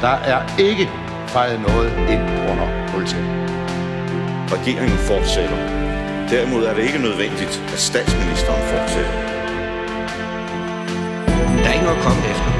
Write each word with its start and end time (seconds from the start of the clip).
Der 0.00 0.16
er 0.32 0.58
ikke 0.58 0.90
fejret 1.26 1.60
noget 1.60 1.90
ind 2.14 2.22
under 2.50 2.66
politiet. 2.92 3.28
Regeringen 4.54 4.98
fortsætter. 4.98 5.56
Derimod 6.30 6.64
er 6.64 6.74
det 6.74 6.82
ikke 6.82 6.98
nødvendigt, 6.98 7.62
at 7.72 7.78
statsministeren 7.78 8.62
fortsætter. 8.72 9.12
Der 11.62 11.68
er 11.68 11.72
ikke 11.72 11.84
noget 11.84 11.98
at 11.98 12.04
komme 12.06 12.22
efter. 12.32 12.50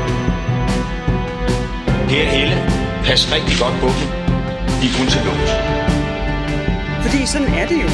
Per 2.08 2.24
Helle, 2.34 2.56
pas 3.04 3.32
rigtig 3.34 3.56
godt 3.62 3.76
på 3.82 3.88
dem. 3.96 4.06
De 4.80 4.84
er 4.90 4.94
kun 4.98 5.06
til 5.14 5.20
lås. 5.26 5.50
Fordi 7.04 7.26
sådan 7.26 7.48
er 7.60 7.66
det 7.66 7.78
jo. 7.84 7.88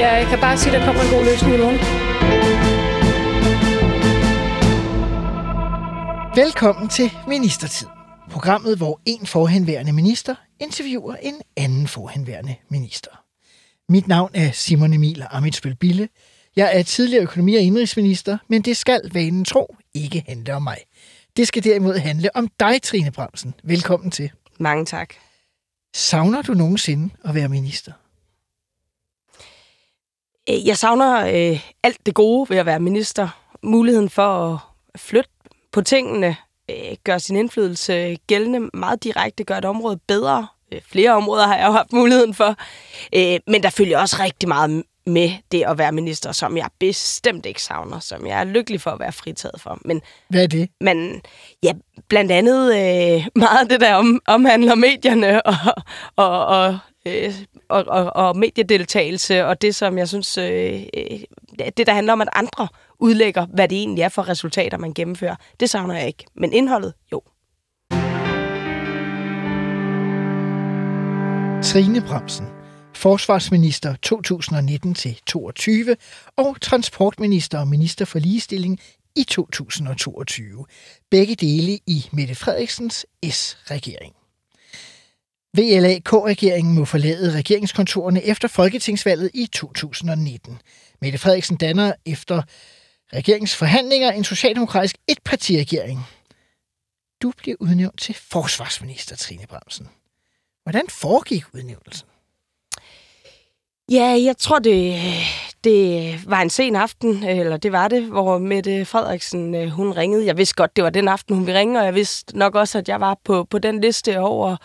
Ja, 0.00 0.14
jeg 0.20 0.26
kan 0.26 0.38
bare 0.38 0.56
sige, 0.56 0.74
at 0.74 0.80
der 0.80 0.86
kommer 0.86 1.02
en 1.02 1.10
god 1.10 1.24
løsning 1.24 1.54
i 1.54 1.58
morgen. 1.58 1.78
Velkommen 6.36 6.88
til 6.88 7.12
Ministertid. 7.28 8.01
Programmet, 8.42 8.76
hvor 8.76 9.00
en 9.06 9.26
forhenværende 9.26 9.92
minister 9.92 10.34
interviewer 10.60 11.14
en 11.14 11.34
anden 11.56 11.88
forhenværende 11.88 12.54
minister. 12.68 13.10
Mit 13.88 14.08
navn 14.08 14.30
er 14.34 14.50
Simon 14.52 14.92
Emil 14.92 15.24
Amitsbøl 15.30 15.74
Bille. 15.74 16.08
Jeg 16.56 16.78
er 16.78 16.82
tidligere 16.82 17.22
økonomi- 17.22 17.54
og 17.56 17.62
indrigsminister, 17.62 18.38
men 18.48 18.62
det 18.62 18.76
skal 18.76 19.10
vanen 19.12 19.44
tro 19.44 19.76
ikke 19.94 20.24
handle 20.28 20.54
om 20.54 20.62
mig. 20.62 20.78
Det 21.36 21.48
skal 21.48 21.64
derimod 21.64 21.98
handle 21.98 22.36
om 22.36 22.48
dig, 22.60 22.82
Trine 22.82 23.10
Bremsen. 23.10 23.54
Velkommen 23.62 24.10
til. 24.10 24.30
Mange 24.58 24.84
tak. 24.84 25.14
Savner 25.94 26.42
du 26.42 26.54
nogensinde 26.54 27.14
at 27.24 27.34
være 27.34 27.48
minister? 27.48 27.92
Øh, 30.48 30.66
Jeg 30.66 30.78
savner 30.78 31.26
øh, 31.26 31.60
alt 31.82 32.06
det 32.06 32.14
gode 32.14 32.50
ved 32.50 32.56
at 32.56 32.66
være 32.66 32.80
minister. 32.80 33.28
Muligheden 33.62 34.10
for 34.10 34.54
at 34.54 34.60
flytte 35.00 35.30
på 35.72 35.82
tingene, 35.82 36.36
øh, 36.70 36.96
gøre 37.04 37.20
sin 37.20 37.36
indflydelse 37.36 38.16
gældende 38.26 38.60
meget 38.74 39.04
direkte, 39.04 39.44
gøre 39.44 39.58
et 39.58 39.64
område 39.64 39.98
bedre. 40.08 40.46
Øh, 40.72 40.80
flere 40.86 41.10
områder 41.10 41.46
har 41.46 41.56
jeg 41.56 41.66
jo 41.66 41.72
haft 41.72 41.92
muligheden 41.92 42.34
for. 42.34 42.56
Øh, 43.14 43.40
men 43.46 43.62
der 43.62 43.70
følger 43.70 43.98
også 43.98 44.16
rigtig 44.20 44.48
meget 44.48 44.82
med 45.06 45.30
det 45.52 45.64
at 45.66 45.78
være 45.78 45.92
minister, 45.92 46.32
som 46.32 46.56
jeg 46.56 46.68
bestemt 46.78 47.46
ikke 47.46 47.62
savner, 47.62 48.00
som 48.00 48.26
jeg 48.26 48.40
er 48.40 48.44
lykkelig 48.44 48.80
for 48.80 48.90
at 48.90 49.00
være 49.00 49.12
fritaget 49.12 49.60
for. 49.60 49.78
Men 49.84 50.00
Hvad 50.28 50.42
er 50.42 50.46
det? 50.46 50.68
men 50.80 51.22
ja, 51.62 51.72
blandt 52.08 52.32
andet 52.32 52.74
øh, 52.74 53.26
meget 53.36 53.58
af 53.60 53.68
det, 53.68 53.80
der 53.80 53.94
om, 53.94 54.20
omhandler 54.26 54.74
medierne 54.74 55.42
og, 55.46 55.54
og, 56.16 56.46
og, 56.46 56.78
øh, 57.06 57.34
og, 57.68 57.84
og, 57.86 58.16
og 58.16 58.36
mediedeltagelse, 58.36 59.46
og 59.46 59.62
det, 59.62 59.74
som 59.74 59.98
jeg 59.98 60.08
synes, 60.08 60.38
øh, 60.38 60.82
øh, 60.96 61.20
det, 61.76 61.86
der 61.86 61.92
handler 61.92 62.12
om, 62.12 62.20
at 62.20 62.28
andre 62.32 62.68
udlægger, 63.02 63.46
hvad 63.46 63.68
det 63.68 63.78
egentlig 63.78 64.02
er 64.02 64.08
for 64.08 64.28
resultater, 64.28 64.78
man 64.78 64.94
gennemfører, 64.94 65.36
det 65.60 65.70
savner 65.70 65.94
jeg 65.94 66.06
ikke. 66.06 66.24
Men 66.34 66.52
indholdet, 66.52 66.94
jo. 67.12 67.22
Trine 71.62 72.00
Bremsen, 72.00 72.46
forsvarsminister 72.94 73.94
2019-22 74.06 75.94
og 76.36 76.60
transportminister 76.60 77.58
og 77.58 77.68
minister 77.68 78.04
for 78.04 78.18
ligestilling 78.18 78.80
i 79.16 79.24
2022. 79.24 80.64
Begge 81.10 81.34
dele 81.34 81.78
i 81.86 82.08
Mette 82.12 82.34
Frederiksens 82.34 83.06
S-regering. 83.30 84.14
VLAK-regeringen 85.56 86.74
må 86.74 86.84
forlade 86.84 87.32
regeringskontorerne 87.38 88.24
efter 88.24 88.48
folketingsvalget 88.48 89.30
i 89.34 89.46
2019. 89.52 90.58
Mette 91.00 91.18
Frederiksen 91.18 91.56
danner 91.56 91.92
efter 92.06 92.42
regeringsforhandlinger 93.14 94.12
en 94.12 94.24
socialdemokratisk 94.24 94.96
etpartiregering. 95.08 96.06
Du 97.22 97.32
bliver 97.36 97.56
udnævnt 97.60 98.00
til 98.00 98.14
forsvarsminister, 98.14 99.16
Trine 99.16 99.46
Bremsen. 99.46 99.88
Hvordan 100.62 100.88
foregik 100.88 101.44
udnævnelsen? 101.54 102.08
Ja, 103.90 104.22
jeg 104.24 104.36
tror, 104.38 104.58
det, 104.58 105.00
det 105.64 106.30
var 106.30 106.42
en 106.42 106.50
sen 106.50 106.76
aften, 106.76 107.22
eller 107.22 107.56
det 107.56 107.72
var 107.72 107.88
det, 107.88 108.02
hvor 108.02 108.38
Mette 108.38 108.84
Frederiksen 108.84 109.54
øh, 109.54 109.68
hun 109.68 109.92
ringede. 109.92 110.26
Jeg 110.26 110.36
vidste 110.36 110.54
godt, 110.54 110.76
det 110.76 110.84
var 110.84 110.90
den 110.90 111.08
aften, 111.08 111.36
hun 111.36 111.46
ville 111.46 111.58
ringe, 111.58 111.78
og 111.78 111.84
jeg 111.84 111.94
vidste 111.94 112.38
nok 112.38 112.54
også, 112.54 112.78
at 112.78 112.88
jeg 112.88 113.00
var 113.00 113.18
på, 113.24 113.44
på 113.44 113.58
den 113.58 113.80
liste 113.80 114.20
over, 114.20 114.56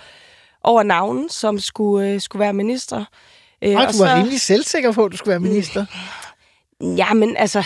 over 0.63 0.83
navnen, 0.83 1.29
som 1.29 1.59
skulle, 1.59 2.09
øh, 2.09 2.21
skulle 2.21 2.39
være 2.39 2.53
minister. 2.53 3.05
Øh, 3.61 3.75
Og 3.75 3.93
du 3.93 4.03
var 4.03 4.17
rimelig 4.17 4.41
selvsikker 4.41 4.91
på, 4.91 5.05
at 5.05 5.11
du 5.11 5.17
skulle 5.17 5.29
være 5.31 5.39
minister. 5.39 5.85
Ja, 6.81 7.13
men 7.13 7.37
altså... 7.37 7.63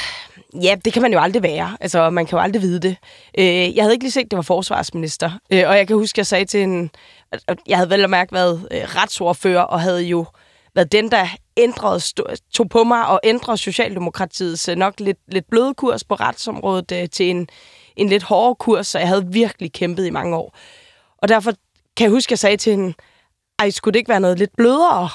Ja, 0.54 0.76
det 0.86 0.94
kan 0.94 1.02
man 1.02 1.14
jo 1.14 1.20
aldrig 1.20 1.44
være. 1.44 1.78
Altså, 1.80 2.10
man 2.10 2.26
kan 2.26 2.38
jo 2.38 2.44
aldrig 2.44 2.62
vide 2.62 2.80
det. 2.80 2.98
Øh, 3.38 3.76
jeg 3.76 3.84
havde 3.84 3.94
ikke 3.94 4.04
lige 4.04 4.12
set, 4.12 4.26
at 4.26 4.32
det 4.32 4.38
var 4.38 4.44
forsvarsminister. 4.44 5.32
Øh, 5.52 5.64
og 5.68 5.78
jeg 5.78 5.88
kan 5.88 5.96
huske, 5.96 6.16
at 6.16 6.18
jeg 6.18 6.28
sagde 6.28 6.46
til 6.46 6.64
en... 6.64 6.92
Jeg 7.68 7.78
havde 7.78 7.90
vel 7.90 8.04
og 8.04 8.10
mærke 8.10 8.34
været 8.34 8.68
øh, 8.72 8.82
retsordfører, 8.82 9.62
og 9.62 9.82
havde 9.82 10.04
jo 10.04 10.26
været 10.76 10.92
den, 10.92 11.12
der 11.12 11.28
ændrede, 11.58 12.00
tog 12.54 12.70
på 12.70 12.84
mig 12.84 13.08
og 13.08 13.20
ændrede 13.24 13.58
Socialdemokratiets 13.58 14.70
øh, 14.70 14.76
nok 14.76 15.00
lidt, 15.00 15.18
lidt 15.28 15.50
bløde 15.50 15.74
kurs 15.74 16.04
på 16.04 16.16
retsområdet 16.16 16.92
øh, 16.92 17.10
til 17.10 17.30
en, 17.30 17.50
en 17.96 18.10
lidt 18.10 18.24
hårdere 18.24 18.56
kurs, 18.56 18.88
så 18.88 19.00
jeg 19.00 19.08
havde 19.08 19.28
virkelig 19.28 19.74
kæmpet 19.74 20.06
i 20.06 20.10
mange 20.10 20.36
år. 20.36 20.58
Og 21.18 21.28
derfor 21.28 21.52
kan 21.98 22.04
jeg 22.04 22.12
huske, 22.12 22.28
at 22.28 22.32
jeg 22.32 22.40
sagde 22.40 22.58
til 22.58 22.72
hende, 22.72 22.94
ej, 23.62 23.70
skulle 23.70 23.94
det 23.94 24.00
ikke 24.00 24.10
være 24.10 24.20
noget 24.20 24.40
lidt 24.40 24.56
blødere? 24.58 25.10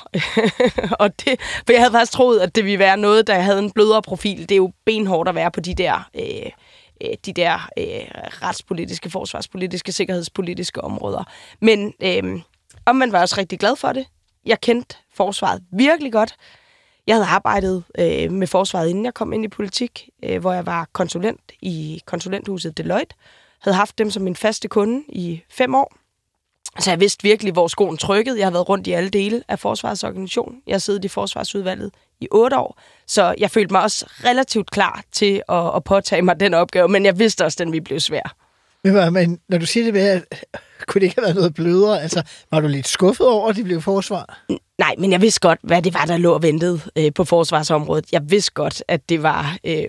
og 1.02 1.20
det, 1.20 1.40
for 1.40 1.72
jeg 1.72 1.80
havde 1.80 1.92
faktisk 1.92 2.12
troet, 2.12 2.40
at 2.40 2.54
det 2.54 2.64
ville 2.64 2.78
være 2.78 2.96
noget, 2.96 3.26
der 3.26 3.34
havde 3.34 3.58
en 3.58 3.70
blødere 3.70 4.02
profil. 4.02 4.38
Det 4.38 4.52
er 4.52 4.56
jo 4.56 4.72
benhårdt 4.84 5.28
at 5.28 5.34
være 5.34 5.50
på 5.50 5.60
de 5.60 5.74
der, 5.74 6.08
øh, 6.14 6.50
øh, 7.04 7.16
de 7.26 7.32
der 7.32 7.68
øh, 7.78 7.84
retspolitiske, 8.42 9.10
forsvarspolitiske, 9.10 9.92
sikkerhedspolitiske 9.92 10.84
områder. 10.84 11.24
Men 11.60 11.94
øh, 12.02 12.40
omvendt 12.86 13.12
var 13.12 13.18
jeg 13.18 13.22
også 13.22 13.34
rigtig 13.38 13.58
glad 13.58 13.76
for 13.76 13.92
det. 13.92 14.06
Jeg 14.46 14.60
kendte 14.60 14.96
forsvaret 15.14 15.62
virkelig 15.72 16.12
godt. 16.12 16.34
Jeg 17.06 17.16
havde 17.16 17.26
arbejdet 17.26 17.84
øh, 17.98 18.32
med 18.32 18.46
forsvaret, 18.46 18.88
inden 18.88 19.04
jeg 19.04 19.14
kom 19.14 19.32
ind 19.32 19.44
i 19.44 19.48
politik, 19.48 20.08
øh, 20.24 20.40
hvor 20.40 20.52
jeg 20.52 20.66
var 20.66 20.88
konsulent 20.92 21.52
i 21.62 22.02
konsulenthuset 22.06 22.78
Deloitte. 22.78 23.14
Havde 23.62 23.76
haft 23.76 23.98
dem 23.98 24.10
som 24.10 24.22
min 24.22 24.36
faste 24.36 24.68
kunde 24.68 25.04
i 25.08 25.42
fem 25.48 25.74
år. 25.74 26.05
Så 26.78 26.90
jeg 26.90 27.00
vidste 27.00 27.22
virkelig, 27.22 27.52
hvor 27.52 27.68
skoen 27.68 27.96
trykkede. 27.96 28.38
Jeg 28.38 28.46
har 28.46 28.50
været 28.50 28.68
rundt 28.68 28.86
i 28.86 28.92
alle 28.92 29.10
dele 29.10 29.42
af 29.48 29.58
forsvarets 29.58 30.04
organisation. 30.04 30.54
Jeg 30.66 30.74
har 30.74 30.78
siddet 30.78 31.04
i 31.04 31.08
forsvarsudvalget 31.08 31.90
i 32.20 32.28
otte 32.30 32.58
år. 32.58 32.80
Så 33.06 33.34
jeg 33.38 33.50
følte 33.50 33.72
mig 33.72 33.82
også 33.82 34.06
relativt 34.24 34.70
klar 34.70 35.02
til 35.12 35.42
at, 35.48 35.76
at 35.76 35.84
påtage 35.84 36.22
mig 36.22 36.40
den 36.40 36.54
opgave, 36.54 36.88
men 36.88 37.04
jeg 37.04 37.18
vidste 37.18 37.44
også, 37.44 37.56
at 37.56 37.58
den 37.58 37.72
ville 37.72 37.84
blive 37.84 38.00
svær. 38.00 38.36
Men, 39.10 39.40
når 39.48 39.58
du 39.58 39.66
siger 39.66 39.84
det 39.84 39.94
med, 39.94 40.02
at 40.02 40.44
kunne 40.86 41.00
det 41.00 41.06
ikke 41.06 41.16
have 41.16 41.22
været 41.22 41.36
noget 41.36 41.54
blødere? 41.54 42.02
Altså, 42.02 42.22
var 42.50 42.60
du 42.60 42.68
lidt 42.68 42.88
skuffet 42.88 43.26
over, 43.26 43.48
at 43.48 43.56
de 43.56 43.64
blev 43.64 43.82
forsvar? 43.82 44.38
Nej, 44.78 44.94
men 44.98 45.12
jeg 45.12 45.20
vidste 45.20 45.40
godt, 45.40 45.58
hvad 45.62 45.82
det 45.82 45.94
var, 45.94 46.04
der 46.04 46.16
lå 46.16 46.32
og 46.32 46.42
ventede 46.42 46.80
øh, 46.96 47.12
på 47.14 47.24
forsvarsområdet. 47.24 48.04
Jeg 48.12 48.30
vidste 48.30 48.52
godt, 48.52 48.82
at 48.88 49.08
det 49.08 49.22
var 49.22 49.56
øh, 49.64 49.84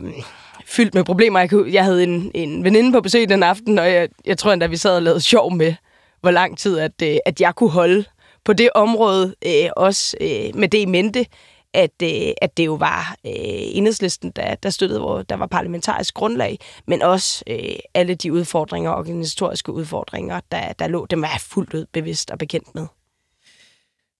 fyldt 0.66 0.94
med 0.94 1.04
problemer. 1.04 1.40
Jeg, 1.40 1.50
kunne, 1.50 1.74
jeg 1.74 1.84
havde 1.84 2.04
en, 2.04 2.32
en 2.34 2.64
veninde 2.64 2.92
på 2.92 3.02
besøg 3.02 3.30
den 3.30 3.44
aften, 3.44 3.80
og 3.80 3.92
jeg, 3.92 4.10
jeg 4.26 4.38
tror 4.38 4.54
endda, 4.54 4.68
vi 4.68 4.78
sad 4.78 4.96
og 4.96 5.02
lavede 5.02 5.22
sjov 5.22 5.54
med, 5.54 5.74
hvor 6.22 6.32
lang 6.32 6.58
tid, 6.58 6.80
at, 6.80 7.02
øh, 7.04 7.18
at 7.26 7.42
jeg 7.42 7.56
kunne 7.56 7.70
holde 7.70 8.06
på 8.46 8.54
det 8.54 8.70
område, 8.76 9.36
øh, 9.46 9.70
også 9.78 10.18
øh, 10.22 10.56
med 10.56 10.68
det 10.68 10.78
i 10.78 10.86
mente, 10.86 11.26
at, 11.74 11.92
øh, 12.04 12.32
at 12.42 12.58
det 12.58 12.66
jo 12.66 12.74
var 12.74 13.16
øh, 13.26 13.32
enhedslisten, 13.78 14.32
der, 14.32 14.56
der 14.56 14.70
støttede, 14.70 15.00
hvor 15.00 15.22
der 15.22 15.36
var 15.36 15.48
parlamentarisk 15.48 16.14
grundlag, 16.14 16.60
men 16.88 17.02
også 17.02 17.44
øh, 17.50 17.76
alle 17.94 18.16
de 18.16 18.34
udfordringer, 18.34 18.92
organisatoriske 18.92 19.72
udfordringer, 19.72 20.40
der, 20.52 20.74
der 20.74 20.88
lå, 20.88 21.06
dem 21.06 21.22
var 21.22 21.28
jeg 21.28 21.42
fuldt 21.42 21.74
ud 21.74 21.86
bevidst 21.94 22.32
og 22.32 22.38
bekendt 22.38 22.76
med. 22.76 22.88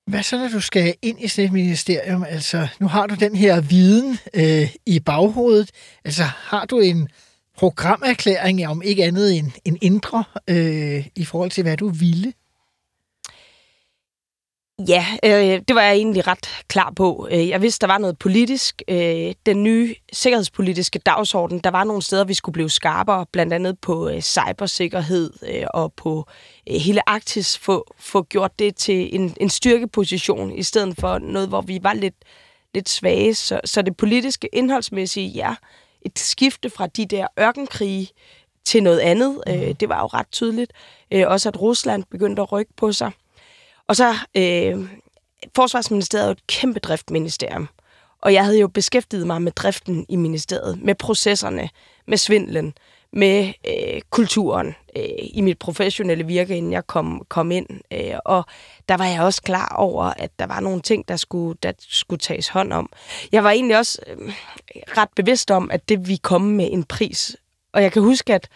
Hvad 0.08 0.24
så, 0.24 0.38
når 0.38 0.48
du 0.48 0.60
skal 0.60 0.96
ind 1.02 1.22
i 1.22 1.28
sådan 1.28 1.46
et 1.46 1.54
ministerium? 1.54 2.24
Altså, 2.24 2.68
nu 2.80 2.88
har 2.88 3.08
du 3.08 3.16
den 3.16 3.36
her 3.36 3.62
viden 3.62 4.20
øh, 4.34 4.76
i 4.86 5.00
baghovedet. 5.00 5.72
Altså, 6.06 6.24
har 6.24 6.66
du 6.66 6.80
en 6.80 7.10
programerklæring 7.58 8.68
om 8.68 8.82
ikke 8.82 9.04
andet 9.04 9.38
end 9.38 9.52
en 9.66 9.78
indre 9.82 10.24
øh, 10.48 11.08
i 11.16 11.26
forhold 11.26 11.52
til, 11.52 11.64
hvad 11.64 11.78
du 11.78 11.90
ville? 11.90 12.34
Ja, 14.88 15.06
øh, 15.24 15.62
det 15.68 15.76
var 15.76 15.82
jeg 15.82 15.96
egentlig 15.96 16.28
ret 16.28 16.48
klar 16.68 16.94
på. 16.96 17.28
Øh, 17.32 17.50
jeg 17.50 17.62
vidste, 17.62 17.82
der 17.82 17.94
var 17.94 17.98
noget 17.98 18.20
politisk. 18.20 18.82
Øh, 18.88 19.34
den 19.46 19.64
nye 19.64 19.96
sikkerhedspolitiske 20.14 21.00
dagsorden, 21.00 21.60
der 21.60 21.72
var 21.72 21.84
nogle 21.84 22.02
steder, 22.02 22.24
vi 22.24 22.34
skulle 22.34 22.54
blive 22.54 22.70
skarpere, 22.70 23.26
blandt 23.32 23.54
andet 23.54 23.80
på 23.80 24.10
øh, 24.10 24.22
cybersikkerhed 24.22 25.34
øh, 25.48 25.66
og 25.74 25.94
på 25.94 26.28
øh, 26.70 26.76
hele 26.76 27.10
Arktis, 27.10 27.58
få, 27.58 27.94
få 28.00 28.24
gjort 28.24 28.60
det 28.60 28.76
til 28.76 29.16
en, 29.16 29.36
en 29.42 29.50
styrkeposition, 29.50 30.52
i 30.52 30.64
stedet 30.64 30.96
for 31.00 31.18
noget, 31.18 31.48
hvor 31.48 31.62
vi 31.62 31.80
var 31.82 31.94
lidt, 31.94 32.16
lidt 32.74 32.90
svage. 32.90 33.36
Så, 33.36 33.60
så 33.66 33.82
det 33.82 33.98
politiske 33.98 34.50
indholdsmæssige, 34.54 35.28
ja, 35.28 35.56
et 36.08 36.20
skifte 36.20 36.70
fra 36.70 36.88
de 36.88 37.06
der 37.06 37.28
ørkenkrige 37.40 38.10
til 38.66 38.84
noget 38.84 39.00
andet, 39.00 39.44
øh, 39.48 39.76
det 39.80 39.90
var 39.90 40.00
jo 40.00 40.08
ret 40.08 40.28
tydeligt. 40.32 40.74
Øh, 41.12 41.24
også 41.28 41.50
at 41.50 41.62
Rusland 41.62 42.04
begyndte 42.12 42.42
at 42.42 42.52
rykke 42.52 42.74
på 42.76 42.92
sig. 42.92 43.12
Og 43.88 43.96
så, 43.96 44.16
øh, 44.36 44.90
Forsvarsministeriet 45.56 46.24
er 46.24 46.28
jo 46.28 46.32
et 46.32 46.48
kæmpe 46.48 46.80
driftministerium. 46.80 47.70
Og 48.22 48.34
jeg 48.34 48.46
havde 48.46 48.60
jo 48.60 48.68
beskæftiget 48.68 49.28
mig 49.28 49.42
med 49.42 49.52
driften 49.52 50.06
i 50.10 50.16
ministeriet, 50.16 50.82
med 50.82 50.96
processerne, 50.96 51.70
med 52.08 52.18
svindlen, 52.18 52.74
med 53.14 53.54
øh, 53.68 54.02
kulturen 54.10 54.76
øh, 54.96 55.04
i 55.34 55.42
mit 55.42 55.60
professionelle 55.60 56.26
virke, 56.26 56.58
inden 56.58 56.72
jeg 56.72 56.88
kom, 56.88 57.26
kom 57.30 57.52
ind. 57.52 57.68
Øh, 57.94 58.20
og 58.26 58.46
der 58.90 58.98
var 58.98 59.06
jeg 59.06 59.22
også 59.22 59.42
klar 59.42 59.76
over, 59.78 60.04
at 60.04 60.32
der 60.40 60.48
var 60.48 60.60
nogle 60.60 60.82
ting, 60.82 61.08
der 61.08 61.16
skulle, 61.16 61.58
der 61.64 61.72
skulle 61.80 62.20
tages 62.20 62.48
hånd 62.48 62.74
om. 62.74 62.90
Jeg 63.32 63.44
var 63.44 63.52
egentlig 63.52 63.78
også 63.78 64.00
øh, 64.08 64.34
ret 64.98 65.10
bevidst 65.16 65.52
om, 65.52 65.72
at 65.72 65.90
det 65.90 66.08
vi 66.08 66.16
komme 66.16 66.54
med 66.54 66.70
en 66.72 66.84
pris. 66.84 67.36
Og 67.74 67.84
jeg 67.84 67.92
kan 67.92 68.02
huske, 68.02 68.34
at 68.34 68.50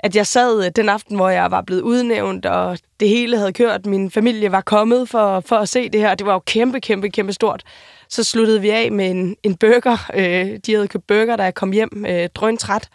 at 0.00 0.16
jeg 0.16 0.26
sad 0.26 0.64
øh, 0.64 0.70
den 0.76 0.88
aften, 0.88 1.16
hvor 1.16 1.28
jeg 1.28 1.50
var 1.50 1.62
blevet 1.62 1.82
udnævnt, 1.82 2.46
og 2.46 2.78
det 3.00 3.08
hele 3.08 3.36
havde 3.36 3.52
kørt. 3.52 3.86
Min 3.86 4.10
familie 4.10 4.52
var 4.52 4.60
kommet 4.60 5.08
for, 5.08 5.40
for 5.40 5.56
at 5.56 5.68
se 5.68 5.88
det 5.88 6.00
her. 6.00 6.14
Det 6.14 6.26
var 6.26 6.32
jo 6.32 6.38
kæmpe, 6.38 6.80
kæmpe, 6.80 7.10
kæmpe 7.10 7.32
stort. 7.32 7.62
Så 8.08 8.24
sluttede 8.24 8.60
vi 8.60 8.70
af 8.70 8.92
med 8.92 9.10
en, 9.10 9.36
en 9.42 9.56
burger. 9.56 10.10
Øh, 10.14 10.58
de 10.66 10.74
havde 10.74 10.88
købt 10.88 11.06
burger, 11.06 11.36
da 11.36 11.42
jeg 11.42 11.54
kom 11.54 11.72
hjem, 11.72 12.04
øh, 12.08 12.28
drøntræt. 12.34 12.88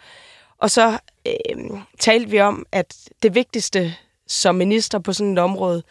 Og 0.58 0.70
så 0.70 0.98
øh, 1.26 1.80
talte 1.98 2.30
vi 2.30 2.40
om, 2.40 2.66
at 2.72 2.96
det 3.22 3.34
vigtigste 3.34 3.94
som 4.26 4.54
minister 4.54 4.98
på 4.98 5.12
sådan 5.12 5.32
et 5.32 5.38
område, 5.38 5.82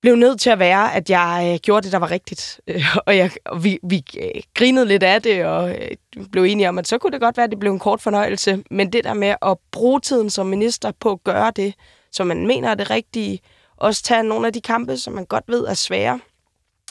blev 0.00 0.16
nødt 0.16 0.40
til 0.40 0.50
at 0.50 0.58
være, 0.58 0.94
at 0.94 1.10
jeg 1.10 1.50
øh, 1.52 1.58
gjorde 1.58 1.84
det, 1.84 1.92
der 1.92 1.98
var 1.98 2.10
rigtigt. 2.10 2.60
Øh, 2.66 2.96
og, 3.06 3.16
jeg, 3.16 3.30
og 3.44 3.64
vi, 3.64 3.78
vi 3.82 4.04
øh, 4.18 4.42
grinede 4.54 4.86
lidt 4.86 5.02
af 5.02 5.22
det, 5.22 5.44
og 5.44 5.70
øh, 5.70 5.90
blev 6.32 6.44
enige 6.44 6.68
om, 6.68 6.78
at 6.78 6.88
så 6.88 6.98
kunne 6.98 7.12
det 7.12 7.20
godt 7.20 7.36
være, 7.36 7.44
at 7.44 7.50
det 7.50 7.58
blev 7.58 7.72
en 7.72 7.78
kort 7.78 8.00
fornøjelse. 8.00 8.62
Men 8.70 8.92
det 8.92 9.04
der 9.04 9.14
med 9.14 9.34
at 9.42 9.56
bruge 9.70 10.00
tiden 10.00 10.30
som 10.30 10.46
minister 10.46 10.92
på 11.00 11.12
at 11.12 11.24
gøre 11.24 11.52
det, 11.56 11.74
som 12.12 12.26
man 12.26 12.46
mener 12.46 12.70
er 12.70 12.74
det 12.74 12.90
rigtige, 12.90 13.40
også 13.76 14.02
tage 14.02 14.22
nogle 14.22 14.46
af 14.46 14.52
de 14.52 14.60
kampe, 14.60 14.96
som 14.96 15.12
man 15.12 15.26
godt 15.26 15.44
ved 15.48 15.64
er 15.64 15.74
svære, 15.74 16.20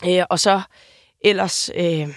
øh, 0.07 0.23
og 0.29 0.39
så 0.39 0.61
ellers 1.21 1.69
øh, 1.75 2.07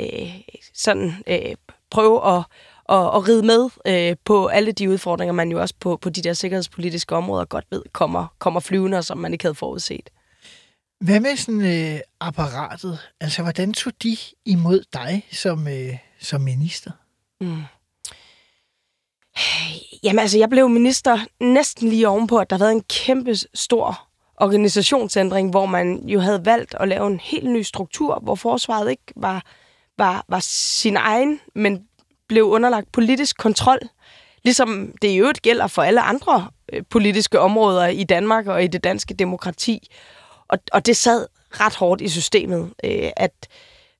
øh, 0.00 0.34
sådan 0.74 1.14
øh, 1.26 1.54
prøve 1.90 2.36
at, 2.36 2.42
at, 2.88 3.16
at 3.16 3.28
ride 3.28 3.42
med 3.42 3.68
øh, 3.86 4.16
på 4.24 4.46
alle 4.46 4.72
de 4.72 4.90
udfordringer, 4.90 5.32
man 5.32 5.50
jo 5.50 5.60
også 5.60 5.74
på, 5.80 5.96
på 5.96 6.10
de 6.10 6.22
der 6.22 6.32
sikkerhedspolitiske 6.32 7.16
områder 7.16 7.44
godt 7.44 7.64
ved 7.70 7.82
kommer, 7.92 8.26
kommer 8.38 8.60
flyvende, 8.60 9.02
som 9.02 9.18
man 9.18 9.32
ikke 9.32 9.44
havde 9.44 9.54
forudset. 9.54 10.10
Hvad 11.00 11.20
med 11.20 11.36
sådan 11.36 11.94
øh, 11.94 12.00
apparatet? 12.20 12.98
Altså, 13.20 13.42
hvordan 13.42 13.72
tog 13.72 13.92
de 14.02 14.16
imod 14.44 14.82
dig 14.92 15.26
som, 15.32 15.68
øh, 15.68 15.96
som 16.20 16.40
minister? 16.40 16.90
Mm. 17.40 17.62
Jamen 20.02 20.18
altså, 20.18 20.38
jeg 20.38 20.50
blev 20.50 20.68
minister 20.68 21.18
næsten 21.40 21.88
lige 21.88 22.08
ovenpå, 22.08 22.38
at 22.38 22.50
der 22.50 22.56
havde 22.56 22.66
været 22.66 22.76
en 22.76 22.82
kæmpe 22.82 23.34
stor 23.54 24.08
organisationsændring, 24.36 25.50
hvor 25.50 25.66
man 25.66 26.08
jo 26.08 26.20
havde 26.20 26.44
valgt 26.44 26.74
at 26.80 26.88
lave 26.88 27.06
en 27.06 27.20
helt 27.20 27.50
ny 27.50 27.62
struktur, 27.62 28.18
hvor 28.22 28.34
forsvaret 28.34 28.90
ikke 28.90 29.12
var, 29.16 29.44
var, 29.98 30.24
var 30.28 30.40
sin 30.40 30.96
egen, 30.96 31.40
men 31.54 31.88
blev 32.28 32.44
underlagt 32.44 32.92
politisk 32.92 33.36
kontrol. 33.38 33.78
Ligesom 34.44 34.92
det 35.02 35.08
i 35.08 35.16
øvrigt 35.16 35.42
gælder 35.42 35.66
for 35.66 35.82
alle 35.82 36.00
andre 36.00 36.48
øh, 36.72 36.82
politiske 36.90 37.40
områder 37.40 37.86
i 37.86 38.04
Danmark 38.04 38.46
og 38.46 38.64
i 38.64 38.66
det 38.66 38.84
danske 38.84 39.14
demokrati. 39.14 39.88
Og, 40.48 40.58
og 40.72 40.86
det 40.86 40.96
sad 40.96 41.26
ret 41.50 41.74
hårdt 41.74 42.00
i 42.00 42.08
systemet, 42.08 42.72
øh, 42.84 43.10
at 43.16 43.48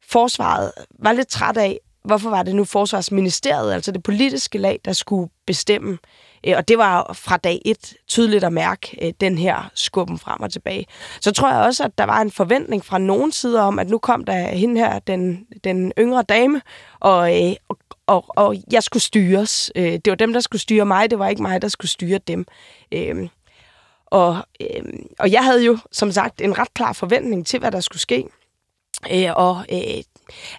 forsvaret 0.09 0.73
var 0.99 1.13
lidt 1.13 1.29
træt 1.29 1.57
af, 1.57 1.81
hvorfor 2.05 2.31
var 2.31 2.43
det 2.43 2.55
nu 2.55 2.65
forsvarsministeriet, 2.65 3.73
altså 3.73 3.93
det 3.93 4.03
politiske 4.03 4.59
lag, 4.59 4.81
der 4.85 4.93
skulle 4.93 5.31
bestemme. 5.47 5.99
Øh, 6.47 6.55
og 6.57 6.69
det 6.69 6.79
var 6.79 7.13
fra 7.13 7.37
dag 7.37 7.63
et 7.65 7.95
tydeligt 8.09 8.45
at 8.45 8.53
mærke 8.53 9.07
øh, 9.07 9.13
den 9.21 9.39
her 9.39 9.71
skubben 9.75 10.19
frem 10.19 10.43
og 10.43 10.53
tilbage. 10.53 10.87
Så 11.21 11.33
tror 11.33 11.51
jeg 11.53 11.61
også, 11.61 11.85
at 11.85 11.99
der 11.99 12.05
var 12.05 12.21
en 12.21 12.31
forventning 12.31 12.85
fra 12.85 12.99
nogen 12.99 13.33
sider 13.33 13.63
om, 13.63 13.79
at 13.79 13.91
nu 13.91 13.99
kom 13.99 14.25
der 14.25 14.49
hende 14.49 14.81
her, 14.81 14.99
den, 14.99 15.47
den 15.65 15.93
yngre 15.99 16.23
dame, 16.23 16.63
og, 17.01 17.47
øh, 17.47 17.55
og, 17.69 17.79
og, 18.07 18.25
og 18.29 18.57
jeg 18.73 18.83
skulle 18.83 19.03
styres. 19.03 19.73
Det 19.75 20.07
var 20.07 20.15
dem, 20.15 20.33
der 20.33 20.41
skulle 20.41 20.63
styre 20.63 20.87
mig, 20.87 21.11
det 21.11 21.19
var 21.19 21.29
ikke 21.29 21.43
mig, 21.43 21.63
der 21.63 21.69
skulle 21.69 21.91
styre 21.91 22.19
dem. 22.19 22.47
Og, 24.07 24.39
og 25.19 25.33
jeg 25.33 25.45
havde 25.45 25.65
jo, 25.65 25.79
som 25.93 26.13
sagt, 26.13 26.41
en 26.41 26.59
ret 26.59 26.75
klar 26.75 26.93
forventning 26.93 27.47
til, 27.47 27.59
hvad 27.59 27.73
der 27.73 27.81
skulle 27.81 28.01
ske. 28.01 28.25
Øh, 29.13 29.37
og 29.37 29.65
øh, 29.73 30.03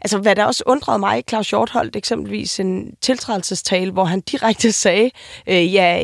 altså, 0.02 0.18
hvad 0.18 0.36
der 0.36 0.46
også 0.46 0.64
undrede 0.66 1.00
mig, 1.00 1.24
Claus 1.30 1.50
Hjort 1.50 1.70
holdt 1.70 1.96
eksempelvis 1.96 2.60
en 2.60 2.96
tiltrædelsestale, 3.02 3.92
hvor 3.92 4.04
han 4.04 4.22
direkte 4.22 4.72
sagde, 4.84 5.12
øh, 5.48 5.74
ja, 5.74 6.02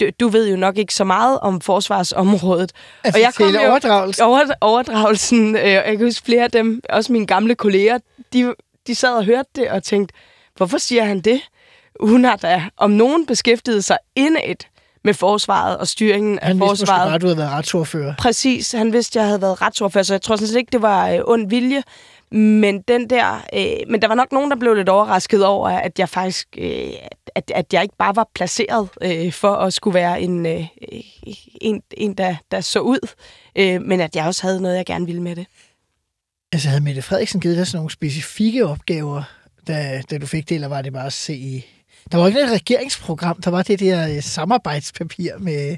du, 0.00 0.06
du 0.20 0.28
ved 0.28 0.50
jo 0.50 0.56
nok 0.56 0.78
ikke 0.78 0.94
så 0.94 1.04
meget 1.04 1.40
om 1.40 1.60
forsvarsområdet. 1.60 2.72
Altså, 3.04 3.18
og 3.18 3.22
jeg 3.22 3.34
kom 3.34 3.54
jo, 3.54 3.70
overdragelsen? 3.70 4.24
Over, 4.24 4.40
overdragelsen, 4.60 5.56
øh, 5.56 5.70
jeg 5.70 5.84
kan 5.84 6.06
huske 6.06 6.24
flere 6.24 6.44
af 6.44 6.50
dem, 6.50 6.80
også 6.88 7.12
mine 7.12 7.26
gamle 7.26 7.54
kolleger, 7.54 7.98
de, 8.32 8.54
de 8.86 8.94
sad 8.94 9.14
og 9.14 9.24
hørte 9.24 9.48
det 9.56 9.70
og 9.70 9.82
tænkte, 9.82 10.14
hvorfor 10.56 10.78
siger 10.78 11.04
han 11.04 11.20
det? 11.20 11.40
Hun 12.00 12.24
har 12.24 12.36
da 12.36 12.62
om 12.76 12.90
nogen 12.90 13.26
beskæftiget 13.26 13.84
sig 13.84 13.98
indet 14.16 14.66
med 15.04 15.14
forsvaret 15.14 15.76
og 15.78 15.88
styringen 15.88 16.38
han 16.42 16.62
af 16.62 16.68
forsvaret. 16.68 17.00
Han 17.00 17.12
vidste 17.12 17.18
du 17.18 17.26
havde 17.26 17.38
været 17.38 17.50
retsordfører. 17.50 18.14
Præcis, 18.18 18.72
han 18.72 18.92
vidste, 18.92 19.18
jeg 19.18 19.26
havde 19.26 19.42
været 19.42 19.62
retsordfører, 19.62 20.04
så 20.04 20.14
jeg 20.14 20.22
tror 20.22 20.36
sådan 20.36 20.48
set 20.48 20.56
ikke, 20.56 20.72
det 20.72 20.82
var 20.82 21.10
øh, 21.10 21.20
ond 21.24 21.48
vilje. 21.48 21.82
Men, 22.30 22.80
den 22.88 23.10
der, 23.10 23.44
øh, 23.54 23.90
men 23.90 24.02
der 24.02 24.08
var 24.08 24.14
nok 24.14 24.32
nogen, 24.32 24.50
der 24.50 24.56
blev 24.56 24.74
lidt 24.74 24.88
overrasket 24.88 25.46
over, 25.46 25.68
at 25.68 25.98
jeg 25.98 26.08
faktisk 26.08 26.48
øh, 26.58 26.92
at, 27.34 27.52
at 27.54 27.72
jeg 27.72 27.82
ikke 27.82 27.96
bare 27.98 28.16
var 28.16 28.28
placeret 28.34 28.88
øh, 29.02 29.32
for 29.32 29.54
at 29.54 29.72
skulle 29.72 29.94
være 29.94 30.20
en, 30.20 30.46
øh, 30.46 30.64
en, 31.60 31.82
en 31.96 32.14
der, 32.14 32.36
der 32.50 32.60
så 32.60 32.80
ud, 32.80 33.08
øh, 33.56 33.82
men 33.82 34.00
at 34.00 34.16
jeg 34.16 34.26
også 34.26 34.42
havde 34.42 34.60
noget, 34.60 34.76
jeg 34.76 34.86
gerne 34.86 35.06
ville 35.06 35.22
med 35.22 35.36
det. 35.36 35.46
Altså 36.52 36.68
havde 36.68 36.80
Mette 36.80 37.02
Frederiksen 37.02 37.40
givet 37.40 37.56
dig 37.56 37.66
sådan 37.66 37.78
nogle 37.78 37.90
specifikke 37.90 38.66
opgaver, 38.66 39.22
da, 39.68 40.02
da 40.10 40.18
du 40.18 40.26
fik 40.26 40.48
det, 40.48 40.54
eller 40.54 40.68
var 40.68 40.82
det 40.82 40.92
bare 40.92 41.06
at 41.06 41.12
se 41.12 41.64
der 42.12 42.18
var 42.18 42.26
ikke 42.26 42.40
et 42.40 42.50
regeringsprogram, 42.50 43.42
der 43.42 43.50
var 43.50 43.62
det 43.62 43.80
der 43.80 44.08
øh, 44.08 44.22
samarbejdspapir 44.22 45.32
med, 45.38 45.76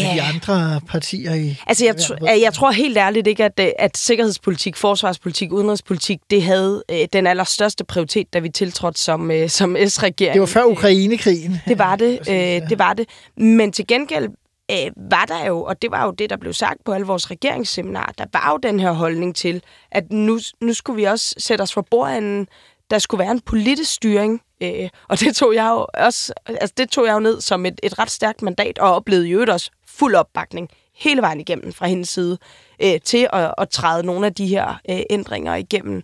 yeah. 0.00 0.14
de 0.14 0.22
andre 0.22 0.80
partier 0.88 1.34
i... 1.34 1.62
Altså, 1.66 1.84
jeg, 1.84 1.94
tr- 1.94 2.40
jeg 2.42 2.52
tror 2.54 2.70
helt 2.70 2.98
ærligt 2.98 3.26
ikke, 3.26 3.44
at, 3.44 3.60
øh, 3.60 3.68
at 3.78 3.96
sikkerhedspolitik, 3.96 4.76
forsvarspolitik, 4.76 5.52
udenrigspolitik, 5.52 6.20
det 6.30 6.42
havde 6.42 6.84
øh, 6.90 7.08
den 7.12 7.26
allerstørste 7.26 7.84
prioritet, 7.84 8.32
da 8.32 8.38
vi 8.38 8.48
tiltrådte 8.48 9.00
som, 9.00 9.30
øh, 9.30 9.48
som 9.48 9.76
S-regering. 9.86 10.32
Det 10.32 10.40
var 10.40 10.46
før 10.46 10.64
Ukrainekrigen. 10.64 11.60
Det 11.68 11.78
var 11.78 11.96
det, 11.96 12.18
øh, 12.30 12.70
det 12.70 12.78
var 12.78 12.92
det. 12.92 13.08
Men 13.36 13.72
til 13.72 13.86
gengæld 13.86 14.28
øh, 14.70 15.10
var 15.10 15.24
der 15.24 15.46
jo, 15.46 15.62
og 15.62 15.82
det 15.82 15.90
var 15.90 16.04
jo 16.04 16.10
det, 16.10 16.30
der 16.30 16.36
blev 16.36 16.52
sagt 16.52 16.84
på 16.84 16.92
alle 16.92 17.06
vores 17.06 17.30
regeringsseminarer, 17.30 18.12
der 18.18 18.24
var 18.32 18.50
jo 18.50 18.68
den 18.68 18.80
her 18.80 18.92
holdning 18.92 19.36
til, 19.36 19.62
at 19.90 20.12
nu, 20.12 20.40
nu 20.60 20.74
skulle 20.74 20.96
vi 20.96 21.04
også 21.04 21.34
sætte 21.38 21.62
os 21.62 21.72
for 21.72 21.86
bordenden, 21.90 22.48
der 22.90 22.98
skulle 22.98 23.18
være 23.18 23.32
en 23.32 23.40
politisk 23.40 23.92
styring 23.92 24.42
Øh, 24.62 24.88
og 25.08 25.20
det 25.20 25.36
tog 25.36 25.54
jeg 25.54 25.68
jo 25.70 25.86
også, 25.94 26.32
altså 26.46 26.74
det 26.76 26.90
tog 26.90 27.06
jeg 27.06 27.14
jo 27.14 27.18
ned 27.18 27.40
som 27.40 27.66
et, 27.66 27.80
et 27.82 27.98
ret 27.98 28.10
stærkt 28.10 28.42
mandat, 28.42 28.78
og 28.78 28.94
oplevede 28.94 29.28
jo 29.28 29.44
også 29.48 29.70
fuld 29.86 30.14
opbakning 30.14 30.68
hele 30.94 31.22
vejen 31.22 31.40
igennem 31.40 31.72
fra 31.72 31.86
hendes 31.86 32.08
side 32.08 32.38
øh, 32.82 33.00
til 33.04 33.28
at, 33.32 33.54
at 33.58 33.68
træde 33.68 34.06
nogle 34.06 34.26
af 34.26 34.34
de 34.34 34.46
her 34.46 34.80
øh, 34.90 35.00
ændringer 35.10 35.54
igennem. 35.54 36.02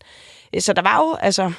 Øh, 0.55 0.61
så 0.61 0.73
der 0.73 0.83
var 0.83 0.99
jo, 0.99 1.15
altså, 1.15 1.53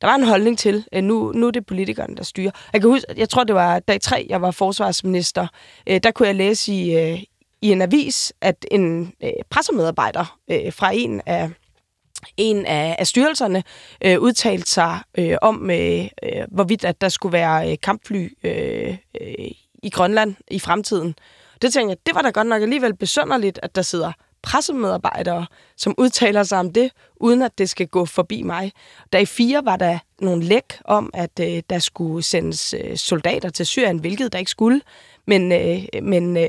der 0.00 0.06
var 0.06 0.14
en 0.14 0.24
holdning 0.24 0.58
til, 0.58 0.84
øh, 0.92 1.02
nu, 1.02 1.32
nu 1.32 1.46
er 1.46 1.50
det 1.50 1.66
politikerne, 1.66 2.16
der 2.16 2.22
styrer. 2.22 2.50
Jeg 2.72 2.80
kan 2.80 2.90
huske, 2.90 3.06
jeg 3.16 3.28
tror, 3.28 3.44
det 3.44 3.54
var 3.54 3.78
dag 3.78 4.00
tre, 4.00 4.26
jeg 4.28 4.42
var 4.42 4.50
forsvarsminister. 4.50 5.46
Øh, 5.86 6.00
der 6.02 6.10
kunne 6.10 6.28
jeg 6.28 6.34
læse 6.34 6.72
i, 6.72 6.96
øh, 6.96 7.22
i 7.62 7.72
en 7.72 7.82
avis, 7.82 8.32
at 8.40 8.66
en 8.70 9.12
øh, 9.24 9.30
pressemedarbejder 9.50 10.38
øh, 10.50 10.72
fra 10.72 10.90
en 10.94 11.22
af 11.26 11.50
en 12.36 12.66
af, 12.66 12.96
af 12.98 13.06
styrelserne 13.06 13.62
øh, 14.04 14.20
udtalte 14.20 14.70
sig 14.70 14.98
øh, 15.18 15.36
om, 15.42 15.70
øh, 15.70 16.08
øh, 16.22 16.44
hvorvidt 16.50 16.84
at 16.84 17.00
der 17.00 17.08
skulle 17.08 17.32
være 17.32 17.70
øh, 17.72 17.76
kampfly 17.82 18.28
øh, 18.44 18.96
øh, 19.20 19.50
i 19.82 19.90
Grønland 19.90 20.34
i 20.50 20.58
fremtiden. 20.58 21.14
Det 21.62 21.72
tænkte 21.72 21.90
jeg, 21.90 21.96
det 22.06 22.14
var 22.14 22.22
da 22.22 22.30
godt 22.30 22.46
nok 22.46 22.62
alligevel 22.62 22.96
besønderligt, 22.96 23.60
at 23.62 23.74
der 23.74 23.82
sidder 23.82 24.12
pressemedarbejdere, 24.42 25.46
som 25.76 25.94
udtaler 25.98 26.42
sig 26.42 26.58
om 26.58 26.72
det, 26.72 26.90
uden 27.16 27.42
at 27.42 27.58
det 27.58 27.70
skal 27.70 27.86
gå 27.86 28.04
forbi 28.04 28.42
mig. 28.42 28.72
Da 29.12 29.18
i 29.18 29.26
fire 29.26 29.64
var 29.64 29.76
der 29.76 29.98
nogle 30.20 30.44
læk 30.44 30.78
om, 30.84 31.10
at 31.14 31.40
øh, 31.40 31.62
der 31.70 31.78
skulle 31.78 32.22
sendes 32.22 32.74
øh, 32.74 32.96
soldater 32.96 33.50
til 33.50 33.66
Syrien, 33.66 33.98
hvilket 33.98 34.32
der 34.32 34.38
ikke 34.38 34.50
skulle. 34.50 34.80
Men, 35.26 35.52
øh, 35.52 36.02
men 36.02 36.36
øh, 36.36 36.44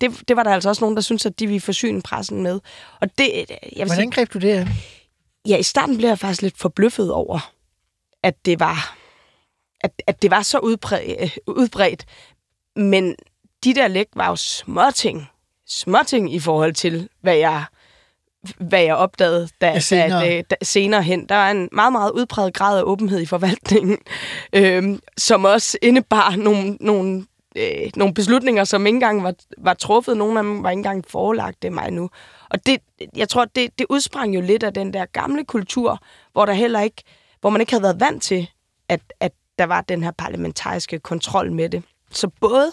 det, 0.00 0.28
det 0.28 0.36
var 0.36 0.42
der 0.42 0.50
altså 0.50 0.68
også 0.68 0.84
nogen, 0.84 0.96
der 0.96 1.02
synes 1.02 1.26
at 1.26 1.38
de 1.38 1.46
ville 1.46 1.60
forsyne 1.60 2.02
pressen 2.02 2.42
med. 2.42 2.60
Og 3.00 3.18
det, 3.18 3.30
jeg 3.36 3.48
vil 3.76 3.86
Hvordan 3.86 4.10
greb 4.10 4.32
du 4.32 4.38
det 4.38 4.68
Ja, 5.48 5.56
i 5.56 5.62
starten 5.62 5.96
blev 5.96 6.08
jeg 6.08 6.18
faktisk 6.18 6.42
lidt 6.42 6.58
forbløffet 6.58 7.12
over, 7.12 7.52
at 8.22 8.46
det 8.46 8.60
var, 8.60 8.96
at, 9.80 10.02
at 10.06 10.22
det 10.22 10.30
var 10.30 10.42
så 10.42 10.58
udbredt, 10.58 11.22
øh, 11.22 11.30
udbredt. 11.46 12.04
Men 12.76 13.16
de 13.64 13.74
der 13.74 13.88
læk 13.88 14.06
var 14.14 14.28
jo 14.28 14.36
småting. 14.36 15.28
Småting 15.72 16.34
i 16.34 16.38
forhold 16.38 16.72
til, 16.72 17.08
hvad 17.20 17.36
jeg 17.36 17.64
hvad 18.58 18.82
jeg 18.82 18.96
opdagede 18.96 19.48
da, 19.60 19.78
senere. 19.78 20.20
Da, 20.20 20.42
da, 20.50 20.56
senere 20.62 21.02
hen. 21.02 21.26
Der 21.28 21.34
var 21.34 21.50
en 21.50 21.68
meget, 21.72 21.92
meget 21.92 22.10
udpræget 22.10 22.54
grad 22.54 22.78
af 22.78 22.82
åbenhed 22.82 23.20
i 23.20 23.26
forvaltningen, 23.26 23.98
øhm, 24.52 25.00
som 25.16 25.44
også 25.44 25.78
indebar 25.82 26.36
nogle, 26.36 26.76
nogle 26.80 27.26
øh, 27.56 27.90
nogle 27.96 28.14
beslutninger, 28.14 28.64
som 28.64 28.86
ikke 28.86 28.96
engang 28.96 29.22
var, 29.22 29.34
var 29.58 29.74
truffet. 29.74 30.16
Nogle 30.16 30.38
af 30.38 30.44
dem 30.44 30.62
var 30.62 30.70
ikke 30.70 30.78
engang 30.78 31.04
forelagt 31.08 31.62
det 31.62 31.72
mig 31.72 31.90
nu. 31.90 32.10
Og 32.50 32.66
det, 32.66 32.80
jeg 33.16 33.28
tror, 33.28 33.44
det, 33.44 33.78
det 33.78 33.86
udsprang 33.90 34.34
jo 34.34 34.40
lidt 34.40 34.62
af 34.62 34.74
den 34.74 34.92
der 34.92 35.04
gamle 35.04 35.44
kultur, 35.44 35.98
hvor 36.32 36.46
der 36.46 36.52
heller 36.52 36.80
ikke, 36.80 37.02
hvor 37.40 37.50
man 37.50 37.60
ikke 37.60 37.72
havde 37.72 37.82
været 37.82 38.00
vant 38.00 38.22
til, 38.22 38.50
at, 38.88 39.00
at 39.20 39.32
der 39.58 39.64
var 39.64 39.80
den 39.80 40.02
her 40.02 40.10
parlamentariske 40.10 40.98
kontrol 40.98 41.52
med 41.52 41.68
det. 41.68 41.82
Så 42.10 42.28
både 42.40 42.72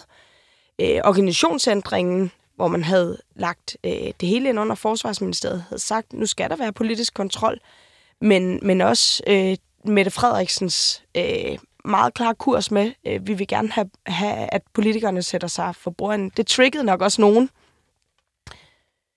øh, 0.80 1.00
organisationsændringen, 1.04 2.32
hvor 2.60 2.68
man 2.68 2.84
havde 2.84 3.18
lagt 3.36 3.76
øh, 3.84 4.12
det 4.20 4.28
hele 4.28 4.48
ind 4.48 4.60
under 4.60 4.74
Forsvarsministeriet, 4.74 5.64
havde 5.68 5.82
sagt, 5.82 6.12
nu 6.12 6.26
skal 6.26 6.50
der 6.50 6.56
være 6.56 6.72
politisk 6.72 7.14
kontrol, 7.14 7.60
men, 8.20 8.60
men 8.62 8.80
også 8.80 9.22
øh, 9.26 9.56
Mette 9.84 10.10
Frederiksens 10.10 11.02
øh, 11.16 11.58
meget 11.84 12.14
klar 12.14 12.32
kurs 12.32 12.70
med, 12.70 12.92
øh, 13.06 13.26
vi 13.26 13.34
vil 13.34 13.46
gerne 13.46 13.68
have, 13.68 13.90
have, 14.06 14.54
at 14.54 14.62
politikerne 14.72 15.22
sætter 15.22 15.48
sig 15.48 15.74
for 15.76 15.90
bordet. 15.90 16.36
Det 16.36 16.46
triggede 16.46 16.84
nok 16.84 17.02
også 17.02 17.20
nogen. 17.20 17.50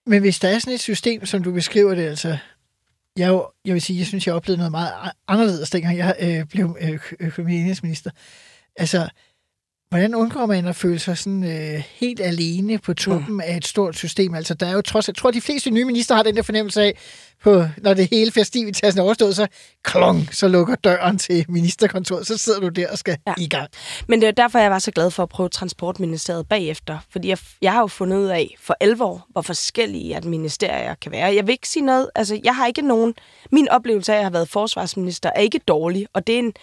Men 0.05 0.21
hvis 0.21 0.39
der 0.39 0.47
er 0.47 0.59
sådan 0.59 0.73
et 0.73 0.79
system, 0.79 1.25
som 1.25 1.43
du 1.43 1.51
beskriver 1.51 1.95
det, 1.95 2.03
altså, 2.03 2.37
jeg, 3.17 3.29
jo, 3.29 3.47
jeg 3.65 3.73
vil 3.73 3.81
sige, 3.81 3.99
jeg 3.99 4.07
synes, 4.07 4.27
jeg 4.27 4.35
oplevede 4.35 4.57
noget 4.57 4.71
meget 4.71 4.93
anderledes, 5.27 5.69
dengang 5.69 5.97
jeg 5.97 6.15
øh, 6.19 6.45
blev 6.45 6.77
øh, 6.81 6.99
økonomiminister. 7.19 8.11
Altså, 8.75 9.09
Hvordan 9.93 10.15
undgår 10.15 10.45
man 10.45 10.67
at 10.67 10.75
føle 10.75 10.99
sig 10.99 11.17
sådan 11.17 11.43
øh, 11.43 11.83
helt 11.95 12.19
alene 12.19 12.77
på 12.77 12.93
toppen 12.93 13.33
mm. 13.33 13.39
af 13.39 13.57
et 13.57 13.67
stort 13.67 13.95
system? 13.95 14.33
Altså, 14.35 14.53
der 14.53 14.65
er 14.65 14.71
jo 14.71 14.81
trods, 14.81 15.07
jeg 15.07 15.15
tror, 15.15 15.31
de 15.31 15.41
fleste 15.41 15.71
nye 15.71 15.85
minister 15.85 16.15
har 16.15 16.23
den 16.23 16.35
der 16.35 16.41
fornemmelse 16.41 16.81
af, 16.81 16.97
på, 17.43 17.63
når 17.77 17.93
det 17.93 18.07
hele 18.11 18.31
festivitasen 18.31 18.99
er 18.99 19.03
overstået, 19.03 19.35
så 19.35 19.47
klong, 19.83 20.29
så 20.31 20.47
lukker 20.47 20.75
døren 20.75 21.17
til 21.17 21.45
ministerkontoret, 21.49 22.27
så 22.27 22.37
sidder 22.37 22.59
du 22.59 22.67
der 22.67 22.91
og 22.91 22.97
skal 22.97 23.17
ja. 23.27 23.33
i 23.37 23.47
gang. 23.47 23.69
Men 24.07 24.21
det 24.21 24.27
er 24.27 24.31
derfor, 24.31 24.59
jeg 24.59 24.71
var 24.71 24.79
så 24.79 24.91
glad 24.91 25.11
for 25.11 25.23
at 25.23 25.29
prøve 25.29 25.49
transportministeriet 25.49 26.47
bagefter, 26.47 26.97
fordi 27.09 27.27
jeg, 27.27 27.37
jeg 27.61 27.71
har 27.71 27.79
jo 27.79 27.87
fundet 27.87 28.17
ud 28.17 28.27
af 28.27 28.55
for 28.59 28.75
alvor, 28.79 29.25
hvor 29.29 29.41
forskellige 29.41 30.15
at 30.15 30.25
ministerier 30.25 30.95
kan 30.95 31.11
være. 31.11 31.35
Jeg 31.35 31.47
vil 31.47 31.51
ikke 31.51 31.69
sige 31.69 31.85
noget, 31.85 32.09
altså 32.15 32.39
jeg 32.43 32.55
har 32.55 32.67
ikke 32.67 32.81
nogen, 32.81 33.13
min 33.51 33.69
oplevelse 33.69 34.13
af 34.13 34.17
at 34.17 34.23
have 34.23 34.33
været 34.33 34.49
forsvarsminister 34.49 35.29
er 35.35 35.39
ikke 35.39 35.59
dårlig, 35.67 36.07
og 36.13 36.27
det 36.27 36.35
er 36.35 36.39
en, 36.39 36.53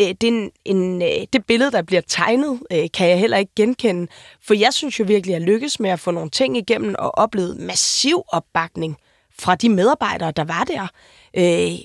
øh, 0.00 0.14
det, 0.20 0.22
en, 0.22 0.50
en, 0.64 1.02
øh, 1.02 1.26
det 1.32 1.46
billede, 1.46 1.70
der 1.70 1.82
bliver 1.82 2.02
tegnet, 2.08 2.60
øh, 2.72 2.88
kan 2.94 3.08
jeg 3.08 3.18
heller 3.18 3.36
ikke 3.36 3.52
genkende. 3.56 4.06
For 4.42 4.54
jeg 4.54 4.74
synes 4.74 5.00
jo 5.00 5.04
virkelig, 5.04 5.34
at 5.34 5.40
jeg 5.40 5.48
lykkes 5.48 5.80
med 5.80 5.90
at 5.90 6.00
få 6.00 6.10
nogle 6.10 6.30
ting 6.30 6.56
igennem 6.56 6.94
og 6.98 7.18
oplevede 7.18 7.62
massiv 7.62 8.22
opbakning 8.28 8.96
fra 9.38 9.54
de 9.54 9.68
medarbejdere, 9.68 10.30
der 10.30 10.44
var 10.44 10.64
der. 10.64 10.88
Øh, 11.36 11.78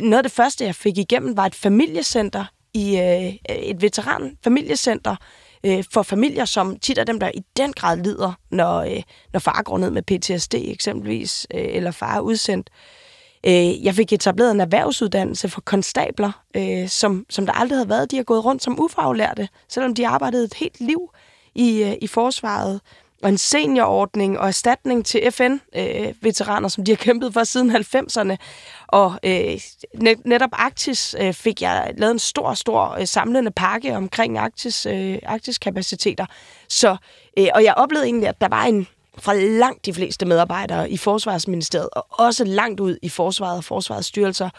noget 0.00 0.16
af 0.16 0.22
det 0.22 0.32
første, 0.32 0.64
jeg 0.64 0.74
fik 0.74 0.98
igennem, 0.98 1.36
var 1.36 1.46
et 1.46 1.54
familiecenter 1.54 2.44
i 2.74 2.98
øh, 2.98 3.56
et 3.58 3.82
veteran 3.82 4.36
familiecenter 4.44 5.16
øh, 5.64 5.84
for 5.92 6.02
familier, 6.02 6.44
som 6.44 6.78
tit 6.78 6.98
er 6.98 7.04
dem, 7.04 7.20
der 7.20 7.30
i 7.34 7.40
den 7.56 7.72
grad 7.72 7.96
lider, 7.96 8.32
når, 8.50 8.80
øh, 8.80 9.02
når 9.32 9.40
far 9.40 9.62
går 9.62 9.78
ned 9.78 9.90
med 9.90 10.02
PTSD 10.02 10.54
eksempelvis, 10.54 11.46
øh, 11.54 11.64
eller 11.68 11.90
far 11.90 12.16
er 12.16 12.20
udsendt. 12.20 12.70
Øh, 12.70 12.95
Øh, 13.46 13.84
jeg 13.84 13.94
fik 13.94 14.12
etableret 14.12 14.50
en 14.50 14.60
erhvervsuddannelse 14.60 15.48
for 15.48 15.60
konstabler, 15.60 16.42
øh, 16.56 16.88
som, 16.88 17.26
som 17.30 17.46
der 17.46 17.52
aldrig 17.52 17.78
havde 17.78 17.88
været. 17.88 18.10
De 18.10 18.16
har 18.16 18.24
gået 18.24 18.44
rundt 18.44 18.62
som 18.62 18.80
ufaglærte, 18.80 19.48
selvom 19.68 19.94
de 19.94 20.08
arbejdede 20.08 20.44
et 20.44 20.54
helt 20.54 20.80
liv 20.80 21.10
i, 21.54 21.82
øh, 21.82 21.94
i 22.02 22.06
forsvaret. 22.06 22.80
Og 23.22 23.28
en 23.28 23.38
seniorordning 23.38 24.38
og 24.38 24.48
erstatning 24.48 25.06
til 25.06 25.30
FN-veteraner, 25.30 26.64
øh, 26.64 26.70
som 26.70 26.84
de 26.84 26.92
har 26.92 26.96
kæmpet 26.96 27.32
for 27.32 27.44
siden 27.44 27.76
90'erne. 27.76 28.36
Og 28.86 29.18
øh, 29.24 29.60
net, 29.94 30.26
netop 30.26 30.50
Arktis 30.52 31.14
øh, 31.20 31.32
fik 31.32 31.62
jeg 31.62 31.94
lavet 31.96 32.12
en 32.12 32.18
stor, 32.18 32.54
stor 32.54 32.96
øh, 33.00 33.06
samlende 33.06 33.50
pakke 33.50 33.96
omkring 33.96 34.38
Arktis, 34.38 34.86
øh, 34.86 35.18
Arktis 35.26 35.58
kapaciteter. 35.58 36.26
Så, 36.68 36.96
øh, 37.38 37.48
og 37.54 37.64
jeg 37.64 37.74
oplevede 37.74 38.06
egentlig, 38.06 38.28
at 38.28 38.40
der 38.40 38.48
var 38.48 38.64
en, 38.64 38.86
fra 39.18 39.34
langt 39.34 39.86
de 39.86 39.94
fleste 39.94 40.26
medarbejdere 40.26 40.90
i 40.90 40.96
Forsvarsministeriet, 40.96 41.88
og 41.92 42.06
også 42.10 42.44
langt 42.44 42.80
ud 42.80 42.96
i 43.02 43.08
Forsvaret 43.08 43.56
og 43.56 43.64
Forsvarets 43.64 44.08
styrelser, 44.08 44.50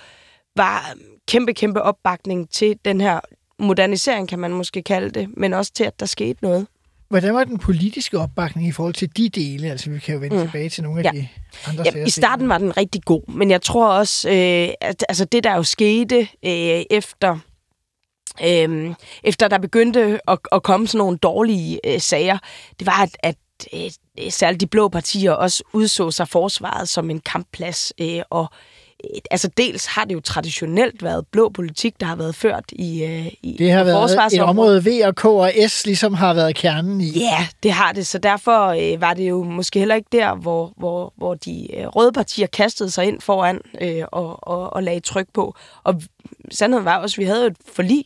var 0.55 0.93
kæmpe, 1.27 1.53
kæmpe 1.53 1.81
opbakning 1.81 2.49
til 2.49 2.79
den 2.85 3.01
her 3.01 3.19
modernisering, 3.59 4.29
kan 4.29 4.39
man 4.39 4.51
måske 4.51 4.81
kalde 4.83 5.09
det, 5.09 5.37
men 5.37 5.53
også 5.53 5.73
til, 5.73 5.83
at 5.83 5.99
der 5.99 6.05
skete 6.05 6.39
noget. 6.41 6.67
Hvordan 7.09 7.33
var 7.33 7.43
den 7.43 7.57
politiske 7.57 8.19
opbakning 8.19 8.67
i 8.67 8.71
forhold 8.71 8.93
til 8.93 9.17
de 9.17 9.29
dele? 9.29 9.71
Altså, 9.71 9.89
vi 9.89 9.99
kan 9.99 10.13
jo 10.13 10.19
vende 10.19 10.35
mm. 10.35 10.41
tilbage 10.41 10.69
til 10.69 10.83
nogle 10.83 10.99
af 10.99 11.03
ja. 11.03 11.11
de 11.11 11.27
andre 11.67 11.83
ja, 11.95 12.05
I 12.05 12.09
starten 12.09 12.49
var 12.49 12.57
den 12.57 12.77
rigtig 12.77 13.03
god, 13.03 13.31
men 13.31 13.51
jeg 13.51 13.61
tror 13.61 13.87
også, 13.87 14.29
øh, 14.29 14.69
at 14.81 15.05
altså, 15.09 15.25
det 15.25 15.43
der 15.43 15.55
jo 15.55 15.63
skete 15.63 16.19
øh, 16.19 16.83
efter 16.89 17.39
øh, 18.45 18.93
efter 19.23 19.47
der 19.47 19.57
begyndte 19.57 20.19
at, 20.27 20.39
at 20.51 20.63
komme 20.63 20.87
sådan 20.87 20.97
nogle 20.97 21.17
dårlige 21.17 21.79
øh, 21.93 22.01
sager, 22.01 22.37
det 22.79 22.87
var, 22.87 23.03
at, 23.03 23.17
at 23.23 23.35
øh, 23.73 23.91
særligt 24.29 24.61
de 24.61 24.67
blå 24.67 24.87
partier 24.87 25.31
også 25.31 25.63
udså 25.73 26.11
sig 26.11 26.27
forsvaret 26.27 26.89
som 26.89 27.09
en 27.09 27.19
kampplads, 27.19 27.93
øh, 28.01 28.21
og 28.29 28.47
øh, 29.03 29.19
altså 29.31 29.49
dels 29.57 29.85
har 29.85 30.05
det 30.05 30.13
jo 30.13 30.19
traditionelt 30.19 31.03
været 31.03 31.27
blå 31.27 31.49
politik, 31.49 31.99
der 31.99 32.05
har 32.05 32.15
været 32.15 32.35
ført 32.35 32.63
i, 32.71 33.03
øh, 33.03 33.27
i 33.43 33.55
Det 33.59 33.71
har 33.71 33.83
været 33.83 34.33
et 34.33 34.41
område, 34.41 34.85
V 34.85 34.87
og 35.05 35.15
K 35.15 35.25
og 35.25 35.51
S 35.67 35.85
ligesom 35.85 36.13
har 36.13 36.33
været 36.33 36.55
kernen 36.55 37.01
i. 37.01 37.19
Ja, 37.19 37.47
det 37.63 37.71
har 37.71 37.91
det, 37.91 38.07
så 38.07 38.17
derfor 38.17 38.67
øh, 38.67 39.01
var 39.01 39.13
det 39.13 39.29
jo 39.29 39.43
måske 39.43 39.79
heller 39.79 39.95
ikke 39.95 40.09
der, 40.11 40.35
hvor, 40.35 40.73
hvor, 40.77 41.13
hvor 41.17 41.33
de 41.33 41.75
øh, 41.75 41.87
røde 41.87 42.11
partier 42.11 42.47
kastede 42.47 42.89
sig 42.89 43.05
ind 43.05 43.21
foran 43.21 43.61
øh, 43.81 44.03
og, 44.11 44.47
og, 44.47 44.73
og 44.73 44.83
lagde 44.83 44.99
tryk 44.99 45.27
på. 45.33 45.55
Og 45.83 46.01
sandheden 46.51 46.85
var 46.85 46.97
også, 46.97 47.15
at 47.15 47.17
vi 47.17 47.25
havde 47.25 47.47
et 47.47 47.57
forlig 47.75 48.05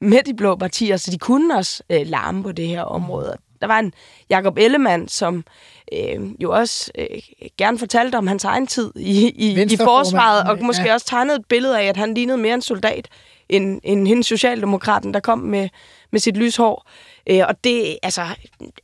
med 0.00 0.22
de 0.26 0.34
blå 0.34 0.56
partier, 0.56 0.96
så 0.96 1.10
de 1.10 1.18
kunne 1.18 1.56
også 1.56 1.82
øh, 1.90 2.06
larme 2.06 2.42
på 2.42 2.52
det 2.52 2.68
her 2.68 2.82
område. 2.82 3.36
Der 3.62 3.68
var 3.68 3.78
en 3.78 3.92
Jakob 4.30 4.58
Ellemann, 4.58 5.08
som 5.08 5.44
øh, 5.92 6.42
jo 6.42 6.52
også 6.52 6.90
øh, 6.98 7.06
gerne 7.58 7.78
fortalte 7.78 8.16
om 8.16 8.26
hans 8.26 8.44
egen 8.44 8.66
tid 8.66 8.92
i, 8.96 9.28
i, 9.28 9.62
i 9.62 9.76
forsvaret, 9.76 10.50
og 10.50 10.58
måske 10.64 10.84
ja. 10.86 10.94
også 10.94 11.06
tegnede 11.06 11.36
et 11.36 11.46
billede 11.48 11.80
af, 11.80 11.84
at 11.84 11.96
han 11.96 12.14
lignede 12.14 12.38
mere 12.38 12.54
en 12.54 12.62
soldat, 12.62 13.08
end, 13.48 13.80
end 13.84 14.08
hendes 14.08 14.26
socialdemokraten, 14.26 15.14
der 15.14 15.20
kom 15.20 15.38
med, 15.38 15.68
med 16.10 16.20
sit 16.20 16.36
lyshår. 16.36 16.86
Øh, 17.26 17.42
og 17.48 17.64
det, 17.64 17.98
altså, 18.02 18.26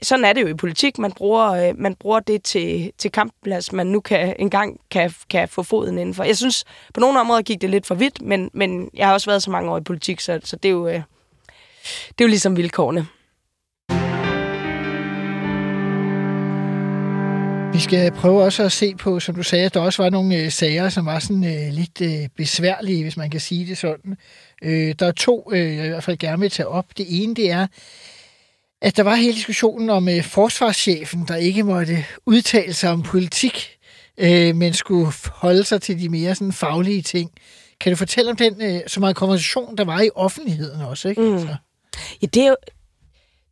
sådan 0.02 0.24
er 0.24 0.32
det 0.32 0.42
jo 0.42 0.46
i 0.46 0.54
politik. 0.54 0.98
Man 0.98 1.12
bruger, 1.12 1.50
øh, 1.50 1.74
man 1.78 1.94
bruger 1.94 2.20
det 2.20 2.42
til, 2.42 2.92
til 2.98 3.12
kampplads, 3.12 3.72
man 3.72 3.86
nu 3.86 4.00
kan, 4.00 4.36
engang 4.38 4.80
kan, 4.90 5.14
kan 5.30 5.48
få 5.48 5.62
foden 5.62 5.98
indenfor. 5.98 6.24
Jeg 6.24 6.36
synes, 6.36 6.64
på 6.94 7.00
nogle 7.00 7.20
områder 7.20 7.42
gik 7.42 7.60
det 7.60 7.70
lidt 7.70 7.86
for 7.86 7.94
vidt, 7.94 8.22
men, 8.22 8.50
men 8.52 8.90
jeg 8.94 9.06
har 9.06 9.14
også 9.14 9.30
været 9.30 9.42
så 9.42 9.50
mange 9.50 9.70
år 9.70 9.78
i 9.78 9.82
politik, 9.82 10.20
så, 10.20 10.40
så 10.44 10.56
det, 10.56 10.68
er 10.68 10.72
jo, 10.72 10.88
øh, 10.88 10.94
det 12.08 12.20
er 12.20 12.24
jo 12.24 12.28
ligesom 12.28 12.56
vilkårene. 12.56 13.06
Vi 17.78 17.82
skal 17.82 18.12
prøve 18.12 18.42
også 18.42 18.62
at 18.62 18.72
se 18.72 18.94
på, 18.94 19.20
som 19.20 19.34
du 19.34 19.42
sagde, 19.42 19.64
at 19.64 19.74
der 19.74 19.80
også 19.80 20.02
var 20.02 20.10
nogle 20.10 20.36
øh, 20.36 20.52
sager, 20.52 20.88
som 20.88 21.06
var 21.06 21.18
sådan 21.18 21.44
øh, 21.44 21.72
lidt 21.72 22.00
øh, 22.00 22.28
besværlige, 22.36 23.02
hvis 23.02 23.16
man 23.16 23.30
kan 23.30 23.40
sige 23.40 23.66
det 23.66 23.78
sådan. 23.78 24.16
Øh, 24.62 24.94
der 24.98 25.06
er 25.06 25.12
to, 25.12 25.52
øh, 25.52 25.76
jeg 25.76 25.86
i 25.86 25.88
hvert 25.88 26.04
fald 26.04 26.18
gerne 26.18 26.40
vil 26.40 26.50
tage 26.50 26.68
op. 26.68 26.84
Det 26.98 27.06
ene, 27.08 27.34
det 27.34 27.50
er, 27.50 27.66
at 28.82 28.96
der 28.96 29.02
var 29.02 29.14
hele 29.14 29.32
diskussionen 29.32 29.90
om 29.90 30.08
øh, 30.08 30.22
forsvarschefen, 30.22 31.24
der 31.28 31.36
ikke 31.36 31.62
måtte 31.62 32.04
udtale 32.26 32.74
sig 32.74 32.90
om 32.90 33.02
politik, 33.02 33.68
øh, 34.18 34.56
men 34.56 34.74
skulle 34.74 35.12
holde 35.32 35.64
sig 35.64 35.82
til 35.82 36.00
de 36.00 36.08
mere 36.08 36.34
sådan, 36.34 36.52
faglige 36.52 37.02
ting. 37.02 37.30
Kan 37.80 37.92
du 37.92 37.96
fortælle 37.96 38.30
om 38.30 38.36
den 38.36 38.62
øh, 38.62 38.80
så 38.86 39.00
meget 39.00 39.16
konversation, 39.16 39.76
der 39.76 39.84
var 39.84 40.00
i 40.00 40.10
offentligheden 40.14 40.80
også? 40.80 41.08
Ikke? 41.08 41.22
Mm. 41.22 41.32
Altså. 41.32 41.56
Ja, 42.22 42.26
det 42.26 42.42
er 42.42 42.48
jo, 42.48 42.56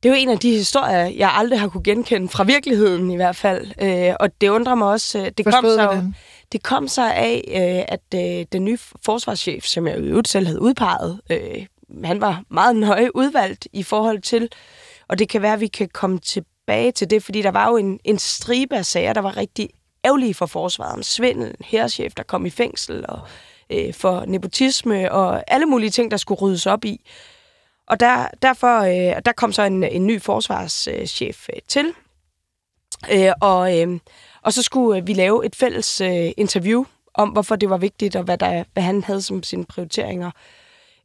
det 0.07 0.13
er 0.13 0.17
jo 0.17 0.23
en 0.23 0.29
af 0.29 0.39
de 0.39 0.51
historier, 0.51 1.07
jeg 1.07 1.31
aldrig 1.35 1.61
har 1.61 1.69
kunne 1.69 1.83
genkende 1.83 2.29
fra 2.29 2.45
virkeligheden 2.45 3.11
i 3.11 3.17
hvert 3.17 3.37
fald. 3.37 3.73
Øh, 3.83 4.15
og 4.21 4.41
det 4.41 4.49
undrer 4.49 4.75
mig 4.75 4.89
også. 4.89 5.19
Øh, 5.19 5.31
det 5.39 5.45
kom 5.45 5.65
så, 5.65 6.13
det 6.53 6.63
kom 6.63 6.89
så 6.89 7.11
af, 7.13 7.45
øh, 7.49 7.85
at 7.89 8.41
øh, 8.41 8.47
den 8.53 8.65
nye 8.65 8.79
forsvarschef, 9.05 9.65
som 9.65 9.87
jeg 9.87 10.01
jo 10.01 10.23
selv 10.27 10.47
havde 10.47 10.61
udpeget, 10.61 11.21
øh, 11.31 11.67
han 12.05 12.21
var 12.21 12.43
meget 12.51 12.77
nøje 12.77 13.17
udvalgt 13.17 13.69
i 13.73 13.83
forhold 13.83 14.23
til, 14.23 14.49
og 15.09 15.19
det 15.19 15.29
kan 15.29 15.43
være, 15.43 15.53
at 15.53 15.61
vi 15.61 15.67
kan 15.67 15.89
komme 15.89 16.19
tilbage 16.19 16.93
til 16.93 17.11
det, 17.11 17.23
fordi 17.23 17.43
der 17.43 17.51
var 17.51 17.69
jo 17.71 17.77
en, 17.77 17.99
en 18.05 18.19
stribe 18.19 18.77
af 18.77 18.87
sager, 18.87 19.13
der 19.13 19.21
var 19.21 19.37
rigtig 19.37 19.69
ærgerlige 20.05 20.35
for 20.35 20.47
forsvaret 20.47 21.07
svindel, 21.07 21.49
en 21.49 21.55
herrechef, 21.65 22.13
der 22.15 22.23
kom 22.23 22.47
i 22.47 22.51
fængsel, 22.51 23.05
og 23.09 23.21
øh, 23.71 23.95
for 23.95 24.25
nepotisme, 24.27 25.13
og 25.13 25.45
alle 25.47 25.67
mulige 25.67 25.91
ting, 25.91 26.11
der 26.11 26.17
skulle 26.17 26.41
ryddes 26.41 26.67
op 26.67 26.85
i. 26.85 27.01
Og 27.87 28.00
der, 28.00 28.28
derfor 28.43 28.81
øh, 28.81 29.23
der 29.25 29.33
kom 29.37 29.52
så 29.52 29.62
en, 29.62 29.85
en 29.85 30.07
ny 30.07 30.23
forsvarschef 30.23 31.49
øh, 31.52 31.59
til, 31.69 31.93
øh, 33.12 33.33
og, 33.40 33.81
øh, 33.81 33.99
og 34.43 34.52
så 34.52 34.62
skulle 34.62 35.00
øh, 35.00 35.07
vi 35.07 35.12
lave 35.12 35.47
et 35.47 35.57
fælles 35.57 36.00
øh, 36.00 36.31
interview 36.37 36.85
om, 37.14 37.28
hvorfor 37.28 37.57
det 37.57 37.71
var 37.71 37.76
vigtigt, 37.76 38.16
og 38.16 38.23
hvad, 38.23 38.38
der, 38.38 38.64
hvad 38.73 38.83
han 38.83 39.05
havde 39.05 39.23
som 39.23 39.43
sine 39.43 39.64
prioriteringer. 39.64 40.31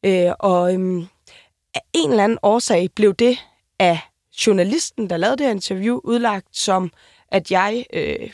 Øh, 0.05 0.31
og 0.39 0.75
øh, 0.75 1.03
af 1.75 1.81
en 1.93 2.11
eller 2.11 2.23
anden 2.23 2.39
årsag 2.41 2.89
blev 2.95 3.13
det 3.13 3.37
af 3.79 3.99
journalisten, 4.47 5.09
der 5.09 5.17
lavede 5.17 5.37
det 5.37 5.45
her 5.45 5.51
interview, 5.51 5.99
udlagt 6.03 6.57
som, 6.57 6.91
at 7.27 7.51
jeg 7.51 7.85
øh, 7.93 8.31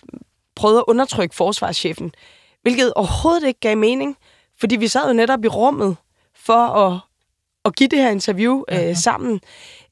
prøvede 0.55 0.79
at 0.79 0.83
undertrykke 0.87 1.35
forsvarschefen, 1.35 2.11
hvilket 2.61 2.93
overhovedet 2.93 3.47
ikke 3.47 3.59
gav 3.59 3.77
mening, 3.77 4.17
fordi 4.59 4.75
vi 4.75 4.87
sad 4.87 5.07
jo 5.07 5.13
netop 5.13 5.45
i 5.45 5.47
rummet 5.47 5.97
for 6.35 6.67
at 6.67 6.99
at 7.65 7.75
give 7.75 7.89
det 7.89 7.99
her 7.99 8.09
interview 8.09 8.63
øh, 8.71 8.95
sammen. 8.95 9.39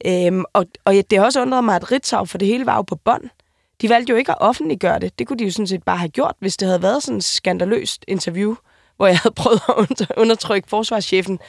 Øhm, 0.05 0.43
og, 0.53 0.65
og 0.85 0.93
det 0.93 1.17
har 1.17 1.25
også 1.25 1.41
undret 1.41 1.63
mig, 1.63 1.75
at 1.75 1.91
Ritzau, 1.91 2.25
for 2.25 2.37
det 2.37 2.47
hele 2.47 2.65
var 2.65 2.75
jo 2.75 2.81
på 2.81 2.95
bånd. 2.95 3.23
De 3.81 3.89
valgte 3.89 4.11
jo 4.11 4.17
ikke 4.17 4.31
at 4.31 4.37
offentliggøre 4.41 4.99
det. 4.99 5.19
Det 5.19 5.27
kunne 5.27 5.39
de 5.39 5.43
jo 5.43 5.51
sådan 5.51 5.67
set 5.67 5.83
bare 5.83 5.97
have 5.97 6.09
gjort, 6.09 6.35
hvis 6.39 6.57
det 6.57 6.67
havde 6.67 6.81
været 6.81 7.03
sådan 7.03 7.17
et 7.17 7.23
skandaløst 7.23 8.05
interview, 8.07 8.55
hvor 8.97 9.07
jeg 9.07 9.19
havde 9.23 9.33
prøvet 9.35 9.61
at 9.99 10.11
undertrykke 10.17 10.69
forsvarschefen. 10.69 11.39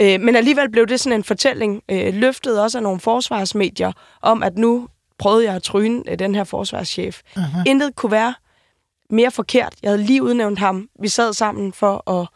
Øh, 0.00 0.20
men 0.20 0.36
alligevel 0.36 0.70
blev 0.70 0.86
det 0.86 1.00
sådan 1.00 1.18
en 1.18 1.24
fortælling, 1.24 1.82
øh, 1.88 2.14
løftet 2.14 2.62
også 2.62 2.78
af 2.78 2.82
nogle 2.82 3.00
forsvarsmedier, 3.00 3.92
om 4.22 4.42
at 4.42 4.58
nu 4.58 4.88
prøvede 5.18 5.44
jeg 5.44 5.54
at 5.54 5.62
tryne 5.62 6.02
øh, 6.10 6.18
den 6.18 6.34
her 6.34 6.44
forsvarschef. 6.44 7.20
Uh-huh. 7.36 7.62
Intet 7.66 7.96
kunne 7.96 8.12
være 8.12 8.34
mere 9.10 9.30
forkert. 9.30 9.74
Jeg 9.82 9.90
havde 9.90 10.02
lige 10.02 10.22
udnævnt 10.22 10.58
ham. 10.58 10.88
Vi 11.00 11.08
sad 11.08 11.32
sammen 11.32 11.72
for 11.72 12.10
at, 12.10 12.28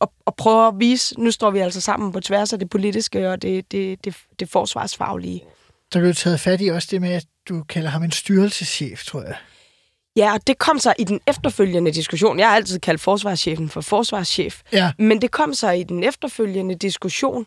at, 0.00 0.08
at 0.26 0.34
prøve 0.36 0.66
at 0.66 0.74
vise, 0.78 1.20
nu 1.20 1.30
står 1.30 1.50
vi 1.50 1.58
altså 1.58 1.80
sammen 1.80 2.12
på 2.12 2.20
tværs 2.20 2.52
af 2.52 2.58
det 2.58 2.70
politiske 2.70 3.30
og 3.30 3.42
det, 3.42 3.72
det, 3.72 4.04
det, 4.04 4.16
det 4.40 4.48
forsvarsfaglige. 4.48 5.44
Der 5.92 6.00
blev 6.00 6.14
taget 6.14 6.40
fat 6.40 6.60
i 6.60 6.68
også 6.68 6.88
det 6.90 7.00
med, 7.00 7.12
at 7.12 7.26
du 7.48 7.62
kalder 7.62 7.88
ham 7.90 8.02
en 8.02 8.12
styrelseschef, 8.12 9.04
tror 9.04 9.22
jeg. 9.22 9.34
Ja, 10.16 10.32
og 10.34 10.46
det 10.46 10.58
kom 10.58 10.78
så 10.78 10.94
i 10.98 11.04
den 11.04 11.20
efterfølgende 11.26 11.90
diskussion. 11.90 12.38
Jeg 12.38 12.48
har 12.48 12.56
altid 12.56 12.78
kaldt 12.78 13.00
forsvarschefen 13.00 13.68
for 13.68 13.80
forsvarschef. 13.80 14.60
Ja. 14.72 14.92
Men 14.98 15.22
det 15.22 15.30
kom 15.30 15.54
så 15.54 15.70
i 15.70 15.82
den 15.82 16.04
efterfølgende 16.04 16.74
diskussion, 16.74 17.46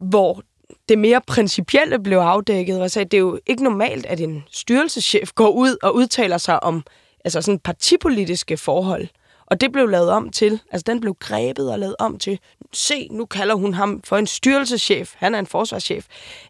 hvor 0.00 0.42
det 0.88 0.98
mere 0.98 1.20
principielle 1.26 2.02
blev 2.02 2.18
afdækket. 2.18 2.76
Og 2.76 2.82
jeg 2.82 2.90
sagde, 2.90 3.08
det 3.08 3.16
er 3.16 3.20
jo 3.20 3.38
ikke 3.46 3.64
normalt, 3.64 4.06
at 4.06 4.20
en 4.20 4.44
styrelseschef 4.50 5.30
går 5.34 5.48
ud 5.48 5.76
og 5.82 5.94
udtaler 5.94 6.38
sig 6.38 6.62
om 6.62 6.84
altså 7.24 7.40
sådan 7.40 7.58
partipolitiske 7.58 8.56
forhold. 8.56 9.08
Og 9.52 9.60
det 9.60 9.72
blev 9.72 9.88
lavet 9.88 10.10
om 10.10 10.30
til, 10.30 10.60
altså 10.70 10.84
den 10.86 11.00
blev 11.00 11.16
grebet 11.20 11.72
og 11.72 11.78
lavet 11.78 11.96
om 11.98 12.18
til, 12.18 12.38
se, 12.72 13.08
nu 13.10 13.26
kalder 13.26 13.54
hun 13.54 13.74
ham 13.74 14.00
for 14.04 14.16
en 14.16 14.26
styrelseschef. 14.26 15.14
Han 15.16 15.34
er 15.34 15.38
en 15.38 15.46
forsvarschef. 15.46 16.06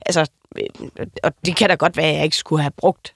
Altså, 0.06 0.30
øh, 0.58 1.06
og 1.22 1.32
det 1.46 1.56
kan 1.56 1.68
da 1.68 1.74
godt 1.74 1.96
være, 1.96 2.06
at 2.06 2.14
jeg 2.14 2.24
ikke 2.24 2.36
skulle 2.36 2.62
have 2.62 2.72
brugt 2.76 3.14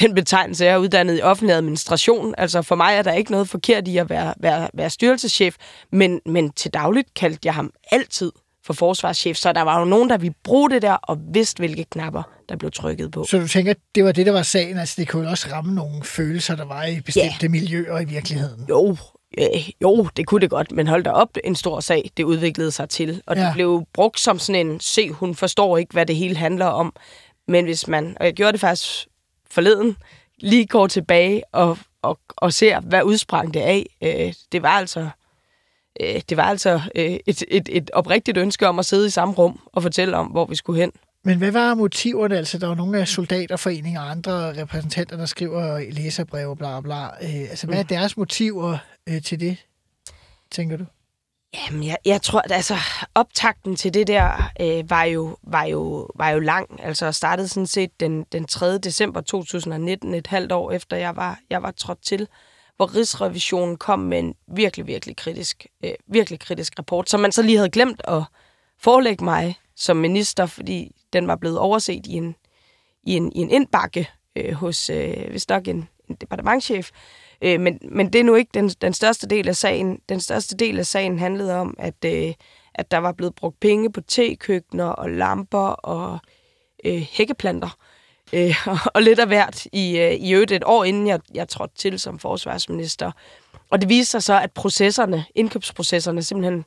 den 0.00 0.14
betegnelse. 0.14 0.64
Jeg 0.64 0.72
er 0.72 0.78
uddannet 0.78 1.18
i 1.18 1.22
offentlig 1.22 1.56
administration. 1.56 2.34
Altså 2.38 2.62
for 2.62 2.74
mig 2.74 2.94
er 2.94 3.02
der 3.02 3.12
ikke 3.12 3.30
noget 3.30 3.48
forkert 3.48 3.88
i 3.88 3.96
at 3.96 4.10
være, 4.10 4.34
være, 4.36 4.68
være 4.74 4.90
styrelseschef, 4.90 5.56
men, 5.92 6.20
men 6.26 6.50
til 6.50 6.74
dagligt 6.74 7.14
kaldte 7.14 7.40
jeg 7.44 7.54
ham 7.54 7.72
altid 7.90 8.32
for 8.66 8.72
forsvarschef, 8.72 9.36
så 9.36 9.52
der 9.52 9.62
var 9.62 9.78
jo 9.78 9.84
nogen, 9.84 10.10
der 10.10 10.18
ville 10.18 10.34
bruge 10.44 10.70
det 10.70 10.82
der 10.82 10.92
og 10.92 11.18
vidste, 11.32 11.58
hvilke 11.58 11.84
knapper, 11.84 12.22
der 12.48 12.56
blev 12.56 12.70
trykket 12.70 13.10
på. 13.10 13.24
Så 13.24 13.38
du 13.38 13.48
tænker, 13.48 13.74
det 13.94 14.04
var 14.04 14.12
det, 14.12 14.26
der 14.26 14.32
var 14.32 14.42
sagen? 14.42 14.78
Altså 14.78 14.94
det 14.98 15.08
kunne 15.08 15.24
jo 15.24 15.30
også 15.30 15.48
ramme 15.52 15.74
nogle 15.74 16.04
følelser, 16.04 16.56
der 16.56 16.64
var 16.64 16.84
i 16.84 17.00
bestemte 17.00 17.36
ja. 17.42 17.48
miljøer 17.48 18.00
i 18.00 18.04
virkeligheden. 18.04 18.66
Jo, 18.68 18.96
øh, 19.38 19.68
jo, 19.82 20.08
det 20.16 20.26
kunne 20.26 20.40
det 20.40 20.50
godt, 20.50 20.72
men 20.72 20.86
hold 20.86 21.04
da 21.04 21.10
op, 21.10 21.36
en 21.44 21.54
stor 21.54 21.80
sag, 21.80 22.10
det 22.16 22.24
udviklede 22.24 22.70
sig 22.70 22.88
til. 22.88 23.22
Og 23.26 23.36
ja. 23.36 23.44
det 23.44 23.52
blev 23.54 23.86
brugt 23.92 24.20
som 24.20 24.38
sådan 24.38 24.66
en, 24.66 24.80
se, 24.80 25.10
hun 25.10 25.34
forstår 25.34 25.78
ikke, 25.78 25.92
hvad 25.92 26.06
det 26.06 26.16
hele 26.16 26.36
handler 26.36 26.66
om. 26.66 26.92
Men 27.48 27.64
hvis 27.64 27.88
man, 27.88 28.16
og 28.20 28.26
jeg 28.26 28.34
gjorde 28.34 28.52
det 28.52 28.60
faktisk 28.60 29.06
forleden, 29.50 29.96
lige 30.38 30.66
går 30.66 30.86
tilbage 30.86 31.42
og, 31.52 31.78
og, 32.02 32.18
og 32.36 32.52
ser, 32.52 32.80
hvad 32.80 33.02
udsprang 33.02 33.54
det 33.54 33.60
af. 33.60 33.86
Øh, 34.02 34.32
det 34.52 34.62
var 34.62 34.68
altså, 34.68 35.08
øh, 36.00 36.20
det 36.28 36.36
var 36.36 36.42
altså 36.42 36.80
øh, 36.94 37.16
et, 37.26 37.42
et, 37.48 37.68
et 37.72 37.90
oprigtigt 37.90 38.38
ønske 38.38 38.68
om 38.68 38.78
at 38.78 38.86
sidde 38.86 39.06
i 39.06 39.10
samme 39.10 39.34
rum 39.34 39.60
og 39.66 39.82
fortælle 39.82 40.16
om, 40.16 40.26
hvor 40.26 40.46
vi 40.46 40.54
skulle 40.54 40.80
hen. 40.80 40.92
Men 41.24 41.38
hvad 41.38 41.52
var 41.52 41.74
motiverne? 41.74 42.36
Altså, 42.38 42.58
der 42.58 42.66
var 42.66 42.74
nogle 42.74 42.98
af 42.98 43.08
soldaterforeninger 43.08 44.00
og 44.00 44.10
andre 44.10 44.62
repræsentanter, 44.62 45.16
der 45.16 45.26
skriver 45.26 45.90
læserbreve, 45.90 46.56
bla 46.56 46.80
bla. 46.80 47.04
Øh, 47.04 47.40
altså, 47.50 47.66
hvad 47.66 47.78
er 47.78 47.82
deres 47.82 48.16
motiver 48.16 48.78
øh, 49.08 49.22
til 49.22 49.40
det, 49.40 49.66
tænker 50.50 50.76
du? 50.76 50.84
Jamen, 51.54 51.84
jeg, 51.84 51.96
jeg 52.04 52.22
tror, 52.22 52.40
at 52.40 52.52
altså, 52.52 52.74
optakten 53.14 53.76
til 53.76 53.94
det 53.94 54.06
der 54.06 54.50
øh, 54.60 54.90
var, 54.90 55.04
jo, 55.04 55.36
var, 55.42 55.64
jo, 55.64 56.10
var 56.14 56.30
jo 56.30 56.38
lang. 56.38 56.80
Altså, 56.82 57.12
startede 57.12 57.48
sådan 57.48 57.66
set 57.66 58.00
den, 58.00 58.24
den 58.32 58.46
3. 58.46 58.78
december 58.78 59.20
2019, 59.20 60.14
et 60.14 60.26
halvt 60.26 60.52
år 60.52 60.72
efter 60.72 60.96
jeg 60.96 61.16
var, 61.16 61.38
jeg 61.50 61.62
var 61.62 61.70
trådt 61.70 62.02
til, 62.02 62.28
hvor 62.76 62.94
Rigsrevisionen 62.94 63.76
kom 63.76 63.98
med 63.98 64.18
en 64.18 64.34
virkelig, 64.48 64.86
virkelig 64.86 65.16
kritisk, 65.16 65.66
øh, 65.84 65.92
virkelig 66.06 66.40
kritisk 66.40 66.78
rapport, 66.78 67.10
som 67.10 67.20
man 67.20 67.32
så 67.32 67.42
lige 67.42 67.56
havde 67.56 67.70
glemt 67.70 68.02
at 68.08 68.22
forelægge 68.78 69.24
mig 69.24 69.58
som 69.76 69.96
minister, 69.96 70.46
fordi 70.46 70.92
den 71.12 71.28
var 71.28 71.36
blevet 71.36 71.58
overset 71.58 72.06
i 72.06 72.12
en, 72.12 72.34
i 73.02 73.12
en, 73.12 73.32
i 73.32 73.38
en 73.38 73.50
indbakke 73.50 74.10
øh, 74.36 74.52
hos, 74.52 74.90
øh, 74.90 75.30
hvis 75.30 75.48
nok 75.48 75.68
en, 75.68 75.88
en 76.08 76.14
departementchef. 76.14 76.90
Øh, 76.90 77.25
Øh, 77.42 77.60
men, 77.60 77.78
men 77.90 78.12
det 78.12 78.18
er 78.18 78.24
nu 78.24 78.34
ikke 78.34 78.50
den, 78.54 78.68
den 78.68 78.92
største 78.92 79.26
del 79.26 79.48
af 79.48 79.56
sagen. 79.56 80.00
Den 80.08 80.20
største 80.20 80.56
del 80.56 80.78
af 80.78 80.86
sagen 80.86 81.18
handlede 81.18 81.54
om, 81.54 81.74
at, 81.78 82.04
øh, 82.04 82.34
at 82.74 82.90
der 82.90 82.98
var 82.98 83.12
blevet 83.12 83.34
brugt 83.34 83.60
penge 83.60 83.92
på 83.92 84.00
tekøkkener 84.00 84.84
og 84.84 85.10
lamper 85.10 85.68
og 85.68 86.18
øh, 86.84 87.06
hækkeplanter. 87.10 87.78
Øh, 88.32 88.66
og 88.94 89.02
lidt 89.02 89.18
af 89.18 89.26
hvert 89.26 89.66
i, 89.72 89.98
øh, 89.98 90.12
i 90.12 90.34
øvrigt 90.34 90.52
et 90.52 90.64
år 90.66 90.84
inden 90.84 91.06
jeg, 91.06 91.20
jeg 91.34 91.48
trådte 91.48 91.74
til 91.74 92.00
som 92.00 92.18
forsvarsminister. 92.18 93.12
Og 93.70 93.80
det 93.80 93.88
viste 93.88 94.10
sig 94.10 94.22
så, 94.22 94.40
at 94.40 94.52
processerne, 94.52 95.24
indkøbsprocesserne 95.34 96.22
simpelthen 96.22 96.64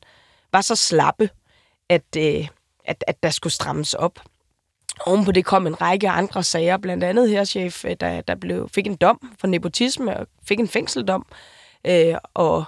var 0.52 0.60
så 0.60 0.76
slappe, 0.76 1.30
at, 1.88 2.16
øh, 2.16 2.48
at, 2.84 3.04
at 3.06 3.22
der 3.22 3.30
skulle 3.30 3.52
strammes 3.52 3.94
op. 3.94 4.20
Ovenpå 5.06 5.32
det 5.32 5.44
kom 5.44 5.66
en 5.66 5.80
række 5.80 6.08
andre 6.08 6.42
sager, 6.42 6.76
blandt 6.76 7.04
andet 7.04 7.30
her 7.30 7.44
chef, 7.44 7.84
øh, 7.84 7.96
der, 8.00 8.20
der 8.20 8.34
blev, 8.34 8.68
fik 8.74 8.86
en 8.86 8.96
dom 8.96 9.32
for 9.40 9.46
nepotisme 9.46 10.16
og 10.16 10.26
fik 10.44 10.60
en 10.60 10.68
fængseldom, 10.68 11.26
øh, 11.86 12.14
og 12.34 12.64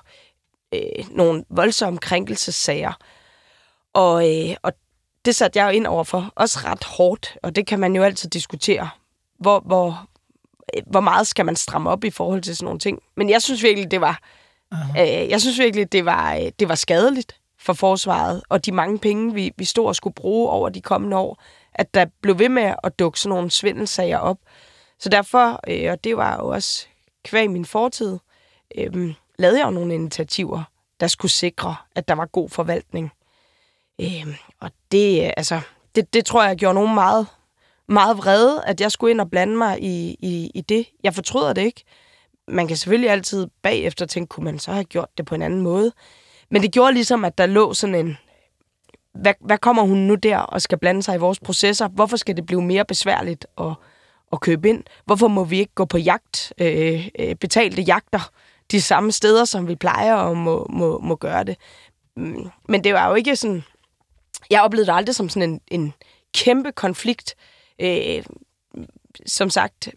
øh, 0.75 1.05
nogle 1.11 1.45
voldsomme 1.51 1.99
krænkelsessager. 1.99 2.93
Og, 3.95 4.31
øh, 4.31 4.57
og 4.63 4.73
det 5.25 5.35
satte 5.35 5.59
jeg 5.59 5.67
jo 5.67 5.71
ind 5.71 5.87
over 5.87 6.05
for, 6.05 6.33
også 6.37 6.59
ret 6.65 6.85
hårdt, 6.85 7.37
og 7.43 7.57
det 7.57 7.67
kan 7.67 7.81
man 7.81 7.97
jo 7.97 8.03
altid 8.03 8.31
diskutere. 8.31 8.89
Hvor, 9.39 9.61
hvor, 9.61 10.07
øh, 10.77 10.83
hvor 10.87 11.01
meget 11.01 11.27
skal 11.27 11.47
man 11.47 11.57
stramme 11.57 11.91
op 11.91 12.05
i 12.05 12.11
forhold 12.11 12.43
til 12.43 12.57
sådan 12.57 12.65
nogle 12.65 12.81
ting? 12.81 12.99
Men 13.17 13.31
jeg 13.31 13.43
synes 13.43 13.63
virkelig, 13.63 13.91
det 13.91 14.01
var, 14.01 14.21
øh, 14.73 15.29
jeg 15.31 15.41
synes 15.41 15.59
virkelig, 15.59 15.93
det 15.93 16.05
var, 16.05 16.35
øh, 16.35 16.51
det 16.59 16.69
var 16.69 16.75
skadeligt 16.75 17.37
for 17.59 17.73
forsvaret, 17.73 18.43
og 18.49 18.67
de 18.67 18.73
mange 18.73 18.99
penge, 18.99 19.35
vi, 19.35 19.53
vi 19.57 19.65
stod 19.65 19.87
og 19.87 19.97
skulle 19.97 20.15
bruge 20.15 20.51
over 20.51 20.69
de 20.69 20.81
kommende 20.81 21.17
år, 21.17 21.43
at 21.75 21.95
der 21.95 22.07
blev 22.21 22.39
ved 22.39 22.49
med 22.49 22.75
at 22.85 22.99
dukke 22.99 23.21
sådan 23.21 23.35
nogle 23.35 23.51
svindelsager 23.51 24.19
op. 24.19 24.39
Så 24.99 25.09
derfor, 25.09 25.61
øh, 25.69 25.93
og 25.93 26.05
det 26.05 26.17
var 26.17 26.37
jo 26.37 26.49
også 26.49 26.87
kvæg 27.25 27.51
min 27.51 27.65
fortid, 27.65 28.19
øh, 28.79 29.15
lavede 29.39 29.59
jeg 29.59 29.67
jo 29.67 29.71
nogle 29.71 29.95
initiativer, 29.95 30.63
der 31.01 31.07
skulle 31.07 31.33
sikre, 31.33 31.77
at 31.95 32.09
der 32.09 32.15
var 32.15 32.27
god 32.27 32.49
forvaltning. 32.49 33.13
Øh, 34.01 34.27
og 34.61 34.71
det, 34.93 35.25
øh, 35.25 35.31
altså, 35.37 35.61
det, 35.95 36.15
det 36.15 36.27
tror 36.27 36.45
jeg 36.45 36.57
gjorde 36.57 36.75
nogen 36.75 36.95
meget, 36.95 37.27
meget 37.89 38.19
vrede, 38.19 38.65
at 38.65 38.81
jeg 38.81 38.93
skulle 38.93 39.11
ind 39.11 39.21
og 39.21 39.31
blande 39.31 39.57
mig 39.57 39.83
i, 39.83 40.17
i, 40.21 40.51
i 40.55 40.61
det. 40.61 40.87
Jeg 41.03 41.15
fortryder 41.15 41.53
det 41.53 41.63
ikke. 41.63 41.85
Man 42.49 42.69
kan 42.69 42.77
selvfølgelig 42.77 43.11
altid 43.11 43.47
bagefter 43.63 44.07
tænke, 44.07 44.29
kunne 44.29 44.45
man 44.45 44.59
så 44.59 44.73
have 44.73 44.85
gjort 44.85 45.19
det 45.19 45.27
på 45.27 45.35
en 45.35 45.43
anden 45.43 45.61
måde? 45.61 45.93
Men 46.51 46.63
det 46.63 46.73
gjorde 46.73 46.95
ligesom, 46.95 47.25
at 47.25 47.39
der 47.39 47.47
lå 47.47 47.75
sådan 47.75 47.95
en, 47.95 48.19
hvad, 49.15 49.35
hvad 49.41 49.59
kommer 49.59 49.83
hun 49.83 49.99
nu 49.99 50.15
der 50.15 50.39
og 50.39 50.63
skal 50.63 50.79
blande 50.79 51.03
sig 51.03 51.15
i 51.15 51.19
vores 51.19 51.41
processer? 51.41 51.89
Hvorfor 51.89 52.17
skal 52.17 52.37
det 52.37 52.47
blive 52.47 52.63
mere 52.63 52.85
besværligt 52.85 53.47
at, 53.59 53.75
at 54.33 54.41
købe 54.41 54.69
ind? 54.69 54.85
Hvorfor 55.05 55.29
må 55.29 55.45
vi 55.45 55.59
ikke 55.59 55.75
gå 55.75 55.85
på 55.85 55.99
jagt, 55.99 56.53
øh, 56.59 57.09
øh 57.19 57.35
betalte 57.35 57.83
jagter 57.83 58.31
de 58.71 58.83
samme 58.83 59.13
steder, 59.13 59.45
som 59.45 59.69
vi 59.69 59.75
plejer 59.75 60.15
og 60.15 60.37
må, 60.37 60.67
må, 60.71 60.99
må 60.99 61.17
gøre 61.17 61.45
det? 61.45 61.57
Mm, 62.17 62.51
men 62.69 62.85
det 62.85 62.95
var 62.95 63.09
jo 63.09 63.15
ikke 63.15 63.37
sådan... 63.37 63.65
Jeg 64.51 64.63
oplevede 64.63 64.87
det 64.87 64.97
aldrig 64.97 65.15
som 65.15 65.29
sådan 65.29 65.51
en, 65.51 65.61
en 65.69 65.95
kæmpe 66.35 66.73
konflikt. 66.73 67.35
Øh, 67.81 68.25
som 69.27 69.51
sagt, 69.51 69.89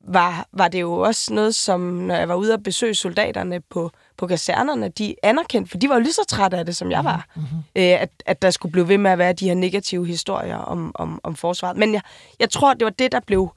var, 0.00 0.48
var 0.52 0.68
det 0.68 0.80
jo 0.80 0.98
også 0.98 1.34
noget, 1.34 1.54
som 1.54 1.80
når 1.80 2.14
jeg 2.14 2.28
var 2.28 2.34
ude 2.34 2.54
og 2.54 2.62
besøge 2.62 2.94
soldaterne 2.94 3.60
på, 3.60 3.90
på 4.18 4.26
kasernerne, 4.26 4.88
de 4.88 5.14
anerkendte, 5.22 5.70
for 5.70 5.78
de 5.78 5.88
var 5.88 5.94
jo 5.94 6.00
lige 6.00 6.12
så 6.12 6.24
trætte 6.28 6.56
af 6.56 6.66
det, 6.66 6.76
som 6.76 6.90
jeg 6.90 7.04
var, 7.04 7.26
mm-hmm. 7.36 7.58
øh, 7.58 8.00
at, 8.02 8.10
at 8.26 8.42
der 8.42 8.50
skulle 8.50 8.72
blive 8.72 8.88
ved 8.88 8.98
med 8.98 9.10
at 9.10 9.18
være 9.18 9.32
de 9.32 9.48
her 9.48 9.54
negative 9.54 10.06
historier 10.06 10.56
om, 10.56 10.92
om, 10.94 11.20
om 11.22 11.36
forsvaret. 11.36 11.76
Men 11.76 11.94
jeg, 11.94 12.02
jeg 12.40 12.50
tror, 12.50 12.74
det 12.74 12.84
var 12.84 12.90
det, 12.90 13.12
der 13.12 13.20
blev 13.20 13.52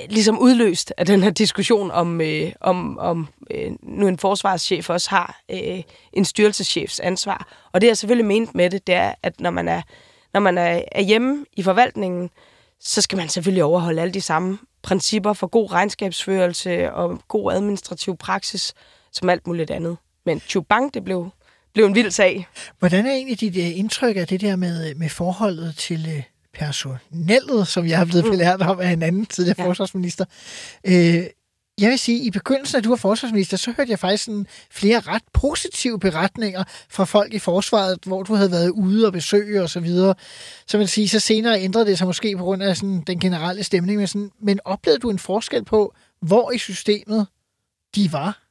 øh, 0.00 0.06
ligesom 0.08 0.38
udløst 0.38 0.92
af 0.96 1.06
den 1.06 1.22
her 1.22 1.30
diskussion 1.30 1.90
om, 1.90 2.20
øh, 2.20 2.52
om, 2.60 2.98
om 2.98 3.28
øh, 3.50 3.72
nu 3.82 4.08
en 4.08 4.18
forsvarschef 4.18 4.90
også 4.90 5.10
har 5.10 5.40
øh, 5.50 5.82
en 6.12 6.24
styrelseschefs 6.24 7.00
ansvar. 7.00 7.48
Og 7.72 7.80
det 7.80 7.86
jeg 7.86 7.96
selvfølgelig 7.96 8.26
ment 8.26 8.54
med 8.54 8.70
det, 8.70 8.86
det 8.86 8.94
er, 8.94 9.14
at 9.22 9.40
når 9.40 9.50
man 9.50 9.68
er, 9.68 9.82
når 10.34 10.40
man 10.40 10.58
er, 10.58 10.82
er 10.92 11.02
hjemme 11.02 11.46
i 11.56 11.62
forvaltningen, 11.62 12.30
så 12.80 13.02
skal 13.02 13.18
man 13.18 13.28
selvfølgelig 13.28 13.64
overholde 13.64 14.02
alle 14.02 14.14
de 14.14 14.20
samme 14.20 14.58
principper 14.82 15.32
for 15.32 15.46
god 15.46 15.72
regnskabsførelse 15.72 16.92
og 16.92 17.20
god 17.28 17.52
administrativ 17.52 18.16
praksis, 18.16 18.74
som 19.12 19.28
alt 19.28 19.46
muligt 19.46 19.70
andet. 19.70 19.96
Men 20.26 20.40
Chubang, 20.40 20.94
det 20.94 21.04
blev, 21.04 21.30
blev 21.74 21.86
en 21.86 21.94
vild 21.94 22.10
sag. 22.10 22.48
Hvordan 22.78 23.06
er 23.06 23.12
egentlig 23.12 23.40
dit 23.40 23.56
uh, 23.56 23.78
indtryk 23.78 24.16
af 24.16 24.26
det 24.26 24.40
der 24.40 24.56
med, 24.56 24.94
med 24.94 25.08
forholdet 25.08 25.74
til 25.76 26.06
uh, 26.16 26.22
personellet, 26.54 27.68
som 27.68 27.86
jeg 27.86 27.98
har 27.98 28.04
blevet 28.04 28.24
mm. 28.24 28.30
belært 28.30 28.62
om 28.62 28.80
af 28.80 28.90
en 28.90 29.02
anden 29.02 29.26
tidligere 29.26 29.56
ja. 29.58 29.66
forsvarsminister? 29.66 30.24
Uh, 30.88 31.24
jeg 31.80 31.90
vil 31.90 31.98
sige, 31.98 32.20
at 32.20 32.26
i 32.26 32.30
begyndelsen, 32.30 32.78
at 32.78 32.84
du 32.84 32.88
var 32.88 32.96
forsvarsminister, 32.96 33.56
så 33.56 33.72
hørte 33.76 33.90
jeg 33.90 33.98
faktisk 33.98 34.24
sådan 34.24 34.46
flere 34.70 35.00
ret 35.00 35.22
positive 35.32 35.98
beretninger 36.00 36.64
fra 36.88 37.04
folk 37.04 37.34
i 37.34 37.38
forsvaret, 37.38 37.98
hvor 38.06 38.22
du 38.22 38.34
havde 38.34 38.50
været 38.50 38.68
ude 38.68 39.06
og 39.06 39.12
besøge 39.12 39.62
og 39.62 39.70
så 39.70 39.80
videre. 39.80 40.14
Så 40.66 40.78
vil 40.78 40.88
sige, 40.88 41.08
så 41.08 41.20
senere 41.20 41.60
ændrede 41.60 41.86
det 41.86 41.98
sig 41.98 42.06
måske 42.06 42.36
på 42.36 42.44
grund 42.44 42.62
af 42.62 42.76
sådan 42.76 43.00
den 43.06 43.20
generelle 43.20 43.64
stemning. 43.64 43.98
Men, 43.98 44.06
sådan, 44.06 44.30
men 44.40 44.60
oplevede 44.64 45.00
du 45.00 45.10
en 45.10 45.18
forskel 45.18 45.64
på, 45.64 45.94
hvor 46.20 46.50
i 46.50 46.58
systemet 46.58 47.26
de 47.94 48.12
var? 48.12 48.42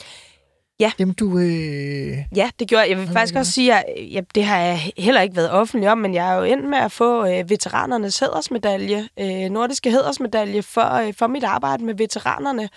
Ja. 0.82 0.92
Dem 0.98 1.14
du... 1.14 1.38
Øh... 1.40 2.18
Ja, 2.36 2.50
det 2.60 2.68
gjorde 2.68 2.82
jeg. 2.82 2.90
Jeg 2.90 2.98
vil 2.98 3.08
faktisk 3.08 3.36
også 3.36 3.52
sige, 3.52 3.74
at 3.74 3.84
ja, 4.14 4.22
det 4.36 4.46
har 4.46 4.60
jeg 4.60 4.92
heller 4.98 5.22
ikke 5.22 5.36
været 5.36 5.52
offentlig 5.52 5.92
om, 5.92 5.98
men 5.98 6.14
jeg 6.14 6.34
er 6.34 6.38
jo 6.38 6.44
endt 6.44 6.70
med 6.70 6.78
at 6.78 6.92
få 6.92 7.26
øh, 7.26 7.50
veteranernes 7.50 8.20
hædersmedalje, 8.20 9.08
øh, 9.20 9.50
nordiske 9.50 9.92
hædersmedalje 9.92 10.62
for, 10.62 10.94
øh, 10.94 11.14
for 11.14 11.28
mit 11.28 11.44
arbejde 11.44 11.84
med 11.84 11.94
veteranerne. 11.94 12.70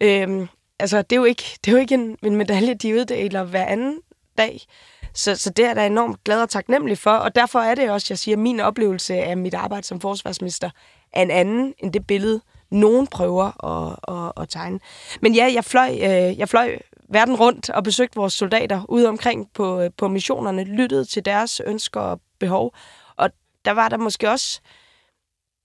Øh, 0.00 0.46
altså, 0.78 1.02
det 1.02 1.12
er 1.12 1.20
jo 1.20 1.24
ikke, 1.24 1.58
det 1.64 1.70
er 1.70 1.72
jo 1.72 1.78
ikke 1.78 1.94
en, 1.94 2.16
en 2.22 2.36
medalje, 2.36 2.74
de 2.74 2.94
uddeler 2.94 3.44
hver 3.44 3.64
anden 3.64 3.98
dag. 4.38 4.60
Så, 5.14 5.36
så 5.36 5.50
det 5.50 5.64
er 5.64 5.68
jeg 5.68 5.76
da 5.76 5.86
enormt 5.86 6.24
glad 6.24 6.42
og 6.42 6.50
taknemmelig 6.50 6.98
for, 6.98 7.10
og 7.10 7.34
derfor 7.34 7.58
er 7.58 7.74
det 7.74 7.90
også, 7.90 8.06
jeg 8.10 8.18
siger, 8.18 8.34
at 8.36 8.38
min 8.38 8.60
oplevelse 8.60 9.14
af 9.14 9.36
mit 9.36 9.54
arbejde 9.54 9.86
som 9.86 10.00
forsvarsminister 10.00 10.70
er 11.12 11.22
en 11.22 11.30
anden 11.30 11.74
end 11.78 11.92
det 11.92 12.06
billede, 12.06 12.40
nogen 12.70 13.06
prøver 13.06 13.64
at, 13.66 13.96
at, 14.08 14.42
at 14.42 14.48
tegne. 14.48 14.78
Men 15.20 15.34
ja, 15.34 15.50
jeg 15.54 15.64
fløj, 15.64 15.90
øh, 15.90 16.38
jeg 16.38 16.48
fløj 16.48 16.78
verden 17.08 17.36
rundt 17.36 17.70
og 17.70 17.84
besøgt 17.84 18.16
vores 18.16 18.32
soldater 18.32 18.82
ude 18.88 19.08
omkring 19.08 19.50
på, 19.54 19.80
øh, 19.80 19.90
på 19.96 20.08
missionerne, 20.08 20.64
lyttede 20.64 21.04
til 21.04 21.24
deres 21.24 21.60
ønsker 21.66 22.00
og 22.00 22.20
behov. 22.38 22.74
Og 23.16 23.30
der 23.64 23.70
var 23.70 23.88
der 23.88 23.96
måske 23.96 24.30
også 24.30 24.60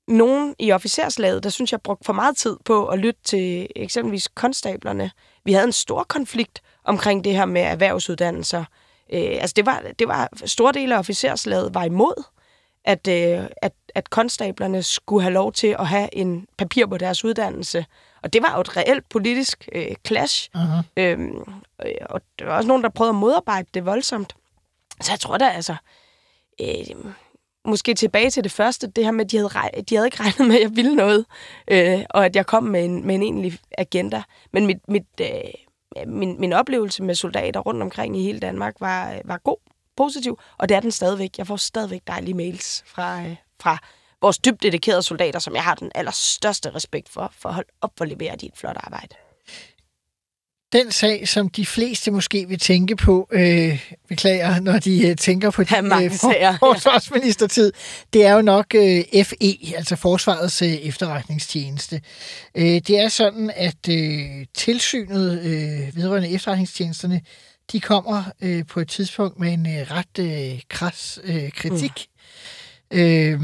nogen 0.08 0.56
i 0.60 0.72
officerslaget, 0.72 1.44
der 1.44 1.50
synes 1.50 1.72
jeg 1.72 1.82
brugte 1.82 2.06
for 2.06 2.14
meget 2.14 2.38
tid 2.38 2.58
på 2.66 2.88
at 2.88 3.00
lytte 3.00 3.20
til 3.24 3.68
eksempelvis 3.76 4.28
konstablerne. 4.28 5.12
Vi 5.46 5.54
havde 5.54 5.66
en 5.66 5.72
stor 5.72 6.04
konflikt 6.04 6.62
omkring 6.84 7.24
det 7.24 7.36
her 7.36 7.46
med 7.46 7.62
erhvervsuddannelser. 7.62 8.66
Øh, 9.14 9.38
altså 9.42 9.54
det 9.56 9.66
var, 9.66 9.84
det 10.00 10.08
var 10.08 10.30
store 10.46 10.72
dele 10.74 10.96
af 10.96 11.00
officerslaget 11.00 11.74
var 11.74 11.84
imod, 11.84 12.24
at, 12.86 13.08
øh, 13.08 13.46
at, 13.62 13.74
at 13.96 14.10
konstablerne 14.10 14.84
skulle 14.84 15.22
have 15.22 15.34
lov 15.34 15.54
til 15.54 15.76
at 15.80 15.88
have 15.88 16.16
en 16.16 16.48
papir 16.58 16.86
på 16.86 16.98
deres 16.98 17.26
uddannelse. 17.26 17.86
Og 18.24 18.34
det 18.34 18.42
var 18.42 18.56
jo 18.56 18.62
et 18.62 18.78
reelt 18.78 19.10
politisk 19.10 19.70
øh, 19.72 19.96
clash. 20.08 20.50
Uh-huh. 20.56 20.84
Øhm, 20.98 21.44
øh, 21.86 21.92
og 22.10 22.22
der 22.40 22.46
var 22.46 22.58
også 22.58 22.68
nogen, 22.68 22.84
der 22.84 22.90
prøvede 22.90 23.10
at 23.10 23.16
modarbejde 23.16 23.68
det 23.74 23.86
voldsomt. 23.86 24.36
Så 25.02 25.12
jeg 25.12 25.20
tror 25.20 25.38
da 25.38 25.50
altså... 25.50 25.76
Øh, 26.62 27.14
måske 27.66 27.94
tilbage 27.94 28.30
til 28.30 28.44
det 28.44 28.52
første, 28.52 28.88
det 28.88 29.04
her 29.04 29.12
med, 29.12 29.26
at 29.26 29.32
de 29.32 29.38
havde, 29.38 29.48
rej- 29.48 29.82
de 29.90 29.96
havde 29.96 30.08
ikke 30.08 30.20
regnet 30.20 30.48
med, 30.48 30.56
at 30.56 30.62
jeg 30.62 30.76
ville 30.76 30.96
noget, 30.96 31.26
øh, 31.72 32.00
og 32.10 32.26
at 32.26 32.36
jeg 32.36 32.46
kom 32.46 32.64
med 32.64 32.86
en, 32.86 33.08
med 33.08 33.16
en 33.16 33.22
egentlig 33.22 33.60
agenda. 33.78 34.24
Men 34.54 34.66
mit, 34.66 34.78
mit, 34.88 35.06
øh, 35.22 36.08
min, 36.08 36.40
min 36.40 36.54
oplevelse 36.54 37.04
med 37.04 37.16
soldater 37.16 37.60
rundt 37.60 37.82
omkring 37.82 38.18
i 38.18 38.24
hele 38.24 38.40
Danmark 38.40 38.76
var, 38.80 39.20
var 39.26 39.38
god, 39.38 39.58
positiv, 39.98 40.40
og 40.58 40.70
det 40.70 40.76
er 40.76 40.80
den 40.80 40.92
stadigvæk. 40.92 41.38
Jeg 41.38 41.48
får 41.48 41.56
stadigvæk 41.56 42.02
dejlige 42.08 42.34
mails 42.34 42.84
fra, 42.88 43.22
øh, 43.22 43.36
fra 43.62 43.78
vores 44.22 44.38
dybt 44.38 44.64
dedikerede 44.64 45.04
soldater, 45.04 45.40
som 45.40 45.56
jeg 45.56 45.64
har 45.64 45.76
den 45.76 45.92
allerstørste 45.96 46.76
respekt 46.76 47.10
for, 47.10 47.34
for 47.40 47.50
at 47.50 47.56
holde 47.56 47.70
op 47.82 47.92
og 48.00 48.08
levere 48.08 48.36
de 48.36 48.46
et 48.46 48.58
flot 48.58 48.78
arbejde. 48.80 49.16
Den 50.74 50.92
sag, 50.92 51.28
som 51.28 51.50
de 51.50 51.66
fleste 51.66 52.12
måske 52.12 52.48
vil 52.48 52.60
tænke 52.60 52.96
på, 52.96 53.28
øh, 53.32 53.88
beklager, 54.08 54.60
når 54.60 54.80
de 54.80 55.08
øh, 55.08 55.16
tænker 55.16 55.52
på 55.52 55.64
Ja, 55.72 55.82
din 55.82 56.06
øh, 56.06 56.12
sager, 56.12 56.34
ja. 56.40 56.52
for, 56.52 56.74
forsvarsministertid, 56.74 57.72
det 58.14 58.26
er 58.26 58.34
jo 58.34 58.42
nok 58.42 58.76
øh, 58.76 59.04
FE, 59.24 59.58
altså 59.76 59.96
Forsvarets 59.96 60.62
øh, 60.62 60.68
efterretningstjeneste. 60.70 62.02
Øh, 62.56 62.66
det 62.66 62.90
er 62.90 63.08
sådan, 63.08 63.52
at 63.56 63.90
øh, 63.90 64.46
tilsynet 64.54 65.42
øh, 65.44 65.96
vedrørende 65.96 66.30
efterretningstjenesterne, 66.30 67.22
de 67.72 67.80
kommer 67.80 68.24
øh, 68.42 68.66
på 68.66 68.80
et 68.80 68.90
tidspunkt 68.90 69.40
med 69.40 69.54
en 69.54 69.68
øh, 69.68 69.92
ret 69.92 70.20
øh, 70.20 70.62
kras 70.70 71.20
øh, 71.24 71.52
kritik. 71.52 72.08
Mm. 72.92 73.00
Øh, 73.00 73.42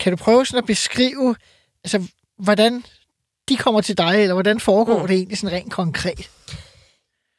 kan 0.00 0.12
du 0.12 0.16
prøve 0.16 0.46
sådan 0.46 0.58
at 0.58 0.66
beskrive, 0.66 1.36
altså, 1.84 2.02
hvordan 2.38 2.84
de 3.48 3.56
kommer 3.56 3.80
til 3.80 3.98
dig, 3.98 4.22
eller 4.22 4.34
hvordan 4.34 4.60
foregår 4.60 5.00
mm. 5.02 5.06
det 5.06 5.16
egentlig 5.16 5.38
sådan 5.38 5.56
rent 5.56 5.72
konkret? 5.72 6.30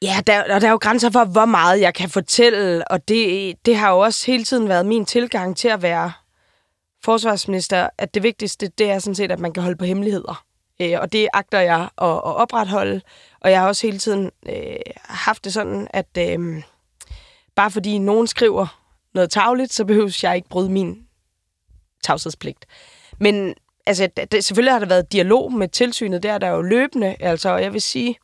Ja, 0.02 0.20
der, 0.26 0.54
og 0.54 0.60
der 0.60 0.66
er 0.66 0.70
jo 0.70 0.76
grænser 0.76 1.10
for, 1.10 1.24
hvor 1.24 1.44
meget 1.44 1.80
jeg 1.80 1.94
kan 1.94 2.08
fortælle, 2.08 2.88
og 2.88 3.08
det, 3.08 3.56
det 3.66 3.76
har 3.76 3.90
jo 3.90 3.98
også 3.98 4.26
hele 4.26 4.44
tiden 4.44 4.68
været 4.68 4.86
min 4.86 5.04
tilgang 5.04 5.56
til 5.56 5.68
at 5.68 5.82
være 5.82 6.12
forsvarsminister, 7.04 7.88
at 7.98 8.14
det 8.14 8.22
vigtigste, 8.22 8.68
det 8.78 8.90
er 8.90 8.98
sådan 8.98 9.14
set, 9.14 9.32
at 9.32 9.38
man 9.38 9.52
kan 9.52 9.62
holde 9.62 9.76
på 9.76 9.84
hemmeligheder. 9.84 10.44
Øh, 10.80 10.96
og 11.00 11.12
det 11.12 11.28
agter 11.32 11.60
jeg 11.60 11.80
at, 11.82 12.08
at 12.08 12.22
opretholde, 12.22 13.00
og 13.40 13.50
jeg 13.50 13.60
har 13.60 13.68
også 13.68 13.86
hele 13.86 13.98
tiden 13.98 14.30
øh, 14.48 14.76
haft 15.04 15.44
det 15.44 15.52
sådan, 15.52 15.88
at 15.90 16.18
øh, 16.18 16.62
bare 17.54 17.70
fordi 17.70 17.98
nogen 17.98 18.26
skriver 18.26 18.80
noget 19.14 19.30
tavligt, 19.30 19.72
så 19.72 19.84
behøver 19.84 20.18
jeg 20.22 20.36
ikke 20.36 20.48
bryde 20.48 20.70
min 20.70 21.06
tavshedspligt. 22.02 22.66
Men 23.18 23.54
altså, 23.86 24.08
det, 24.32 24.44
selvfølgelig 24.44 24.72
har 24.72 24.78
der 24.78 24.86
været 24.86 25.12
dialog 25.12 25.52
med 25.52 25.68
tilsynet, 25.68 26.22
der 26.22 26.32
er 26.32 26.38
der 26.38 26.48
jo 26.48 26.62
løbende, 26.62 27.16
altså, 27.20 27.48
og 27.50 27.62
jeg 27.62 27.72
vil 27.72 27.82
sige, 27.82 28.16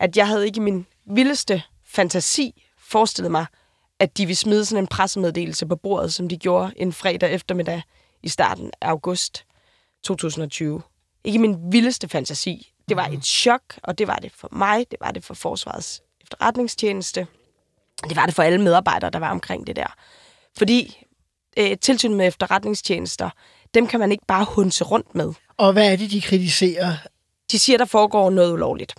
at 0.00 0.16
jeg 0.16 0.26
havde 0.26 0.46
ikke 0.46 0.58
i 0.58 0.60
min 0.60 0.86
vildeste 1.06 1.62
fantasi 1.86 2.64
forestillet 2.78 3.30
mig, 3.30 3.46
at 3.98 4.18
de 4.18 4.26
ville 4.26 4.36
smide 4.36 4.64
sådan 4.64 4.84
en 4.84 4.86
pressemeddelelse 4.86 5.66
på 5.66 5.76
bordet, 5.76 6.14
som 6.14 6.28
de 6.28 6.36
gjorde 6.36 6.72
en 6.76 6.92
fredag 6.92 7.32
eftermiddag 7.32 7.82
i 8.22 8.28
starten 8.28 8.70
af 8.80 8.88
august 8.88 9.44
2020. 10.02 10.82
Ikke 11.24 11.36
i 11.36 11.38
min 11.38 11.72
vildeste 11.72 12.08
fantasi. 12.08 12.72
Det 12.88 12.96
var 12.96 13.06
et 13.06 13.24
chok, 13.24 13.62
og 13.82 13.98
det 13.98 14.06
var 14.06 14.16
det 14.16 14.32
for 14.32 14.48
mig, 14.52 14.86
det 14.90 14.98
var 15.00 15.10
det 15.10 15.24
for 15.24 15.34
Forsvarets 15.34 16.02
efterretningstjeneste, 16.20 17.26
det 18.08 18.16
var 18.16 18.26
det 18.26 18.34
for 18.34 18.42
alle 18.42 18.60
medarbejdere, 18.60 19.10
der 19.10 19.18
var 19.18 19.30
omkring 19.30 19.66
det 19.66 19.76
der. 19.76 19.94
Fordi 20.58 21.06
øh, 21.56 21.76
tilsyn 21.80 22.14
med 22.14 22.26
efterretningstjenester, 22.26 23.30
dem 23.74 23.86
kan 23.86 24.00
man 24.00 24.12
ikke 24.12 24.24
bare 24.28 24.46
hunse 24.48 24.84
rundt 24.84 25.14
med. 25.14 25.32
Og 25.56 25.72
hvad 25.72 25.92
er 25.92 25.96
det, 25.96 26.10
de 26.10 26.20
kritiserer? 26.20 26.92
De 27.52 27.58
siger, 27.58 27.78
der 27.78 27.84
foregår 27.84 28.30
noget 28.30 28.52
ulovligt. 28.52 28.94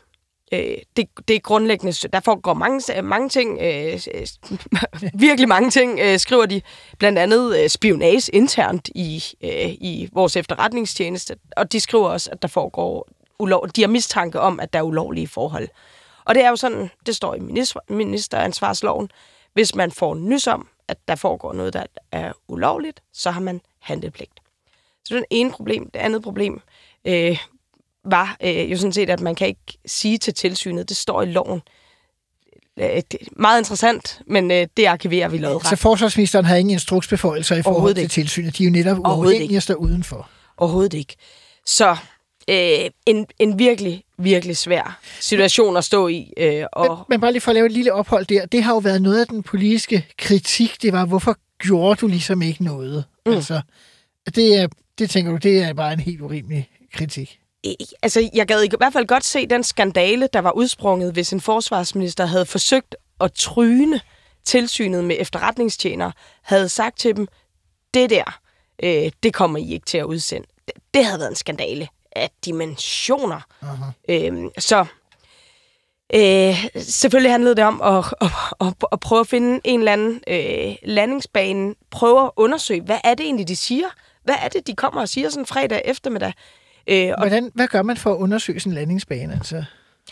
Øh, 0.54 0.76
det, 0.98 1.08
det 1.28 1.36
er 1.36 1.40
grundlæggende. 1.40 2.08
Der 2.08 2.20
foregår 2.20 2.54
mange, 2.54 3.02
mange 3.02 3.30
ting, 3.30 3.60
øh, 3.62 4.00
virkelig 5.28 5.48
mange 5.48 5.70
ting, 5.70 6.00
øh, 6.00 6.20
skriver 6.20 6.46
de. 6.46 6.62
Blandt 7.00 7.20
andet 7.20 7.60
øh, 7.60 7.70
spionage 7.70 8.36
internt 8.36 8.90
i, 8.96 9.24
øh, 9.44 9.70
i 9.70 10.10
vores 10.14 10.36
efterretningstjeneste. 10.36 11.36
Og 11.58 11.72
de 11.72 11.80
skriver 11.80 12.10
også, 12.10 12.30
at 12.32 12.42
der 12.42 12.48
foregår 12.48 13.08
ulov, 13.40 13.68
de 13.76 13.82
har 13.82 13.88
mistanke 13.88 14.40
om, 14.40 14.60
at 14.60 14.74
der 14.74 14.80
er 14.80 14.84
ulovlige 14.84 15.28
forhold. 15.28 15.68
Og 16.26 16.36
det 16.36 16.44
er 16.44 16.50
jo 16.50 16.56
sådan, 16.56 16.90
det 17.06 17.16
står 17.16 17.36
i 17.36 17.40
minister, 17.40 17.80
ministeransvarsloven. 17.90 19.10
Hvis 19.54 19.76
man 19.76 19.92
får 19.92 20.16
nys 20.16 20.48
om, 20.48 20.68
at 20.92 20.98
der 21.08 21.16
foregår 21.16 21.54
noget, 21.54 21.74
der 21.74 21.84
er 22.12 22.32
ulovligt, 22.48 23.02
så 23.14 23.32
har 23.32 23.42
man 23.42 23.62
handlepligt. 23.80 24.32
Så 25.06 25.10
det 25.10 25.12
er 25.12 25.16
den 25.16 25.26
ene 25.30 25.52
problem. 25.52 25.90
Det 25.94 26.00
andet 26.00 26.24
problem 26.24 26.62
øh, 27.06 27.38
var 28.06 28.38
øh, 28.44 28.72
jo 28.72 28.78
sådan 28.78 28.94
set, 28.94 29.10
at 29.10 29.20
man 29.20 29.36
kan 29.36 29.48
ikke 29.48 29.78
sige 29.86 30.18
til 30.18 30.34
tilsynet, 30.34 30.90
det 30.90 30.98
står 30.98 31.22
i 31.22 31.26
loven. 31.26 31.62
Øh, 32.80 32.86
det 32.86 33.14
er 33.14 33.26
meget 33.32 33.60
interessant, 33.60 34.22
men 34.28 34.52
øh, 34.52 34.68
det 34.78 34.86
arkiverer 34.86 35.28
vi 35.28 35.38
lodret. 35.38 35.68
Så 35.68 35.76
forsvarsministeren 35.76 36.46
har 36.46 36.56
ingen 36.56 36.72
instruksbeføjelser 36.72 37.56
i 37.56 37.62
forhold 37.62 37.96
til 37.96 38.10
tilsynet. 38.10 38.58
De 38.58 38.64
er 38.64 38.68
jo 38.68 38.72
netop 38.72 39.00
uafhængige 39.00 39.58
at 39.58 39.64
stå 39.64 39.74
udenfor. 39.74 40.30
Overhovedet 40.58 40.94
ikke. 40.94 41.16
Så 41.66 41.98
øh, 42.48 42.90
en, 43.06 43.28
en 43.40 43.60
virkelig, 43.60 44.04
virkelig 44.18 44.58
svær 44.58 45.00
situation 45.20 45.78
at 45.78 45.84
stå 45.84 46.08
i. 46.08 46.34
Øh, 46.38 46.66
og... 46.74 46.88
men, 46.88 47.06
men 47.10 47.22
bare 47.22 47.32
lige 47.32 47.42
for 47.42 47.52
at 47.52 47.56
lave 47.56 47.66
et 47.66 47.72
lille 47.72 47.94
ophold 47.94 48.26
der. 48.26 48.46
Det 48.46 48.64
har 48.64 48.74
jo 48.74 48.78
været 48.78 49.02
noget 49.02 49.20
af 49.20 49.28
den 49.28 49.44
politiske 49.44 50.08
kritik. 50.18 50.82
Det 50.82 50.94
var, 50.94 51.06
hvorfor 51.06 51.38
gjorde 51.60 51.96
du 51.96 52.08
ligesom 52.08 52.42
ikke 52.42 52.64
noget? 52.64 53.06
Mm. 53.26 53.32
Altså, 53.32 53.62
det, 54.36 54.60
er, 54.60 54.68
det 55.00 55.10
tænker 55.10 55.32
du, 55.32 55.38
det 55.38 55.64
er 55.64 55.74
bare 55.74 55.94
en 55.94 56.00
helt 56.00 56.22
urimelig 56.22 56.70
kritik. 56.94 57.38
Altså, 58.02 58.30
jeg 58.34 58.48
gad 58.48 58.64
i 58.64 58.70
hvert 58.78 58.94
fald 58.94 59.08
godt 59.08 59.26
se 59.26 59.48
den 59.48 59.64
skandale, 59.64 60.30
der 60.34 60.40
var 60.40 60.52
udsprunget, 60.52 61.14
hvis 61.14 61.34
en 61.34 61.42
forsvarsminister 61.42 62.26
havde 62.26 62.46
forsøgt 62.46 62.96
at 63.20 63.34
tryne 63.34 64.02
tilsynet 64.46 65.04
med 65.04 65.16
efterretningstjenere, 65.20 66.12
havde 66.42 66.70
sagt 66.70 67.00
til 67.00 67.16
dem, 67.16 67.28
det 67.94 68.10
der, 68.10 68.40
øh, 68.84 69.12
det 69.24 69.34
kommer 69.34 69.60
I 69.60 69.74
ikke 69.74 69.86
til 69.86 69.98
at 69.98 70.06
udsende. 70.06 70.48
Det, 70.66 70.74
det 70.94 71.06
havde 71.06 71.20
været 71.20 71.30
en 71.30 71.36
skandale 71.36 71.88
af 72.16 72.30
dimensioner. 72.46 73.42
Uh-huh. 73.62 74.14
Øh, 74.14 74.50
så 74.58 74.86
øh, 76.16 76.72
selvfølgelig 76.76 77.32
handlede 77.32 77.56
det 77.56 77.64
om 77.64 77.82
at, 77.82 78.14
at, 78.22 78.32
at, 78.62 78.74
at 78.92 79.00
prøve 79.00 79.20
at 79.20 79.28
finde 79.28 79.62
en 79.64 79.80
eller 79.80 79.94
anden 79.94 80.22
øh, 80.28 80.76
landingsbane, 80.84 81.76
prøve 81.92 82.26
at 82.26 82.32
undersøge, 82.36 82.82
hvad 82.82 82.98
er 83.04 83.14
det 83.14 83.24
egentlig, 83.24 83.48
de 83.48 83.56
siger? 83.56 83.88
Hvad 84.24 84.36
er 84.44 84.48
det, 84.48 84.68
de 84.68 84.76
kommer 84.76 85.02
og 85.02 85.10
siger 85.10 85.30
sådan 85.30 85.46
fredag 85.46 85.82
eftermiddag? 85.86 86.34
Øh, 86.88 87.10
og 87.18 87.22
Hvordan, 87.22 87.52
hvad 87.54 87.68
gør 87.68 87.82
man 87.82 87.98
for 87.98 88.14
at 88.14 88.18
undersøge 88.18 88.60
sådan 88.60 88.72
en 88.72 88.76
landingsbane? 88.76 89.34
Altså, 89.34 89.64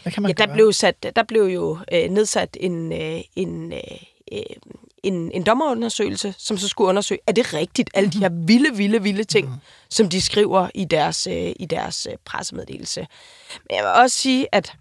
hvad 0.04 0.12
kan 0.12 0.24
man 0.24 0.30
ja, 0.30 0.34
der 0.34 0.46
gøre? 0.46 0.56
blev, 0.56 0.74
sat, 0.74 1.16
der 1.16 1.24
blev 1.24 1.44
jo 1.44 1.78
øh, 1.94 2.10
nedsat 2.10 2.58
en, 2.60 2.92
øh, 2.94 3.22
en, 3.36 3.74
øh, 3.74 4.40
en, 5.04 5.32
en 5.32 5.44
dommerundersøgelse, 5.44 6.36
som 6.38 6.58
så 6.58 6.68
skulle 6.68 6.90
undersøge, 6.90 7.20
er 7.28 7.32
det 7.32 7.54
rigtigt, 7.54 7.90
alle 7.94 8.10
de 8.10 8.20
her 8.20 8.30
vilde, 8.30 8.78
vilde, 8.78 9.04
vilde 9.04 9.24
ting, 9.24 9.50
mm. 9.50 9.56
som 9.90 10.10
de 10.10 10.22
skriver 10.22 10.70
i 10.74 10.86
deres, 10.86 11.28
øh, 11.28 11.52
i 11.60 11.66
deres 11.66 12.08
øh, 12.12 12.18
pressemeddelelse. 12.26 13.08
Men 13.70 13.78
jeg 13.78 13.84
vil 13.84 13.92
også 13.92 14.18
sige, 14.18 14.48
at 14.52 14.74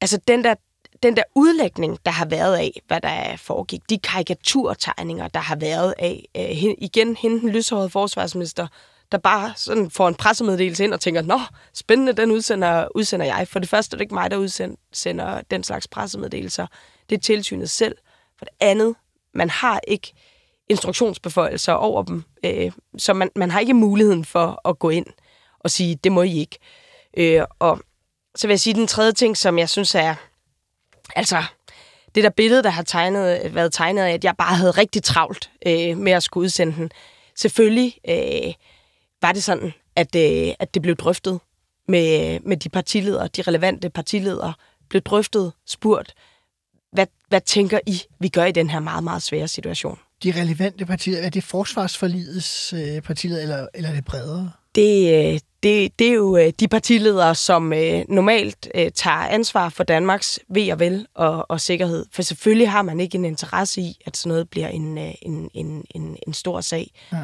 altså, 0.00 0.20
den 0.28 0.44
der 0.44 0.54
den 1.02 1.16
der 1.16 1.22
udlægning, 1.34 1.98
der 2.04 2.10
har 2.10 2.24
været 2.24 2.56
af, 2.56 2.80
hvad 2.86 3.00
der 3.00 3.36
foregik, 3.36 3.80
de 3.90 3.98
karikaturtegninger, 3.98 5.28
der 5.28 5.40
har 5.40 5.56
været 5.56 5.94
af, 5.98 6.28
øh, 6.36 6.74
igen, 6.78 7.16
hende 7.16 7.40
den 7.40 7.48
lyshårede 7.48 7.90
forsvarsminister, 7.90 8.66
der 9.12 9.18
bare 9.18 9.52
sådan 9.56 9.90
får 9.90 10.08
en 10.08 10.14
pressemeddelelse 10.14 10.84
ind 10.84 10.94
og 10.94 11.00
tænker, 11.00 11.22
nå, 11.22 11.40
spændende, 11.74 12.12
den 12.12 12.30
udsender, 12.30 12.88
udsender 12.94 13.26
jeg. 13.26 13.48
For 13.48 13.58
det 13.58 13.68
første 13.68 13.94
er 13.94 13.96
det 13.96 14.02
ikke 14.02 14.14
mig, 14.14 14.30
der 14.30 14.36
udsender 14.36 15.40
den 15.50 15.64
slags 15.64 15.88
pressemeddelelser. 15.88 16.66
Det 17.10 17.16
er 17.16 17.20
tilsynet 17.20 17.70
selv. 17.70 17.96
For 18.38 18.44
det 18.44 18.54
andet, 18.60 18.94
man 19.36 19.50
har 19.50 19.80
ikke 19.88 20.12
instruktionsbeføjelser 20.68 21.72
over 21.72 22.02
dem, 22.02 22.22
øh, 22.44 22.72
så 22.98 23.12
man, 23.14 23.30
man 23.36 23.50
har 23.50 23.60
ikke 23.60 23.74
muligheden 23.74 24.24
for 24.24 24.68
at 24.68 24.78
gå 24.78 24.90
ind 24.90 25.06
og 25.60 25.70
sige, 25.70 25.98
det 26.04 26.12
må 26.12 26.22
I 26.22 26.38
ikke. 26.38 26.58
Øh, 27.16 27.42
og 27.58 27.80
så 28.34 28.46
vil 28.46 28.52
jeg 28.52 28.60
sige, 28.60 28.74
den 28.74 28.86
tredje 28.86 29.12
ting, 29.12 29.36
som 29.36 29.58
jeg 29.58 29.68
synes 29.68 29.94
er, 29.94 30.14
altså, 31.16 31.42
det 32.14 32.24
der 32.24 32.30
billede, 32.30 32.62
der 32.62 32.70
har 32.70 32.82
tegnet, 32.82 33.54
været 33.54 33.72
tegnet 33.72 34.02
af, 34.02 34.12
at 34.12 34.24
jeg 34.24 34.34
bare 34.36 34.54
havde 34.54 34.70
rigtig 34.70 35.02
travlt 35.02 35.50
øh, 35.66 35.96
med 35.96 36.12
at 36.12 36.22
skulle 36.22 36.44
udsende 36.44 36.76
den. 36.76 36.90
Selvfølgelig 37.36 37.98
øh, 38.08 38.54
var 39.22 39.32
det 39.32 39.44
sådan, 39.44 39.74
at, 39.96 40.16
øh, 40.16 40.54
at 40.58 40.74
det 40.74 40.82
blev 40.82 40.96
drøftet 40.96 41.40
med, 41.88 42.40
med 42.40 42.56
de 42.56 42.68
partiledere, 42.68 43.28
de 43.28 43.42
relevante 43.42 43.90
partiledere, 43.90 44.54
blev 44.88 45.02
drøftet, 45.02 45.52
spurgt, 45.66 46.14
hvad, 46.92 47.06
hvad 47.28 47.40
tænker 47.40 47.78
I, 47.86 48.02
vi 48.18 48.28
gør 48.28 48.44
i 48.44 48.52
den 48.52 48.70
her 48.70 48.80
meget, 48.80 49.04
meget 49.04 49.22
svære 49.22 49.48
situation? 49.48 49.98
De 50.22 50.32
relevante 50.40 50.86
partier, 50.86 51.18
er 51.18 51.30
det 51.30 51.44
forsvarsforligets 51.44 52.72
øh, 52.72 53.00
partier, 53.02 53.38
eller, 53.38 53.66
eller 53.74 53.90
er 53.90 53.94
det 53.94 54.04
bredere? 54.04 54.50
Det, 54.74 55.32
øh, 55.34 55.40
det, 55.62 55.98
det 55.98 56.08
er 56.08 56.12
jo 56.12 56.36
øh, 56.36 56.52
de 56.60 56.68
partiledere, 56.68 57.34
som 57.34 57.72
øh, 57.72 58.04
normalt 58.08 58.68
øh, 58.74 58.90
tager 58.94 59.16
ansvar 59.16 59.68
for 59.68 59.84
Danmarks 59.84 60.40
ved 60.48 60.72
og 60.72 60.80
vel 60.80 61.06
og, 61.14 61.50
og 61.50 61.60
sikkerhed. 61.60 62.06
For 62.12 62.22
selvfølgelig 62.22 62.70
har 62.70 62.82
man 62.82 63.00
ikke 63.00 63.18
en 63.18 63.24
interesse 63.24 63.80
i, 63.80 63.98
at 64.06 64.16
sådan 64.16 64.28
noget 64.28 64.50
bliver 64.50 64.68
en, 64.68 64.98
øh, 64.98 65.14
en, 65.22 65.50
en, 65.54 65.84
en, 65.90 66.16
en 66.26 66.34
stor 66.34 66.60
sag. 66.60 66.90
Ja. 67.12 67.18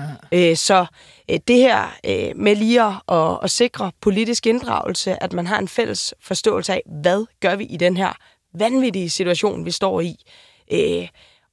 Øh, 0.51 0.57
så 0.57 0.87
øh, 1.31 1.39
det 1.49 1.57
her 1.57 1.97
øh, 2.07 2.37
med 2.37 2.57
lige 2.57 2.83
at, 2.83 2.95
at, 3.09 3.39
at 3.43 3.51
sikre 3.51 3.93
politisk 4.01 4.47
inddragelse, 4.47 5.23
at 5.23 5.33
man 5.33 5.47
har 5.47 5.59
en 5.59 5.69
fælles 5.69 6.15
forståelse 6.21 6.73
af, 6.73 6.83
hvad 7.03 7.27
gør 7.41 7.57
vi 7.57 7.65
i 7.65 7.77
den 7.77 7.97
her 7.97 8.13
vanvittige 8.55 9.11
situation, 9.11 9.65
vi 9.65 9.71
står 9.71 10.01
i. 10.01 10.17
Øh, 10.73 11.09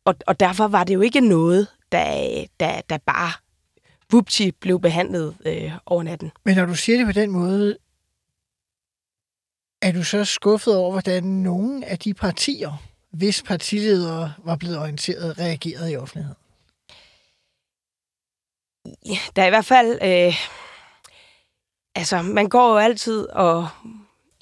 og, 0.06 0.16
og 0.28 0.40
derfor 0.40 0.68
var 0.68 0.84
det 0.84 0.94
jo 0.94 1.02
ikke 1.02 1.22
noget, 1.22 1.68
der, 1.92 2.46
der, 2.60 2.82
der 2.90 2.98
bare 2.98 3.32
vupti 4.12 4.52
blev 4.52 4.82
behandlet 4.82 5.38
øh, 5.46 5.72
over 5.86 6.04
natten. 6.04 6.32
Men 6.46 6.56
når 6.56 6.66
du 6.66 6.76
siger 6.76 6.98
det 6.98 7.06
på 7.06 7.12
den 7.12 7.32
måde, 7.32 7.78
er 9.82 9.92
du 9.92 10.04
så 10.04 10.26
skuffet 10.26 10.76
over, 10.76 10.92
hvordan 10.92 11.24
nogle 11.24 11.86
af 11.86 12.00
de 12.00 12.14
partier, 12.14 12.74
hvis 13.12 13.44
partiledere 13.44 14.34
var 14.38 14.56
blevet 14.56 14.78
orienteret, 14.78 15.40
reagerede 15.40 15.92
i 15.92 15.96
offentligheden? 15.96 16.38
Ja, 19.06 19.18
der 19.36 19.42
er 19.42 19.48
i 19.48 19.50
hvert 19.50 19.66
fald... 19.66 20.00
Øh, 20.02 20.36
altså, 21.96 22.22
man 22.22 22.50
går 22.50 22.72
jo 22.72 22.78
altid 22.78 23.30
og 23.30 23.68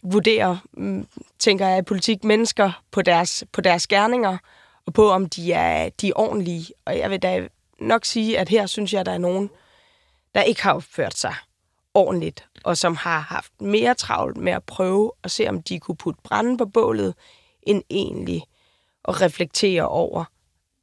vurderer, 0.04 0.58
mm, 0.74 1.08
tænker 1.40 1.68
jeg, 1.68 1.80
i 1.80 1.82
politik 1.82 2.24
mennesker 2.24 2.84
på 2.92 3.02
deres, 3.02 3.44
på 3.52 3.62
deres 3.62 3.88
gerninger, 3.88 4.38
og 4.86 4.94
på, 4.94 5.12
om 5.12 5.30
de 5.30 5.54
er, 5.54 5.90
de 6.02 6.08
er 6.08 6.14
ordentlige. 6.16 6.68
Og 6.86 6.98
jeg 6.98 7.10
vil 7.10 7.20
da 7.20 7.48
nok 7.80 8.06
sige, 8.06 8.40
at 8.40 8.50
her 8.50 8.66
synes 8.66 8.94
jeg, 8.94 9.00
at 9.00 9.06
der 9.06 9.12
er 9.12 9.18
nogen, 9.18 9.50
der 10.36 10.42
ikke 10.42 10.64
har 10.64 10.74
opført 10.74 11.18
sig 11.18 11.36
ordentligt, 11.94 12.46
og 12.64 12.78
som 12.78 12.96
har 12.96 13.20
haft 13.20 13.62
mere 13.62 13.94
travlt 13.94 14.38
med 14.38 14.52
at 14.52 14.64
prøve 14.64 15.12
at 15.24 15.32
se, 15.32 15.50
om 15.50 15.62
de 15.62 15.80
kunne 15.80 15.98
putte 15.98 16.22
branden 16.24 16.58
på 16.58 16.66
bålet, 16.66 17.14
end 17.64 17.84
egentlig 17.90 18.44
at 19.08 19.22
reflektere 19.22 19.88
over, 19.88 20.24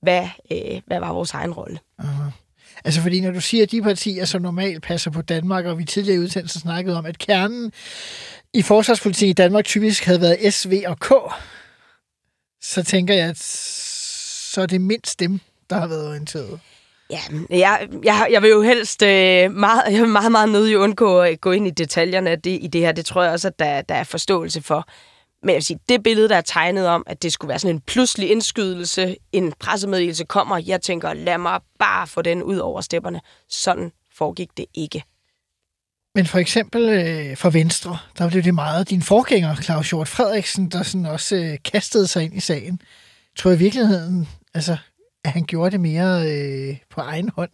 hvad, 0.03 0.29
øh, 0.53 0.81
hvad 0.87 1.01
var 1.01 1.13
vores 1.13 1.31
egen 1.31 1.53
rolle. 1.53 1.79
Altså 2.85 3.01
fordi 3.01 3.21
når 3.21 3.31
du 3.31 3.41
siger, 3.41 3.63
at 3.63 3.71
de 3.71 3.83
partier, 3.83 4.25
som 4.25 4.43
normalt 4.43 4.83
passer 4.83 5.11
på 5.11 5.23
Danmark, 5.23 5.65
og 5.65 5.79
vi 5.79 5.85
tidligere 5.85 6.17
i 6.17 6.21
udsendelsen 6.21 6.61
snakkede 6.61 6.99
om, 6.99 7.07
at 7.07 7.19
kernen 7.19 7.73
i 8.55 8.63
forsvarspolitik 8.63 9.29
i 9.29 9.33
Danmark 9.33 9.65
typisk 9.65 10.05
havde 10.05 10.21
været 10.21 10.55
S, 10.55 10.71
V 10.71 10.73
og 10.87 10.99
K, 11.01 11.13
så 12.63 12.83
tænker 12.83 13.15
jeg, 13.15 13.29
at 13.29 13.39
så 13.39 14.61
er 14.61 14.67
det 14.67 14.81
mindst 14.81 15.21
dem, 15.21 15.41
der 15.71 15.77
har 15.77 15.87
været 15.87 16.09
orienteret. 16.09 16.61
Ja, 17.11 17.21
jeg, 17.51 17.89
jeg, 18.05 18.29
jeg 18.31 18.43
vil 18.43 18.51
jo 18.51 18.63
helst 18.63 19.03
øh, 19.03 19.53
meget, 19.53 19.83
jeg 19.91 20.01
vil 20.01 20.09
meget, 20.09 20.33
meget 20.33 20.49
nødig 20.49 20.79
undgå 20.79 21.21
at 21.21 21.41
gå 21.41 21.53
ind 21.53 21.67
i 21.67 21.71
detaljerne 21.71 22.31
af 22.31 22.43
det, 22.43 22.59
i 22.63 22.67
det 22.67 22.81
her. 22.81 22.93
Det 22.93 23.07
tror 23.07 23.23
jeg 23.23 23.33
også, 23.33 23.49
at 23.49 23.59
der, 23.59 23.83
der 23.83 23.95
er 23.95 24.05
forståelse 24.05 24.63
for. 24.63 24.89
Men 25.43 25.49
jeg 25.49 25.55
vil 25.55 25.65
sige, 25.65 25.79
det 25.89 26.03
billede, 26.03 26.29
der 26.29 26.37
er 26.37 26.41
tegnet 26.41 26.87
om, 26.87 27.05
at 27.07 27.23
det 27.23 27.33
skulle 27.33 27.49
være 27.49 27.59
sådan 27.59 27.77
en 27.77 27.81
pludselig 27.81 28.31
indskydelse, 28.31 29.17
en 29.33 29.53
pressemeddelelse 29.61 30.25
kommer, 30.25 30.59
jeg 30.67 30.83
tænker, 30.83 31.15
lad 31.15 31.39
mig 31.39 31.61
bare 31.79 32.07
få 32.07 32.23
den 32.23 32.43
ud 32.43 32.57
over 32.57 32.81
stepperne. 32.81 33.21
Sådan 33.49 33.93
foregik 34.15 34.49
det 34.57 34.67
ikke. 34.75 35.05
Men 36.15 36.27
for 36.27 36.39
eksempel 36.39 36.89
øh, 36.89 37.37
for 37.37 37.51
Venstre, 37.51 37.99
der 38.19 38.31
blev 38.31 38.43
det 38.43 38.55
meget 38.55 38.91
din 38.91 39.03
forgænger, 39.03 39.57
Claus 39.57 39.91
Hjort 39.91 40.09
Frederiksen, 40.09 40.71
der 40.71 40.83
sådan 40.83 41.07
også 41.07 41.37
øh, 41.37 41.59
kastede 41.65 42.07
sig 42.07 42.25
ind 42.25 42.35
i 42.35 42.41
sagen. 42.41 42.81
Tror 43.37 43.51
jeg 43.51 43.61
i 43.61 43.63
virkeligheden, 43.63 44.29
altså, 44.55 44.77
at 45.25 45.31
han 45.31 45.45
gjorde 45.45 45.71
det 45.71 45.81
mere 45.81 46.33
øh, 46.33 46.77
på 46.91 47.01
egen 47.01 47.31
hånd? 47.37 47.51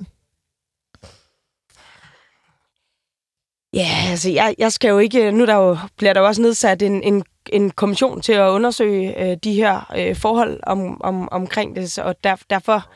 Ja, 3.75 3.89
altså, 4.11 4.31
jeg, 4.31 4.55
jeg 4.59 4.73
skal 4.73 4.89
jo 4.89 4.99
ikke... 4.99 5.27
Øh, 5.27 5.35
nu 5.35 5.47
der 5.47 5.55
jo, 5.55 5.79
bliver 5.97 6.13
der 6.13 6.21
jo 6.21 6.27
også 6.27 6.43
nedsat 6.43 6.83
en, 6.83 7.03
en, 7.03 7.25
en 7.53 7.71
kommission 7.71 8.21
til 8.21 8.33
at 8.33 8.49
undersøge 8.49 9.31
øh, 9.31 9.37
de 9.45 9.55
her 9.55 9.93
øh, 9.97 10.17
forhold 10.17 10.61
om, 10.63 11.03
om, 11.03 11.29
omkring 11.33 11.77
det, 11.77 11.99
og 11.99 12.25
der, 12.25 12.37
derfor 12.51 12.91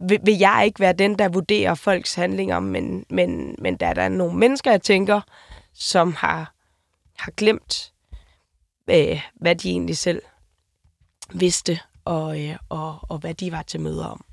vil, 0.00 0.20
vil 0.22 0.38
jeg 0.38 0.62
ikke 0.66 0.80
være 0.80 0.92
den, 0.92 1.18
der 1.18 1.28
vurderer 1.28 1.74
folks 1.74 2.14
handlinger, 2.14 2.60
men, 2.60 3.04
men, 3.10 3.54
men 3.58 3.76
der 3.76 3.86
er 3.86 3.94
der 3.94 4.08
nogle 4.08 4.38
mennesker, 4.38 4.70
jeg 4.70 4.82
tænker, 4.82 5.20
som 5.74 6.14
har, 6.14 6.54
har 7.18 7.32
glemt, 7.36 7.92
øh, 8.90 9.20
hvad 9.34 9.54
de 9.56 9.70
egentlig 9.70 9.96
selv 9.96 10.22
vidste, 11.34 11.80
og, 12.04 12.42
øh, 12.42 12.56
og, 12.68 12.98
og 13.08 13.18
hvad 13.18 13.34
de 13.34 13.52
var 13.52 13.62
til 13.62 13.80
møder 13.80 14.06
om. 14.06 14.24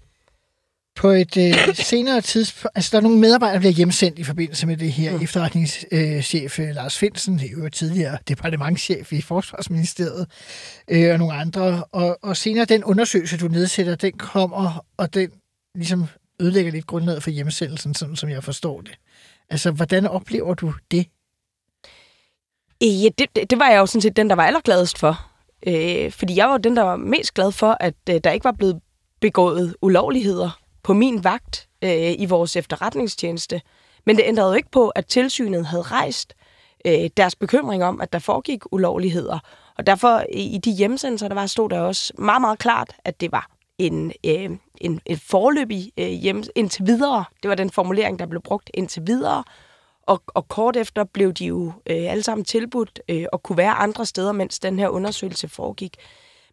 På 0.96 1.10
et 1.10 1.38
øh, 1.38 1.76
senere 1.76 2.22
tidspunkt, 2.22 2.78
altså 2.78 2.90
der 2.92 2.98
er 2.98 3.02
nogle 3.02 3.20
medarbejdere, 3.20 3.54
der 3.54 3.60
bliver 3.60 3.74
hjemsendt 3.74 4.20
i 4.20 4.24
forbindelse 4.24 4.68
med 4.68 4.78
det 4.78 4.92
her. 4.92 5.18
Mm. 5.18 5.24
Efterretningschef 5.24 6.60
øh, 6.60 6.76
Lars 6.76 6.98
Finsen, 6.98 7.40
er 7.40 7.48
jo 7.58 7.70
tidligere 7.70 8.18
departementschef 8.28 9.14
i 9.14 9.22
Forsvarsministeriet, 9.22 10.28
øh, 10.88 11.12
og 11.12 11.20
nogle 11.20 11.34
andre. 11.34 11.84
Og, 11.92 12.18
og 12.22 12.38
senere 12.38 12.66
den 12.66 12.84
undersøgelse, 12.84 13.38
du 13.38 13.48
nedsætter, 13.48 13.96
den 13.96 14.12
kommer, 14.12 14.86
og 14.98 15.14
den 15.14 15.30
ligesom 15.76 16.06
ødelægger 16.40 16.72
lidt 16.72 16.88
grundlaget 16.88 17.24
for 17.24 17.30
hjemsendelsen, 17.30 17.94
sådan 17.94 18.16
som 18.16 18.30
jeg 18.30 18.44
forstår 18.44 18.82
det. 18.82 19.00
Altså, 19.50 19.72
hvordan 19.72 20.08
oplever 20.08 20.54
du 20.54 20.74
det? 20.92 21.08
Øh, 22.84 23.04
ja, 23.04 23.10
det, 23.18 23.50
det, 23.50 23.60
var 23.60 23.70
jeg 23.70 23.80
jo 23.80 23.86
sådan 23.86 24.02
set 24.02 24.16
den, 24.16 24.30
der 24.30 24.36
var 24.36 24.46
allergladest 24.46 24.98
for. 24.98 25.28
Øh, 25.68 26.12
fordi 26.12 26.36
jeg 26.36 26.50
var 26.50 26.58
den, 26.58 26.76
der 26.76 26.84
var 26.84 26.96
mest 26.96 27.34
glad 27.34 27.52
for, 27.52 27.78
at 27.80 27.96
øh, 28.10 28.22
der 28.24 28.32
ikke 28.32 28.44
var 28.44 28.52
blevet 28.52 28.82
begået 29.22 29.76
ulovligheder 29.82 30.60
på 30.84 30.94
min 30.94 31.24
vagt 31.24 31.68
øh, 31.84 32.12
i 32.20 32.26
vores 32.26 32.56
efterretningstjeneste. 32.56 33.62
Men 34.06 34.16
det 34.16 34.24
ændrede 34.28 34.50
jo 34.50 34.54
ikke 34.54 34.72
på, 34.72 34.90
at 34.90 35.06
tilsynet 35.06 35.66
havde 35.66 35.84
rejst 35.84 36.34
øh, 36.86 37.10
deres 37.18 37.36
bekymring 37.36 37.84
om, 37.84 38.02
at 38.02 38.14
der 38.14 38.20
foregik 38.20 38.62
ulovligheder. 38.72 39.40
Og 39.78 39.88
derfor 39.88 40.24
i 40.34 40.58
de 40.58 40.72
hjemsendelser, 40.72 41.28
der 41.28 41.36
var, 41.36 41.46
stod 41.46 41.70
der 41.70 41.80
også 41.80 42.14
meget, 42.18 42.42
meget 42.42 42.60
klart, 42.60 42.96
at 43.06 43.22
det 43.22 43.32
var 43.32 43.52
en, 43.82 44.14
øh, 44.26 44.50
en, 44.78 45.02
en 45.06 45.18
forløbig 45.18 45.92
øh, 45.98 46.08
hjem 46.08 46.44
indtil 46.56 46.88
videre. 46.88 47.26
Det 47.44 47.50
var 47.50 47.56
den 47.56 47.70
formulering, 47.70 48.20
der 48.20 48.26
blev 48.26 48.42
brugt 48.42 48.70
indtil 48.74 49.08
videre. 49.08 49.44
Og, 50.02 50.24
og 50.28 50.48
kort 50.48 50.78
efter 50.78 51.04
blev 51.04 51.34
de 51.34 51.46
jo 51.46 51.72
øh, 51.86 52.12
alle 52.12 52.24
sammen 52.24 52.46
tilbudt 52.46 53.00
øh, 53.10 53.26
at 53.34 53.44
kunne 53.44 53.58
være 53.58 53.74
andre 53.74 54.06
steder, 54.06 54.32
mens 54.32 54.60
den 54.60 54.80
her 54.80 54.88
undersøgelse 54.88 55.48
foregik. 55.48 55.96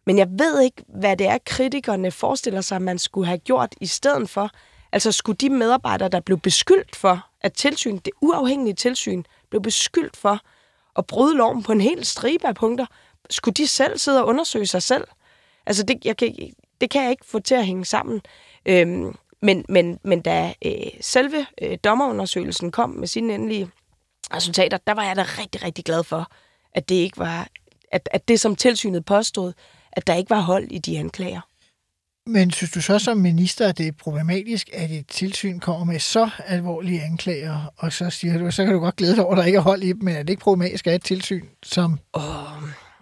Men 0.05 0.17
jeg 0.17 0.27
ved 0.31 0.61
ikke, 0.61 0.83
hvad 0.99 1.17
det 1.17 1.27
er, 1.27 1.37
kritikerne 1.45 2.11
forestiller 2.11 2.61
sig, 2.61 2.81
man 2.81 2.99
skulle 2.99 3.27
have 3.27 3.37
gjort 3.37 3.75
i 3.81 3.85
stedet 3.85 4.29
for. 4.29 4.49
Altså 4.91 5.11
skulle 5.11 5.37
de 5.37 5.49
medarbejdere, 5.49 6.09
der 6.09 6.19
blev 6.19 6.39
beskyldt 6.39 6.95
for, 6.95 7.25
at 7.41 7.53
tilsyn, 7.53 7.97
det 7.97 8.13
uafhængige 8.21 8.73
tilsyn, 8.73 9.23
blev 9.49 9.61
beskyldt 9.61 10.17
for 10.17 10.39
at 10.97 11.07
bryde 11.07 11.37
loven 11.37 11.63
på 11.63 11.71
en 11.71 11.81
hel 11.81 12.05
stribe 12.05 12.47
af 12.47 12.55
punkter, 12.55 12.85
skulle 13.29 13.53
de 13.53 13.67
selv 13.67 13.97
sidde 13.97 14.21
og 14.21 14.27
undersøge 14.27 14.65
sig 14.65 14.83
selv? 14.83 15.07
Altså 15.65 15.83
det, 15.83 16.05
jeg 16.05 16.17
kan, 16.17 16.53
det 16.81 16.89
kan 16.89 17.03
jeg 17.03 17.11
ikke 17.11 17.25
få 17.25 17.39
til 17.39 17.55
at 17.55 17.65
hænge 17.65 17.85
sammen. 17.85 18.21
Øhm, 18.65 19.15
men, 19.41 19.65
men, 19.69 19.99
men 20.03 20.21
da 20.21 20.53
øh, 20.65 20.73
selve 21.01 21.45
øh, 21.61 21.77
dommerundersøgelsen 21.83 22.71
kom 22.71 22.89
med 22.89 23.07
sine 23.07 23.33
endelige 23.33 23.69
resultater, 24.33 24.77
der 24.87 24.93
var 24.93 25.03
jeg 25.03 25.15
da 25.15 25.21
rigtig, 25.21 25.63
rigtig 25.63 25.85
glad 25.85 26.03
for, 26.03 26.31
at 26.73 26.89
det 26.89 26.95
ikke 26.95 27.17
var, 27.17 27.47
at, 27.91 28.09
at 28.11 28.27
det 28.27 28.39
som 28.39 28.55
tilsynet 28.55 29.05
påstod, 29.05 29.53
at 29.91 30.07
der 30.07 30.13
ikke 30.13 30.29
var 30.29 30.39
hold 30.39 30.67
i 30.71 30.77
de 30.77 30.99
anklager. 30.99 31.41
Men 32.25 32.51
synes 32.51 32.71
du 32.71 32.81
så 32.81 32.99
som 32.99 33.17
minister, 33.17 33.67
at 33.67 33.77
det 33.77 33.87
er 33.87 33.91
problematisk, 33.91 34.69
at 34.73 34.91
et 34.91 35.07
tilsyn 35.07 35.59
kommer 35.59 35.85
med 35.85 35.99
så 35.99 36.29
alvorlige 36.45 37.01
anklager, 37.01 37.73
og 37.77 37.93
så 37.93 38.09
siger 38.09 38.37
du, 38.37 38.51
så 38.51 38.65
kan 38.65 38.73
du 38.73 38.79
godt 38.79 38.95
glæde 38.95 39.15
dig 39.15 39.23
over, 39.23 39.33
at 39.33 39.37
der 39.37 39.45
ikke 39.45 39.57
er 39.57 39.61
hold 39.61 39.83
i 39.83 39.87
dem, 39.87 40.03
men 40.03 40.15
er 40.15 40.23
det 40.23 40.29
ikke 40.29 40.41
problematisk 40.41 40.87
at 40.87 40.95
et 40.95 41.03
tilsyn, 41.03 41.45
som 41.63 41.99
oh. 42.13 42.21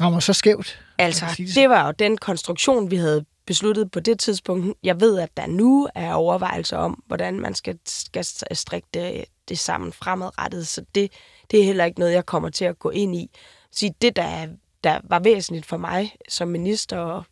rammer 0.02 0.20
så 0.20 0.34
skævt? 0.34 0.80
Altså, 0.98 1.26
det, 1.38 1.56
det 1.56 1.70
var 1.70 1.86
jo 1.86 1.92
den 1.92 2.18
konstruktion, 2.18 2.92
vi 2.92 2.96
havde 2.96 3.26
besluttede 3.48 3.90
på 3.90 4.00
det 4.00 4.20
tidspunkt. 4.20 4.78
Jeg 4.84 5.02
ved, 5.02 5.20
at 5.20 5.38
der 5.38 5.48
nu 5.48 5.88
er 5.96 6.14
overvejelser 6.14 6.78
om, 6.78 7.04
hvordan 7.08 7.40
man 7.40 7.56
skal, 7.56 7.80
skal 7.86 8.26
strikke 8.52 8.88
det, 8.94 9.26
det 9.50 9.60
sammen 9.60 9.94
fremadrettet, 9.94 10.68
så 10.68 10.86
det, 10.96 11.12
det 11.52 11.60
er 11.60 11.64
heller 11.64 11.86
ikke 11.86 12.00
noget, 12.00 12.14
jeg 12.14 12.26
kommer 12.26 12.50
til 12.50 12.66
at 12.66 12.80
gå 12.80 12.90
ind 12.90 13.16
i. 13.16 13.30
Så 13.72 13.94
det, 14.02 14.16
der, 14.16 14.48
der 14.84 15.00
var 15.04 15.20
væsentligt 15.20 15.66
for 15.66 15.78
mig 15.78 16.16
som 16.30 16.48
minister, 16.48 16.98
og 16.98 17.24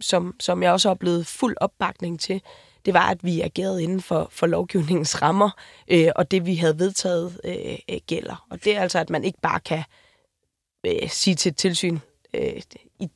som, 0.00 0.34
som 0.40 0.62
jeg 0.62 0.72
også 0.72 0.90
oplevede 0.90 1.24
fuld 1.24 1.56
opbakning 1.60 2.20
til, 2.20 2.42
det 2.84 2.94
var, 2.94 3.10
at 3.10 3.24
vi 3.24 3.40
agerede 3.40 3.82
inden 3.82 4.00
for, 4.00 4.28
for 4.30 4.46
lovgivningens 4.46 5.22
rammer, 5.22 5.50
øh, 5.88 6.08
og 6.16 6.30
det, 6.30 6.46
vi 6.46 6.54
havde 6.54 6.78
vedtaget, 6.78 7.40
øh, 7.44 7.78
øh, 7.90 8.00
gælder. 8.06 8.46
Og 8.50 8.64
det 8.64 8.76
er 8.76 8.80
altså, 8.80 8.98
at 8.98 9.10
man 9.10 9.24
ikke 9.24 9.38
bare 9.42 9.60
kan 9.60 9.82
øh, 10.86 11.08
sige 11.08 11.34
til 11.34 11.50
et 11.50 11.56
tilsyn, 11.56 11.98
øh, 12.34 12.62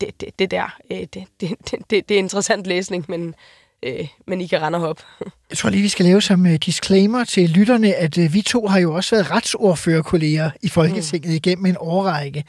det, 0.00 0.20
det, 0.20 0.38
det 0.38 0.50
der, 0.50 0.76
øh, 0.90 0.98
det, 0.98 1.24
det, 1.40 1.50
det, 1.90 2.08
det 2.08 2.10
er 2.10 2.18
interessant 2.18 2.66
læsning, 2.66 3.04
men, 3.08 3.34
øh, 3.82 4.08
men 4.26 4.40
I 4.40 4.46
kan 4.46 4.62
rende 4.62 4.88
og 4.88 4.96
Jeg 5.50 5.58
tror 5.58 5.70
lige, 5.70 5.82
vi 5.82 5.88
skal 5.88 6.06
lave 6.06 6.22
som 6.22 6.46
uh, 6.46 6.54
disclaimer 6.54 7.24
til 7.24 7.50
lytterne, 7.50 7.94
at 7.94 8.18
uh, 8.18 8.34
vi 8.34 8.42
to 8.42 8.66
har 8.66 8.78
jo 8.78 8.94
også 8.94 9.16
været 9.16 9.30
retsordførerkolleger 9.30 10.50
i 10.62 10.68
Folketinget 10.68 11.30
mm. 11.30 11.34
igennem 11.34 11.66
en 11.66 11.76
årrække. 11.80 12.44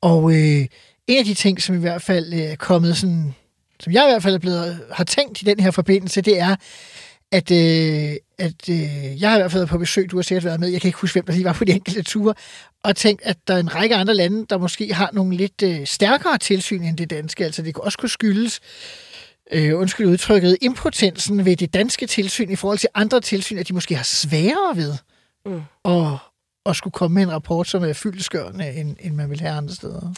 Og 0.00 0.22
uh, 0.22 0.32
en 1.06 1.18
af 1.18 1.24
de 1.24 1.34
ting, 1.34 1.62
som 1.62 1.76
i 1.76 1.80
hvert 1.80 2.02
fald 2.02 2.32
er 2.32 2.56
kommet 2.56 2.96
sådan 2.96 3.34
som 3.80 3.92
jeg 3.92 4.04
i 4.04 4.10
hvert 4.10 4.22
fald 4.22 4.34
er 4.34 4.38
blevet, 4.38 4.80
har 4.92 5.04
tænkt 5.04 5.42
i 5.42 5.44
den 5.44 5.60
her 5.60 5.70
forbindelse, 5.70 6.20
det 6.20 6.40
er, 6.40 6.56
at, 7.32 7.50
øh, 7.50 8.16
at 8.38 8.68
øh, 8.68 9.22
jeg 9.22 9.30
har 9.30 9.36
i 9.36 9.40
hvert 9.40 9.52
fald 9.52 9.60
været 9.60 9.68
på 9.68 9.78
besøg, 9.78 10.10
du 10.10 10.16
har 10.16 10.22
sikkert 10.22 10.44
været 10.44 10.60
med, 10.60 10.68
jeg 10.68 10.80
kan 10.80 10.88
ikke 10.88 10.98
huske, 10.98 11.14
hvem 11.14 11.24
der 11.24 11.32
lige 11.32 11.44
var 11.44 11.52
på 11.52 11.64
de 11.64 11.72
enkelte 11.72 12.02
ture, 12.02 12.34
og 12.82 12.96
tænkt, 12.96 13.22
at 13.24 13.36
der 13.48 13.54
er 13.54 13.58
en 13.58 13.74
række 13.74 13.96
andre 13.96 14.14
lande, 14.14 14.46
der 14.50 14.58
måske 14.58 14.94
har 14.94 15.10
nogle 15.12 15.36
lidt 15.36 15.62
øh, 15.62 15.86
stærkere 15.86 16.38
tilsyn 16.38 16.82
end 16.82 16.96
det 16.96 17.10
danske. 17.10 17.44
Altså 17.44 17.62
det 17.62 17.74
kunne 17.74 17.84
også 17.84 17.98
kunne 17.98 18.08
skyldes, 18.08 18.60
øh, 19.52 19.78
undskyld 19.78 20.06
udtrykket, 20.06 20.56
impotensen 20.60 21.44
ved 21.44 21.56
det 21.56 21.74
danske 21.74 22.06
tilsyn 22.06 22.50
i 22.50 22.56
forhold 22.56 22.78
til 22.78 22.88
andre 22.94 23.20
tilsyn, 23.20 23.58
at 23.58 23.68
de 23.68 23.74
måske 23.74 23.94
har 23.94 24.04
sværere 24.04 24.76
ved 24.76 24.94
mm. 25.46 25.62
at, 25.84 26.18
at 26.66 26.76
skulle 26.76 26.92
komme 26.92 27.14
med 27.14 27.22
en 27.22 27.32
rapport, 27.32 27.68
som 27.68 27.84
er 27.84 27.92
fyldeskørende, 27.92 28.72
end, 28.72 28.96
end 29.00 29.14
man 29.14 29.30
vil 29.30 29.40
have 29.40 29.52
andre 29.52 29.74
steder. 29.74 30.14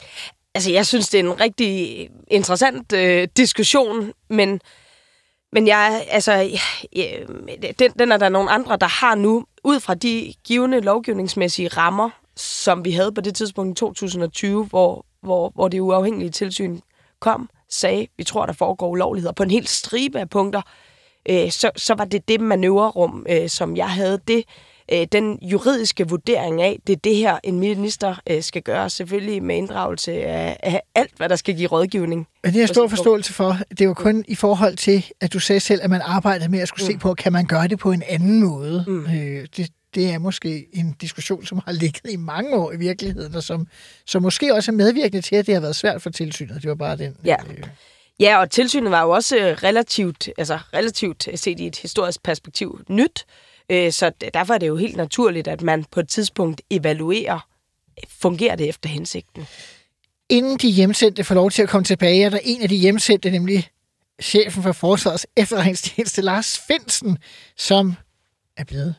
Altså, 0.55 0.71
jeg 0.71 0.87
synes, 0.87 1.09
det 1.09 1.21
er 1.21 1.25
en 1.25 1.41
rigtig 1.41 2.09
interessant 2.31 2.93
øh, 2.93 3.29
diskussion, 3.37 4.13
men, 4.31 4.61
men 5.53 5.67
jeg, 5.67 6.07
altså, 6.11 6.59
den, 7.79 7.93
den 7.99 8.13
er 8.13 8.17
der 8.17 8.29
nogle 8.29 8.51
andre, 8.51 8.77
der 8.77 8.87
har 8.87 9.15
nu, 9.15 9.45
ud 9.65 9.81
fra 9.81 9.95
de 9.95 10.35
givende 10.45 10.81
lovgivningsmæssige 10.81 11.69
rammer, 11.69 12.11
som 12.37 12.85
vi 12.85 12.91
havde 12.91 13.13
på 13.13 13.21
det 13.21 13.35
tidspunkt 13.35 13.79
i 13.79 13.81
2020, 13.81 14.65
hvor, 14.65 15.07
hvor, 15.23 15.53
hvor 15.55 15.69
det 15.69 15.81
uafhængige 15.81 16.31
tilsyn 16.31 16.81
kom, 17.21 17.51
sagde, 17.69 18.07
vi 18.17 18.25
tror, 18.25 18.47
der 18.47 18.53
foregår 18.53 18.89
ulovligheder 18.89 19.33
på 19.33 19.43
en 19.43 19.51
hel 19.51 19.67
stribe 19.67 20.21
af 20.21 20.31
punkter, 20.31 20.63
øh, 21.29 21.51
så, 21.51 21.71
så 21.77 21.95
var 21.95 22.05
det 22.05 22.29
det 22.29 22.41
manøvrerum, 22.41 23.27
øh, 23.29 23.49
som 23.49 23.77
jeg 23.77 23.91
havde. 23.91 24.21
Det 24.29 24.45
øh, 24.93 25.07
den 25.13 25.39
juridiske 25.43 26.09
vurdering 26.09 26.63
af, 26.63 26.79
det 26.87 26.93
er 26.93 27.01
det 27.05 27.17
her, 27.17 27.39
en 27.45 27.59
minister 27.59 28.21
øh, 28.31 28.43
skal 28.43 28.63
gøre, 28.63 28.91
selvfølgelig 28.91 29.43
med 29.43 29.57
inddragelse 29.57 30.13
af, 30.13 30.57
af 30.63 30.81
alt, 30.95 31.13
hvad 31.17 31.29
der 31.29 31.37
skal 31.37 31.57
give 31.57 31.69
rådgivning. 31.69 32.27
Men 32.45 32.53
det 32.53 32.61
jeg 32.61 32.69
stor 32.69 32.89
forståelse 32.89 33.33
for. 33.33 33.57
Det 33.79 33.89
var 33.89 33.95
kun 33.95 34.25
i 34.29 34.35
forhold 34.35 34.77
til, 34.77 35.07
at 35.21 35.33
du 35.33 35.39
sagde 35.39 35.61
selv, 35.61 35.81
at 35.83 35.91
man 35.91 36.01
arbejdede 36.05 36.51
med 36.51 36.61
at 36.61 36.69
skulle 36.69 36.87
mm. 36.87 36.93
se 36.93 36.99
på, 36.99 37.15
kan 37.15 37.33
man 37.33 37.47
gøre 37.47 37.69
det 37.69 37.79
på 37.79 37.93
en 37.93 38.03
anden 38.09 38.41
måde. 38.41 38.85
Mm. 38.87 39.07
Øh, 39.07 39.47
det, 39.57 39.71
det 39.95 40.11
er 40.11 40.19
måske 40.19 40.67
en 40.73 40.97
diskussion, 41.01 41.47
som 41.47 41.61
har 41.65 41.73
ligget 41.73 42.11
i 42.13 42.17
mange 42.17 42.57
år 42.57 42.73
i 42.73 42.77
virkeligheden, 42.77 43.35
og 43.35 43.43
som, 43.43 43.67
som 44.07 44.23
måske 44.23 44.55
også 44.55 44.73
er 44.73 44.75
medvirkende 44.75 45.23
til, 45.23 45.37
at 45.37 45.47
det 45.47 45.55
har 45.55 45.61
været 45.61 45.77
svært 45.77 46.03
for 46.03 46.11
tilsynet. 46.11 46.63
Det 46.63 46.69
var 46.69 46.75
bare 46.75 46.97
den... 46.97 47.17
Ja. 47.25 47.37
Øh, 47.51 47.65
Ja, 48.21 48.41
og 48.41 48.51
tilsynet 48.51 48.91
var 48.91 49.03
jo 49.03 49.11
også 49.11 49.37
relativt, 49.63 50.29
altså 50.39 50.59
relativt 50.75 51.29
set 51.35 51.61
i 51.61 51.67
et 51.67 51.77
historisk 51.77 52.23
perspektiv 52.23 52.81
nyt. 52.89 53.25
Øh, 53.71 53.93
så 53.93 54.13
derfor 54.35 54.55
er 54.55 54.59
det 54.59 54.69
jo 54.69 54.77
helt 54.77 54.97
naturligt, 54.97 55.49
at 55.49 55.63
man 55.63 55.85
på 55.85 56.01
et 56.01 56.09
tidspunkt 56.09 56.63
evaluerer, 56.71 57.49
fungerer 58.09 58.57
det 58.57 58.69
efter 58.69 58.89
hensigten. 58.89 59.47
Inden 60.29 60.59
de 60.59 60.71
hjemsendte 60.71 61.25
får 61.25 61.35
lov 61.35 61.51
til 61.51 61.63
at 61.63 61.69
komme 61.69 61.85
tilbage, 61.85 62.25
er 62.25 62.29
der 62.29 62.39
en 62.45 62.63
af 62.63 62.69
de 62.69 62.77
hjemsendte, 62.77 63.31
nemlig 63.31 63.69
chefen 64.23 64.63
for 64.63 64.73
Forsvarets 64.73 65.27
efterretningstjeneste, 65.37 66.23
Lars 66.23 66.59
Finsen, 66.59 67.19
som 67.57 67.95
er 68.57 68.65
blevet 68.65 68.95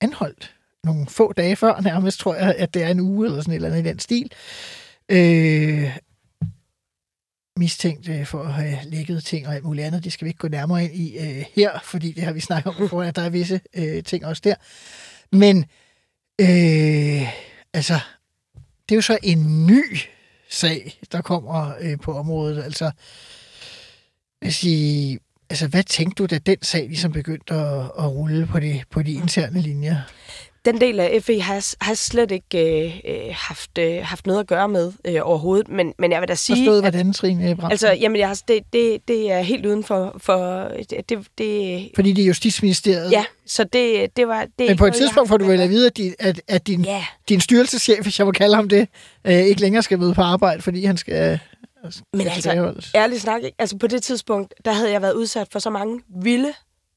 anholdt 0.00 0.54
nogle 0.84 1.06
få 1.06 1.32
dage 1.32 1.56
før, 1.56 1.80
nærmest 1.80 2.18
tror 2.18 2.34
jeg, 2.34 2.54
at 2.58 2.74
det 2.74 2.82
er 2.82 2.88
en 2.88 3.00
uge 3.00 3.26
eller 3.26 3.40
sådan 3.40 3.52
et 3.52 3.56
eller 3.56 3.68
andet 3.68 3.86
i 3.86 3.88
den 3.88 3.98
stil. 3.98 4.32
Øh, 5.08 5.96
mistænkt 7.56 8.08
øh, 8.08 8.26
for 8.26 8.42
at 8.42 8.52
have 8.52 8.78
lækket 8.84 9.24
ting 9.24 9.46
og 9.46 9.54
alt 9.54 9.64
muligt 9.64 9.86
andet. 9.86 10.04
Det 10.04 10.12
skal 10.12 10.24
vi 10.24 10.28
ikke 10.28 10.38
gå 10.38 10.48
nærmere 10.48 10.84
ind 10.84 10.94
i 10.94 11.18
øh, 11.18 11.44
her, 11.56 11.78
fordi 11.84 12.12
det 12.12 12.22
har 12.24 12.32
vi 12.32 12.40
snakket 12.40 12.66
om 12.66 12.76
before, 12.78 13.08
at 13.08 13.16
der 13.16 13.22
er 13.22 13.28
visse 13.28 13.60
øh, 13.74 14.04
ting 14.04 14.26
også 14.26 14.42
der. 14.44 14.54
Men 15.32 15.64
øh, 16.40 17.28
altså, 17.72 18.00
det 18.88 18.94
er 18.94 18.96
jo 18.96 19.02
så 19.02 19.18
en 19.22 19.66
ny 19.66 19.82
sag, 20.50 21.00
der 21.12 21.20
kommer 21.20 21.74
øh, 21.80 21.98
på 21.98 22.18
området. 22.18 22.64
Altså, 22.64 22.90
jeg 24.42 24.54
sige, 24.54 25.18
altså, 25.50 25.68
hvad 25.68 25.82
tænkte 25.82 26.22
du, 26.22 26.26
da 26.26 26.38
den 26.38 26.62
sag 26.62 26.86
ligesom 26.86 27.12
begyndte 27.12 27.54
at, 27.54 27.80
at 27.98 28.10
rulle 28.10 28.46
på 28.46 28.60
de, 28.60 28.82
på 28.90 29.02
de 29.02 29.12
interne 29.12 29.60
linjer? 29.60 30.00
Den 30.66 30.80
del 30.80 31.00
af 31.00 31.22
FE 31.22 31.40
har 31.40 31.54
jeg, 31.54 31.62
har 31.80 31.90
jeg 31.90 31.98
slet 31.98 32.30
ikke 32.30 32.84
øh, 32.84 33.00
øh, 33.04 33.34
haft, 33.34 33.78
øh, 33.78 33.98
haft 34.02 34.26
noget 34.26 34.40
at 34.40 34.46
gøre 34.46 34.68
med 34.68 34.92
øh, 35.04 35.20
overhovedet, 35.22 35.68
men, 35.68 35.92
men 35.98 36.12
jeg 36.12 36.20
vil 36.20 36.28
da 36.28 36.34
sige... 36.34 36.56
Forstået, 36.56 36.82
hvordan, 36.82 37.12
Trine 37.12 37.56
Brandt? 37.56 37.72
Altså, 37.72 37.92
jamen, 37.92 38.18
jeg 38.18 38.28
har, 38.28 38.40
det, 38.48 38.62
det, 38.72 39.08
det 39.08 39.32
er 39.32 39.40
helt 39.40 39.66
uden 39.66 39.84
for... 39.84 40.16
for 40.18 40.70
det, 40.90 41.28
det, 41.38 41.90
Fordi 41.94 42.12
det 42.12 42.22
er 42.22 42.26
Justitsministeriet? 42.26 43.12
Ja, 43.12 43.24
så 43.46 43.64
det, 43.64 44.16
det 44.16 44.28
var... 44.28 44.46
Det 44.58 44.68
men 44.68 44.76
på 44.76 44.86
et 44.86 44.94
tidspunkt 44.94 45.28
får 45.28 45.36
du 45.36 45.44
vel 45.44 45.60
at 45.60 45.70
vide, 45.70 45.86
at, 45.86 45.96
din, 45.96 46.14
at, 46.18 46.40
at 46.48 46.66
din, 46.66 46.84
ja. 46.84 47.04
din 47.28 47.40
styrelseschef, 47.40 47.98
hvis 48.02 48.18
jeg 48.18 48.26
må 48.26 48.32
kalde 48.32 48.54
ham 48.54 48.68
det, 48.68 48.88
øh, 49.24 49.32
ikke 49.32 49.60
længere 49.60 49.82
skal 49.82 49.98
møde 49.98 50.14
på 50.14 50.22
arbejde, 50.22 50.62
fordi 50.62 50.84
han 50.84 50.96
skal... 50.96 51.38
Men 52.12 52.26
altså, 52.26 52.74
ærligt 52.94 53.22
snak, 53.22 53.42
altså 53.58 53.78
på 53.78 53.86
det 53.86 54.02
tidspunkt, 54.02 54.54
der 54.64 54.72
havde 54.72 54.90
jeg 54.90 55.02
været 55.02 55.12
udsat 55.12 55.48
for 55.52 55.58
så 55.58 55.70
mange 55.70 56.00
vilde 56.22 56.52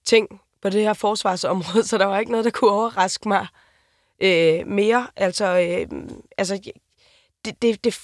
ting 0.05 0.27
på 0.61 0.69
det 0.69 0.81
her 0.81 0.93
forsvarsområde, 0.93 1.83
så 1.87 1.97
der 1.97 2.05
var 2.05 2.19
ikke 2.19 2.31
noget, 2.31 2.45
der 2.45 2.51
kunne 2.51 2.71
overraske 2.71 3.27
mig 3.27 3.47
øh, 4.21 4.67
mere. 4.67 5.07
Altså, 5.15 5.45
øh, 5.45 5.99
altså 6.37 6.59
det, 7.45 7.61
det, 7.61 7.83
det, 7.83 7.97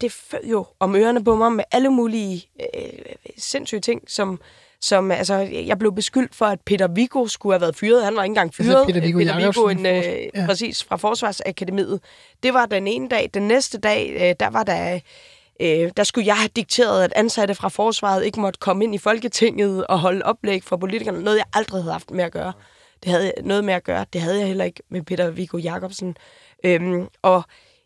det 0.00 0.34
jo 0.44 0.66
om 0.80 0.96
ørerne 0.96 1.24
på 1.24 1.34
mig 1.34 1.52
med 1.52 1.64
alle 1.70 1.90
mulige 1.90 2.48
øh, 2.60 3.14
sindssyge 3.38 3.80
ting, 3.80 4.02
som, 4.06 4.40
som 4.80 5.10
altså, 5.10 5.34
jeg 5.66 5.78
blev 5.78 5.94
beskyldt 5.94 6.34
for, 6.34 6.46
at 6.46 6.60
Peter 6.60 6.88
Vigo 6.88 7.26
skulle 7.26 7.52
have 7.52 7.60
været 7.60 7.76
fyret. 7.76 8.04
Han 8.04 8.16
var 8.16 8.22
ikke 8.22 8.30
engang 8.30 8.48
altså, 8.48 8.62
fyret. 8.62 8.76
Altså 8.76 8.86
Peter 8.86 9.06
Vigo, 9.06 9.18
Peter 9.18 9.36
Vigo 9.36 9.68
en, 9.68 9.86
øh, 9.86 10.28
ja. 10.34 10.46
præcis, 10.46 10.84
fra 10.84 10.96
Forsvarsakademiet. 10.96 12.00
Det 12.42 12.54
var 12.54 12.66
den 12.66 12.86
ene 12.86 13.08
dag. 13.08 13.30
Den 13.34 13.48
næste 13.48 13.78
dag, 13.78 14.12
øh, 14.14 14.34
der 14.40 14.50
var 14.50 14.62
der 14.62 15.00
Øh, 15.60 15.90
der 15.96 16.04
skulle 16.04 16.26
jeg 16.26 16.36
have 16.36 16.50
dikteret, 16.56 17.04
at 17.04 17.12
ansatte 17.16 17.54
fra 17.54 17.68
forsvaret 17.68 18.24
ikke 18.24 18.40
måtte 18.40 18.58
komme 18.58 18.84
ind 18.84 18.94
i 18.94 18.98
Folketinget 18.98 19.86
og 19.86 19.98
holde 19.98 20.24
oplæg 20.24 20.64
for 20.64 20.76
politikerne. 20.76 21.22
Noget, 21.22 21.36
jeg 21.36 21.46
aldrig 21.52 21.82
havde 21.82 21.92
haft 21.92 22.10
med 22.10 22.24
at 22.24 22.32
gøre. 22.32 22.52
Det 23.02 23.12
havde 23.12 23.32
noget 23.42 23.64
med 23.64 23.74
at 23.74 23.84
gøre. 23.84 24.06
Det 24.12 24.20
havde 24.20 24.38
jeg 24.38 24.46
heller 24.46 24.64
ikke 24.64 24.82
med 24.88 25.02
Peter 25.02 25.30
Viggo 25.30 25.58
Jacobsen. 25.58 26.16
Øhm, 26.64 27.08
og 27.22 27.42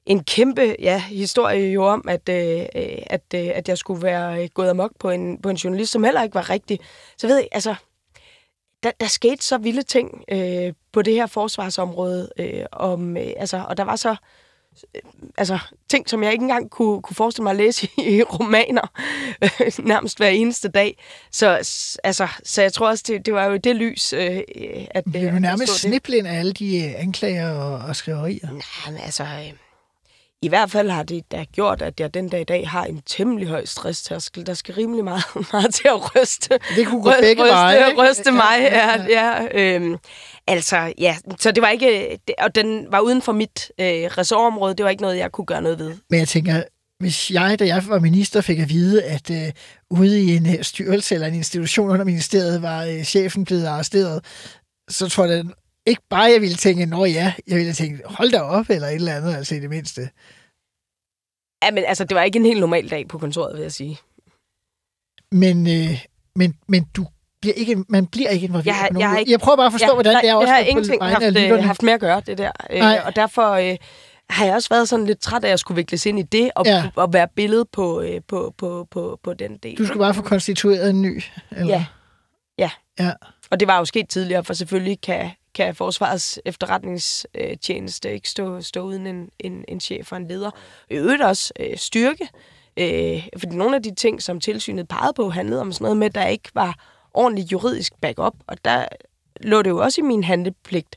en 0.07 0.25
kæmpe 0.25 0.77
ja, 0.79 0.99
historie 0.99 1.73
jo 1.73 1.85
om, 1.85 2.05
at, 2.09 2.29
øh, 2.29 2.61
øh 2.61 2.99
at, 3.07 3.23
øh, 3.35 3.51
at 3.55 3.69
jeg 3.69 3.79
skulle 3.79 4.03
være 4.03 4.43
øh, 4.43 4.49
gået 4.55 4.71
amok 4.71 4.93
på 4.99 5.11
en, 5.11 5.43
på 5.43 5.49
en 5.49 5.57
journalist, 5.57 5.93
som 5.93 6.05
heller 6.05 6.23
ikke 6.23 6.35
var 6.35 6.51
rigtig. 6.51 6.81
Så 7.19 7.27
ved 7.27 7.37
jeg, 7.37 7.49
altså, 7.53 7.75
der, 8.83 8.91
der 9.01 9.07
skete 9.07 9.45
så 9.45 9.59
vilde 9.59 9.83
ting 9.83 10.25
øh, 10.33 10.73
på 10.93 11.03
det 11.03 11.15
her 11.15 11.27
forsvarsområde, 11.27 12.29
øh, 12.39 12.65
om, 12.73 13.17
øh, 13.17 13.33
altså, 13.37 13.65
og 13.69 13.77
der 13.77 13.85
var 13.85 13.97
så 13.97 14.17
altså, 15.37 15.59
ting, 15.89 16.09
som 16.09 16.23
jeg 16.23 16.33
ikke 16.33 16.43
engang 16.43 16.71
kunne, 16.71 17.03
kunne 17.03 17.17
forestille 17.17 17.43
mig 17.43 17.51
at 17.51 17.57
læse 17.57 17.89
i, 17.99 18.17
i 18.17 18.23
romaner 18.23 18.93
nærmest 19.83 20.19
hver 20.19 20.29
eneste 20.29 20.69
dag. 20.69 20.99
Så, 21.31 21.49
altså, 22.05 22.29
så 22.45 22.63
jeg 22.63 22.73
tror 22.73 22.89
også, 22.89 23.05
det, 23.07 23.27
det 23.27 23.35
var 23.35 23.45
jo 23.45 23.57
det 23.57 23.77
lys, 23.77 24.13
øh, 24.13 24.41
at... 24.91 25.05
Det 25.05 25.17
er 25.17 25.33
jo 25.33 25.39
nærmest 25.39 25.75
sniblind 25.75 26.27
af 26.27 26.39
alle 26.39 26.53
de 26.53 26.85
øh, 26.85 27.03
anklager 27.03 27.51
og, 27.51 27.79
og 27.89 27.97
skriverier. 27.97 28.51
Nej, 28.51 28.93
men 28.93 29.01
altså... 29.05 29.23
Øh, 29.23 29.53
i 30.43 30.49
hvert 30.49 30.71
fald 30.71 30.91
har 30.91 31.03
det 31.03 31.33
da 31.33 31.45
gjort, 31.45 31.83
at 31.83 32.01
jeg 32.01 32.15
den 32.15 32.29
dag 32.29 32.41
i 32.41 32.45
dag 32.45 32.69
har 32.69 32.85
en 32.85 33.03
temmelig 33.07 33.49
høj 33.49 33.65
stresstærskel. 33.65 34.47
Der 34.47 34.55
skal 34.55 34.75
rimelig 34.75 35.05
meget, 35.05 35.25
meget 35.53 35.75
til 35.75 35.89
at 35.89 36.17
ryste. 36.17 36.59
Det 36.77 36.87
kunne 36.87 37.03
gå 37.03 37.13
begge 37.21 37.43
veje. 37.43 37.93
Ryste, 37.93 38.03
ryste 38.03 38.33
mig, 38.33 38.59
ja. 38.61 39.03
ja, 39.03 39.43
ja 39.53 39.75
øhm, 39.75 39.97
altså, 40.47 40.93
ja. 40.99 41.17
Så 41.39 41.51
det 41.51 41.63
var 41.63 41.69
ikke... 41.69 42.19
Og 42.39 42.55
den 42.55 42.87
var 42.91 43.01
uden 43.01 43.23
for 43.23 43.33
mit 43.33 43.73
øh, 43.81 43.87
ressortområde. 43.87 44.75
Det 44.75 44.85
var 44.85 44.91
ikke 44.91 45.03
noget, 45.03 45.17
jeg 45.19 45.33
kunne 45.33 45.47
gøre 45.47 45.63
noget 45.63 45.79
ved. 45.79 45.97
Men 46.11 46.19
jeg 46.19 46.29
tænker, 46.29 46.63
hvis 47.01 47.31
jeg, 47.31 47.59
da 47.59 47.67
jeg 47.67 47.83
var 47.89 47.99
minister, 47.99 48.41
fik 48.41 48.59
at 48.59 48.69
vide, 48.69 49.03
at 49.03 49.31
øh, 49.31 49.53
ude 49.91 50.23
i 50.23 50.37
en 50.37 50.47
øh, 50.47 50.65
styrelse 50.65 51.15
eller 51.15 51.27
en 51.27 51.35
institution 51.35 51.91
under 51.91 52.05
ministeriet 52.05 52.63
var 52.63 52.85
øh, 52.85 53.03
chefen 53.03 53.45
blevet 53.45 53.67
arresteret, 53.67 54.25
så 54.91 55.09
tror 55.09 55.25
jeg, 55.25 55.45
ikke 55.89 56.03
bare, 56.11 56.23
jeg 56.33 56.41
ville 56.41 56.57
tænke, 56.57 56.87
nå 56.87 57.05
ja, 57.05 57.33
jeg 57.47 57.57
ville 57.59 57.73
tænke, 57.73 58.03
hold 58.05 58.31
da 58.31 58.41
op, 58.41 58.71
eller 58.71 58.89
et 58.89 58.95
eller 58.95 59.15
andet, 59.15 59.35
altså 59.37 59.55
i 59.55 59.61
det 59.61 59.71
mindste. 59.71 60.01
Ja, 61.65 61.71
men 61.71 61.85
altså, 61.87 62.05
det 62.05 62.15
var 62.15 62.23
ikke 62.23 62.39
en 62.39 62.45
helt 62.47 62.61
normal 62.61 62.91
dag 62.91 63.09
på 63.09 63.19
kontoret, 63.19 63.55
vil 63.57 63.63
jeg 63.63 63.73
sige. 63.73 63.99
men, 65.33 65.67
øh, 65.67 66.05
men, 66.37 66.55
men 66.69 66.85
du 66.97 67.07
bliver 67.41 67.55
ikke, 67.55 67.85
man 67.89 68.07
bliver 68.07 68.31
ikke 68.31 68.45
involveret 68.47 68.67
Jeg 68.67 68.75
har- 68.75 68.91
jeg 68.99 69.11
har 69.11 69.19
ikke- 69.19 69.31
jeg 69.33 69.41
prøver 69.41 69.57
bare 69.57 69.67
at 69.67 69.73
forstå, 69.73 69.87
Ja, 69.87 69.95
hvordan 69.95 70.13
nej, 70.13 70.21
det 70.21 70.31
er 70.31 70.35
også 70.35 70.47
Jeg 70.49 70.55
har 70.55 70.61
ingenting 70.63 71.05
haft, 71.05 71.23
af 71.37 71.53
øh, 71.53 71.65
haft 71.65 71.83
med 71.83 71.93
at 71.93 72.01
gøre, 72.01 72.21
det 72.27 72.39
der. 72.39 72.51
Øh, 72.71 73.07
og 73.07 73.17
derfor 73.17 73.51
øh, 73.53 73.77
har 74.31 74.45
jeg 74.45 74.55
også 74.55 74.69
været 74.69 74.89
sådan 74.89 75.07
lidt 75.07 75.21
træt 75.21 75.45
af 75.45 75.53
at 75.53 75.61
skulle 75.61 75.77
vikles 75.77 76.07
ind 76.07 76.19
i 76.19 76.23
det, 76.23 76.51
og, 76.57 76.67
ja. 76.67 76.91
og 76.97 77.13
være 77.13 77.29
billede 77.37 77.65
på, 77.73 78.01
øh, 78.01 78.21
på, 78.29 78.55
på, 78.59 78.89
på, 78.91 79.21
på 79.23 79.35
den 79.35 79.57
del. 79.57 79.79
Du 79.79 79.87
skal 79.87 79.99
bare 79.99 80.15
få 80.15 80.23
konstitueret 80.23 80.91
en 80.91 81.03
ny. 81.03 81.23
Eller? 81.51 81.75
Ja. 81.75 81.85
Ja. 82.59 82.71
ja. 83.05 83.13
Og 83.51 83.61
det 83.61 83.69
var 83.69 83.79
jo 83.79 83.85
sket 83.85 84.09
tidligere, 84.09 84.45
for 84.45 84.55
selvfølgelig 84.55 85.01
kan, 85.01 85.31
kan 85.59 85.75
Forsvarets 85.75 86.41
efterretningstjeneste 86.45 88.13
ikke 88.13 88.29
stå, 88.29 88.61
stå 88.61 88.81
uden 88.81 89.07
en, 89.07 89.31
en, 89.39 89.65
en 89.69 89.81
chef 89.81 90.13
og 90.13 90.19
en 90.19 90.29
leder. 90.29 90.51
I 90.91 90.95
øvrigt 90.95 91.23
også 91.23 91.53
øh, 91.61 91.77
styrke, 91.77 92.29
øh, 92.77 93.29
fordi 93.39 93.57
nogle 93.57 93.77
af 93.77 93.83
de 93.83 93.95
ting, 93.95 94.23
som 94.23 94.41
tilsynet 94.41 94.89
pegede 94.89 95.13
på, 95.13 95.31
handlede 95.31 95.61
om 95.61 95.73
sådan 95.73 95.85
noget 95.85 95.97
med, 95.97 96.07
at 96.07 96.15
der 96.15 96.27
ikke 96.27 96.51
var 96.55 96.75
ordentligt 97.15 97.53
juridisk 97.53 97.93
backup, 98.01 98.35
og 98.47 98.65
der 98.65 98.87
lå 99.41 99.63
det 99.63 99.71
jo 99.71 99.79
også 99.79 100.01
i 100.01 100.05
min 100.05 100.25
handlepligt, 100.25 100.97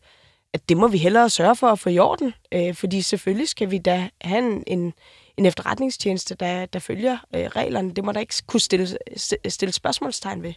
at 0.53 0.69
det 0.69 0.77
må 0.77 0.87
vi 0.87 0.97
hellere 0.97 1.29
sørge 1.29 1.55
for 1.55 1.67
at 1.67 1.79
få 1.79 1.89
i 1.89 1.99
orden, 1.99 2.33
øh, 2.51 2.75
fordi 2.75 3.01
selvfølgelig 3.01 3.49
skal 3.49 3.71
vi 3.71 3.77
da 3.77 4.09
have 4.21 4.51
en, 4.51 4.63
en, 4.67 4.93
en 5.37 5.45
efterretningstjeneste, 5.45 6.35
der, 6.35 6.65
der 6.65 6.79
følger 6.79 7.17
øh, 7.35 7.41
reglerne. 7.41 7.91
Det 7.93 8.03
må 8.03 8.11
der 8.11 8.19
ikke 8.19 8.33
kunne 8.47 8.59
stille, 8.59 8.87
stille 9.49 9.73
spørgsmålstegn 9.73 10.43
ved. 10.43 10.53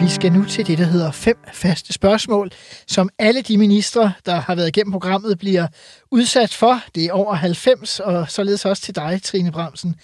Vi 0.00 0.08
skal 0.08 0.32
nu 0.32 0.44
til 0.44 0.66
det, 0.66 0.78
der 0.78 0.84
hedder 0.84 1.10
fem 1.10 1.36
faste 1.52 1.92
spørgsmål, 1.92 2.50
som 2.86 3.08
alle 3.18 3.42
de 3.42 3.58
ministre, 3.58 4.12
der 4.26 4.34
har 4.34 4.54
været 4.54 4.68
igennem 4.68 4.92
programmet, 4.92 5.38
bliver 5.38 5.66
udsat 6.10 6.54
for. 6.54 6.82
Det 6.94 7.04
er 7.04 7.12
over 7.12 7.34
90, 7.34 8.00
og 8.00 8.30
således 8.30 8.64
også 8.64 8.82
til 8.82 8.94
dig, 8.94 9.20
Trine 9.22 9.52
Bramsen. 9.52 9.96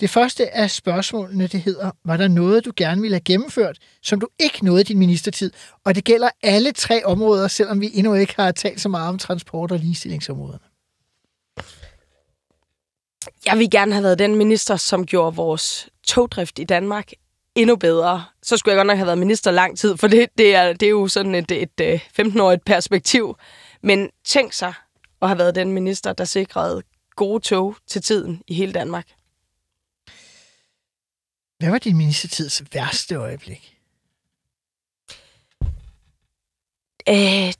Det 0.00 0.10
første 0.10 0.56
af 0.56 0.70
spørgsmålene, 0.70 1.46
det 1.46 1.60
hedder, 1.60 1.90
var 2.04 2.16
der 2.16 2.28
noget, 2.28 2.64
du 2.64 2.72
gerne 2.76 3.00
ville 3.00 3.14
have 3.14 3.20
gennemført, 3.20 3.78
som 4.02 4.20
du 4.20 4.28
ikke 4.40 4.64
nåede 4.64 4.80
i 4.80 4.84
din 4.84 4.98
ministertid? 4.98 5.52
Og 5.84 5.94
det 5.94 6.04
gælder 6.04 6.28
alle 6.42 6.72
tre 6.72 7.04
områder, 7.04 7.48
selvom 7.48 7.80
vi 7.80 7.90
endnu 7.94 8.14
ikke 8.14 8.34
har 8.36 8.52
talt 8.52 8.80
så 8.80 8.88
meget 8.88 9.08
om 9.08 9.18
transport- 9.18 9.72
og 9.72 9.78
ligestillingsområderne. 9.78 10.64
Jeg 13.46 13.58
vil 13.58 13.70
gerne 13.70 13.92
have 13.92 14.04
været 14.04 14.18
den 14.18 14.34
minister, 14.36 14.76
som 14.76 15.06
gjorde 15.06 15.36
vores 15.36 15.88
togdrift 16.06 16.58
i 16.58 16.64
Danmark 16.64 17.12
endnu 17.54 17.76
bedre. 17.76 18.24
Så 18.42 18.56
skulle 18.56 18.72
jeg 18.72 18.78
godt 18.78 18.86
nok 18.86 18.96
have 18.96 19.06
været 19.06 19.18
minister 19.18 19.50
lang 19.50 19.78
tid, 19.78 19.96
for 19.96 20.06
det, 20.06 20.28
det, 20.38 20.54
er, 20.54 20.72
det 20.72 20.86
er 20.86 20.90
jo 20.90 21.08
sådan 21.08 21.34
et, 21.34 21.50
et, 21.50 21.80
et 21.80 22.00
15-årigt 22.20 22.64
perspektiv. 22.66 23.36
Men 23.82 24.10
tænk 24.24 24.52
sig 24.52 24.74
at 25.22 25.28
have 25.28 25.38
været 25.38 25.54
den 25.54 25.72
minister, 25.72 26.12
der 26.12 26.24
sikrede 26.24 26.82
gode 27.16 27.40
tog 27.40 27.76
til 27.86 28.02
tiden 28.02 28.42
i 28.46 28.54
hele 28.54 28.72
Danmark. 28.72 29.06
Hvad 31.58 31.70
var 31.70 31.78
din 31.78 31.96
ministertids 31.96 32.62
værste 32.72 33.14
øjeblik? 33.14 33.76
Øh, 37.08 37.52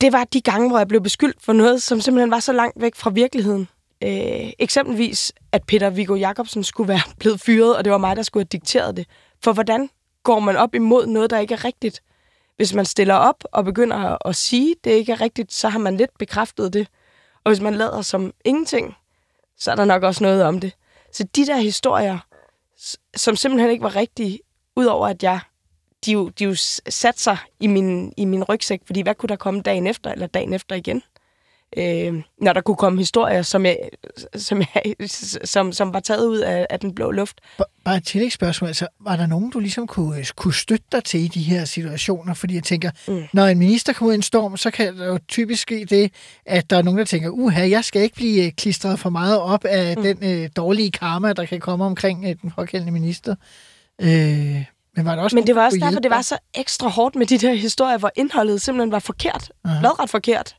det 0.00 0.12
var 0.12 0.24
de 0.24 0.40
gange, 0.40 0.68
hvor 0.68 0.78
jeg 0.78 0.88
blev 0.88 1.02
beskyldt 1.02 1.42
for 1.42 1.52
noget, 1.52 1.82
som 1.82 2.00
simpelthen 2.00 2.30
var 2.30 2.40
så 2.40 2.52
langt 2.52 2.80
væk 2.80 2.94
fra 2.94 3.10
virkeligheden. 3.10 3.68
Øh, 4.02 4.52
eksempelvis, 4.58 5.32
at 5.52 5.64
Peter 5.64 5.90
Viggo 5.90 6.14
Jacobsen 6.14 6.64
skulle 6.64 6.88
være 6.88 7.14
blevet 7.18 7.40
fyret, 7.40 7.76
og 7.76 7.84
det 7.84 7.92
var 7.92 7.98
mig, 7.98 8.16
der 8.16 8.22
skulle 8.22 8.42
have 8.42 8.48
dikteret 8.52 8.96
det. 8.96 9.06
For 9.44 9.52
hvordan 9.52 9.90
går 10.22 10.40
man 10.40 10.56
op 10.56 10.74
imod 10.74 11.06
noget, 11.06 11.30
der 11.30 11.38
ikke 11.38 11.54
er 11.54 11.64
rigtigt? 11.64 12.02
Hvis 12.56 12.74
man 12.74 12.84
stiller 12.84 13.14
op 13.14 13.44
og 13.52 13.64
begynder 13.64 14.26
at 14.26 14.36
sige, 14.36 14.74
det 14.84 14.90
ikke 14.90 15.12
er 15.12 15.20
rigtigt, 15.20 15.52
så 15.52 15.68
har 15.68 15.78
man 15.78 15.96
lidt 15.96 16.18
bekræftet 16.18 16.72
det. 16.72 16.88
Og 17.44 17.50
hvis 17.50 17.60
man 17.60 17.74
lader 17.74 18.02
som 18.02 18.32
ingenting, 18.44 18.94
så 19.56 19.70
er 19.70 19.74
der 19.74 19.84
nok 19.84 20.02
også 20.02 20.24
noget 20.24 20.44
om 20.44 20.60
det. 20.60 20.72
Så 21.12 21.24
de 21.24 21.46
der 21.46 21.56
historier, 21.56 22.18
som 23.16 23.36
simpelthen 23.36 23.70
ikke 23.70 23.82
var 23.82 23.96
rigtige, 23.96 24.40
udover 24.76 25.08
at 25.08 25.22
jeg 25.22 25.40
de 26.04 26.12
jo, 26.12 26.28
de 26.28 26.44
jo 26.44 26.54
satte 26.88 27.20
sig 27.20 27.38
i 27.60 27.66
min, 27.66 28.12
i 28.16 28.24
min 28.24 28.44
rygsæk, 28.44 28.80
fordi 28.86 29.00
hvad 29.00 29.14
kunne 29.14 29.28
der 29.28 29.36
komme 29.36 29.60
dagen 29.60 29.86
efter, 29.86 30.12
eller 30.12 30.26
dagen 30.26 30.52
efter 30.52 30.76
igen? 30.76 31.02
Øh, 31.76 32.22
når 32.40 32.52
der 32.52 32.60
kunne 32.60 32.76
komme 32.76 32.98
historier, 32.98 33.42
som, 33.42 33.66
jeg, 33.66 33.78
som, 34.36 34.62
jeg, 34.74 34.94
som, 35.44 35.72
som 35.72 35.94
var 35.94 36.00
taget 36.00 36.26
ud 36.26 36.38
af, 36.38 36.66
af 36.70 36.80
den 36.80 36.94
blå 36.94 37.10
luft. 37.10 37.40
Bare 37.84 37.96
et 37.96 38.04
tillægsspørgsmål. 38.04 38.68
Altså, 38.68 38.86
var 39.00 39.16
der 39.16 39.26
nogen, 39.26 39.50
du 39.50 39.58
ligesom 39.58 39.86
kunne, 39.86 40.24
kunne 40.36 40.54
støtte 40.54 40.86
dig 40.92 41.04
til 41.04 41.24
i 41.24 41.28
de 41.28 41.42
her 41.42 41.64
situationer? 41.64 42.34
Fordi 42.34 42.54
jeg 42.54 42.62
tænker, 42.62 42.90
mm. 43.08 43.22
når 43.32 43.46
en 43.46 43.58
minister 43.58 43.92
kommer 43.92 44.08
ud 44.08 44.14
i 44.14 44.16
en 44.16 44.22
storm, 44.22 44.56
så 44.56 44.70
kan 44.70 44.98
der 44.98 45.06
jo 45.06 45.18
typisk 45.28 45.62
ske 45.62 45.84
det, 45.84 46.12
at 46.46 46.70
der 46.70 46.76
er 46.78 46.82
nogen, 46.82 46.98
der 46.98 47.04
tænker, 47.04 47.30
uha, 47.30 47.68
jeg 47.68 47.84
skal 47.84 48.02
ikke 48.02 48.14
blive 48.14 48.46
øh, 48.46 48.52
klistret 48.52 48.98
for 48.98 49.10
meget 49.10 49.40
op 49.40 49.64
af 49.64 49.96
mm. 49.96 50.02
den 50.02 50.18
øh, 50.22 50.50
dårlige 50.56 50.90
karma, 50.90 51.32
der 51.32 51.44
kan 51.44 51.60
komme 51.60 51.84
omkring 51.84 52.24
øh, 52.24 52.34
den 52.42 52.50
pågældende 52.50 52.92
minister. 52.92 53.34
Øh, 54.00 54.64
men 54.96 55.04
var 55.04 55.14
der 55.14 55.22
også 55.22 55.36
Men 55.36 55.46
det 55.46 55.54
var 55.54 55.64
også 55.64 55.78
derfor, 55.80 56.00
det 56.00 56.10
var 56.10 56.22
så 56.22 56.38
ekstra 56.54 56.88
hårdt 56.88 57.16
med 57.16 57.26
de 57.26 57.38
der 57.38 57.54
historier, 57.54 57.98
hvor 57.98 58.10
indholdet 58.16 58.62
simpelthen 58.62 58.92
var 58.92 58.98
forkert. 58.98 59.52
Aha. 59.64 59.82
Lodret 59.82 60.10
forkert. 60.10 60.56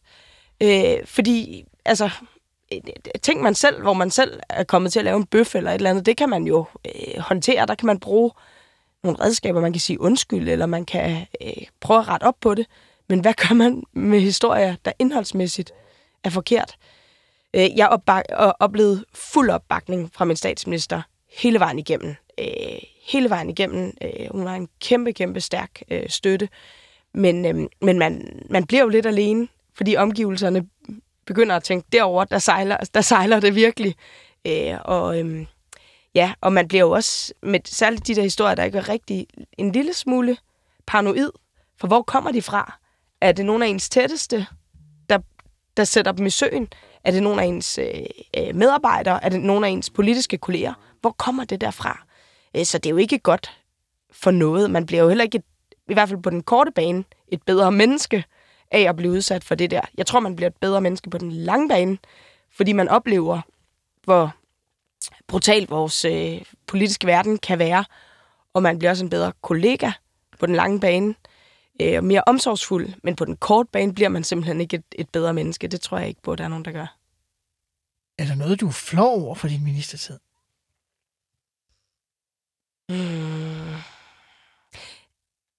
Øh, 0.61 1.05
fordi, 1.05 1.65
altså, 1.85 2.09
tænk 3.21 3.41
man 3.41 3.55
selv, 3.55 3.81
hvor 3.81 3.93
man 3.93 4.11
selv 4.11 4.39
er 4.49 4.63
kommet 4.63 4.91
til 4.91 4.99
at 4.99 5.05
lave 5.05 5.17
en 5.17 5.25
bøf 5.25 5.55
eller 5.55 5.71
et 5.71 5.75
eller 5.75 5.89
andet, 5.89 6.05
det 6.05 6.17
kan 6.17 6.29
man 6.29 6.43
jo 6.43 6.65
øh, 6.85 7.19
håndtere. 7.19 7.65
Der 7.65 7.75
kan 7.75 7.85
man 7.85 7.99
bruge 7.99 8.31
nogle 9.03 9.19
redskaber, 9.19 9.61
man 9.61 9.73
kan 9.73 9.79
sige 9.79 10.01
undskyld, 10.01 10.49
eller 10.49 10.65
man 10.65 10.85
kan 10.85 11.25
øh, 11.41 11.53
prøve 11.79 11.99
at 11.99 12.07
rette 12.07 12.23
op 12.23 12.35
på 12.41 12.55
det. 12.55 12.65
Men 13.09 13.19
hvad 13.19 13.33
gør 13.33 13.53
man 13.55 13.83
med 13.93 14.19
historier, 14.19 14.75
der 14.85 14.91
indholdsmæssigt 14.99 15.71
er 16.23 16.29
forkert? 16.29 16.75
Øh, 17.53 17.77
jeg 17.77 17.89
opbak- 17.89 18.33
og 18.33 18.55
oplevede 18.59 19.05
fuld 19.13 19.49
opbakning 19.49 20.09
fra 20.13 20.25
min 20.25 20.35
statsminister 20.35 21.01
hele 21.37 21.59
vejen 21.59 21.79
igennem. 21.79 22.15
Øh, 22.39 22.79
hele 23.07 23.29
vejen 23.29 23.49
igennem. 23.49 23.93
Øh, 24.01 24.31
hun 24.31 24.45
var 24.45 24.55
en 24.55 24.69
kæmpe, 24.81 25.13
kæmpe 25.13 25.41
stærk 25.41 25.81
øh, 25.91 26.09
støtte. 26.09 26.49
Men, 27.13 27.45
øh, 27.45 27.67
men 27.81 27.99
man, 27.99 28.43
man 28.49 28.65
bliver 28.65 28.83
jo 28.83 28.89
lidt 28.89 29.05
alene, 29.05 29.47
fordi 29.79 29.95
omgivelserne 29.95 30.67
begynder 31.25 31.55
at 31.55 31.63
tænke, 31.63 31.87
derover 31.91 32.23
der 32.23 32.39
sejler, 32.39 32.77
der 32.93 33.01
sejler 33.01 33.39
det 33.39 33.55
virkelig. 33.55 33.95
Øh, 34.47 34.77
og, 34.85 35.19
øh, 35.19 35.45
ja, 36.15 36.33
og 36.41 36.53
man 36.53 36.67
bliver 36.67 36.81
jo 36.81 36.91
også, 36.91 37.33
med 37.43 37.59
særligt 37.65 38.07
de 38.07 38.15
der 38.15 38.21
historier, 38.21 38.55
der 38.55 38.63
ikke 38.63 38.77
er 38.77 38.89
rigtig, 38.89 39.27
en 39.57 39.71
lille 39.71 39.93
smule 39.93 40.37
paranoid. 40.87 41.31
For 41.79 41.87
hvor 41.87 42.01
kommer 42.01 42.31
de 42.31 42.41
fra? 42.41 42.79
Er 43.21 43.31
det 43.31 43.45
nogen 43.45 43.63
af 43.63 43.67
ens 43.67 43.89
tætteste, 43.89 44.45
der, 45.09 45.19
der 45.77 45.83
sætter 45.83 46.11
dem 46.11 46.25
i 46.25 46.29
søen? 46.29 46.67
Er 47.03 47.11
det 47.11 47.23
nogen 47.23 47.39
af 47.39 47.45
ens 47.45 47.77
øh, 47.77 47.85
øh 48.37 48.55
medarbejdere? 48.55 49.23
Er 49.23 49.29
det 49.29 49.41
nogen 49.41 49.63
af 49.63 49.69
ens 49.69 49.89
politiske 49.89 50.37
kolleger? 50.37 50.73
Hvor 51.01 51.11
kommer 51.11 51.43
det 51.43 51.61
derfra? 51.61 52.05
Øh, 52.55 52.65
så 52.65 52.77
det 52.77 52.85
er 52.85 52.91
jo 52.91 52.97
ikke 52.97 53.19
godt 53.19 53.59
for 54.11 54.31
noget. 54.31 54.71
Man 54.71 54.85
bliver 54.85 55.01
jo 55.01 55.07
heller 55.07 55.23
ikke, 55.23 55.37
et, 55.37 55.43
i 55.89 55.93
hvert 55.93 56.09
fald 56.09 56.23
på 56.23 56.29
den 56.29 56.43
korte 56.43 56.71
bane, 56.71 57.03
et 57.27 57.41
bedre 57.45 57.71
menneske 57.71 58.23
af 58.71 58.81
at 58.89 58.95
blive 58.95 59.11
udsat 59.11 59.43
for 59.43 59.55
det 59.55 59.71
der. 59.71 59.81
Jeg 59.97 60.05
tror, 60.05 60.19
man 60.19 60.35
bliver 60.35 60.49
et 60.49 60.55
bedre 60.55 60.81
menneske 60.81 61.09
på 61.09 61.17
den 61.17 61.31
lange 61.31 61.69
bane, 61.69 61.97
fordi 62.51 62.73
man 62.73 62.89
oplever, 62.89 63.41
hvor 64.03 64.35
brutalt 65.27 65.69
vores 65.69 66.05
øh, 66.05 66.41
politiske 66.67 67.07
verden 67.07 67.37
kan 67.37 67.59
være, 67.59 67.85
og 68.53 68.63
man 68.63 68.79
bliver 68.79 68.91
også 68.91 69.03
en 69.03 69.09
bedre 69.09 69.33
kollega 69.41 69.91
på 70.39 70.45
den 70.45 70.55
lange 70.55 70.79
bane, 70.79 71.15
øh, 71.81 71.97
og 71.97 72.03
mere 72.03 72.23
omsorgsfuld, 72.27 72.89
men 73.03 73.15
på 73.15 73.25
den 73.25 73.37
korte 73.37 73.69
bane 73.71 73.93
bliver 73.93 74.09
man 74.09 74.23
simpelthen 74.23 74.61
ikke 74.61 74.75
et, 74.75 74.83
et 74.91 75.09
bedre 75.09 75.33
menneske. 75.33 75.67
Det 75.67 75.81
tror 75.81 75.97
jeg 75.97 76.07
ikke 76.07 76.21
på, 76.21 76.31
at 76.31 76.37
der 76.37 76.43
er 76.43 76.47
nogen, 76.47 76.65
der 76.65 76.71
gør. 76.71 76.95
Er 78.17 78.25
der 78.25 78.35
noget, 78.35 78.61
du 78.61 78.67
er 78.67 78.71
flov 78.71 79.25
over 79.25 79.35
for 79.35 79.47
din 79.47 79.63
ministertid? 79.63 80.19
Mm. 82.89 83.75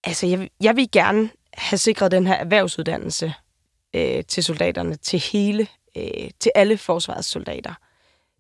Altså, 0.05 0.27
jeg, 0.27 0.51
jeg 0.61 0.77
vil 0.77 0.91
gerne 0.91 1.31
have 1.55 1.79
sikret 1.79 2.11
den 2.11 2.27
her 2.27 2.35
erhvervsuddannelse 2.35 3.35
øh, 3.95 4.25
til 4.25 4.45
soldaterne, 4.45 4.97
til 4.97 5.19
hele, 5.33 5.67
øh, 5.97 6.31
til 6.41 6.53
alle 6.55 6.77
forsvarets 6.77 7.29
soldater. 7.29 7.75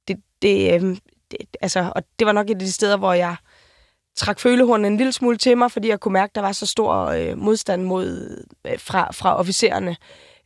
Det, 0.09 0.17
det, 0.43 0.75
øh, 0.75 0.97
det, 1.31 1.39
altså, 1.61 1.93
og 1.97 2.03
det 2.19 2.27
var 2.27 2.33
nok 2.33 2.51
et 2.51 2.55
af 2.55 2.59
de 2.59 2.73
steder, 2.73 2.97
hvor 2.97 3.13
jeg 3.13 3.37
trak 4.17 4.41
følehornene 4.41 4.89
en 4.89 4.97
lille 4.97 5.13
smule 5.13 5.37
til 5.37 5.59
mig, 5.59 5.73
fordi 5.73 5.89
jeg 5.89 6.01
kunne 6.01 6.13
mærke, 6.13 6.31
at 6.31 6.35
der 6.35 6.41
var 6.41 6.53
så 6.53 6.67
stor 6.67 6.95
øh, 7.05 7.39
modstand 7.39 7.83
mod, 7.83 8.37
øh, 8.67 8.79
fra, 8.79 9.13
fra 9.13 9.39
officererne. 9.39 9.97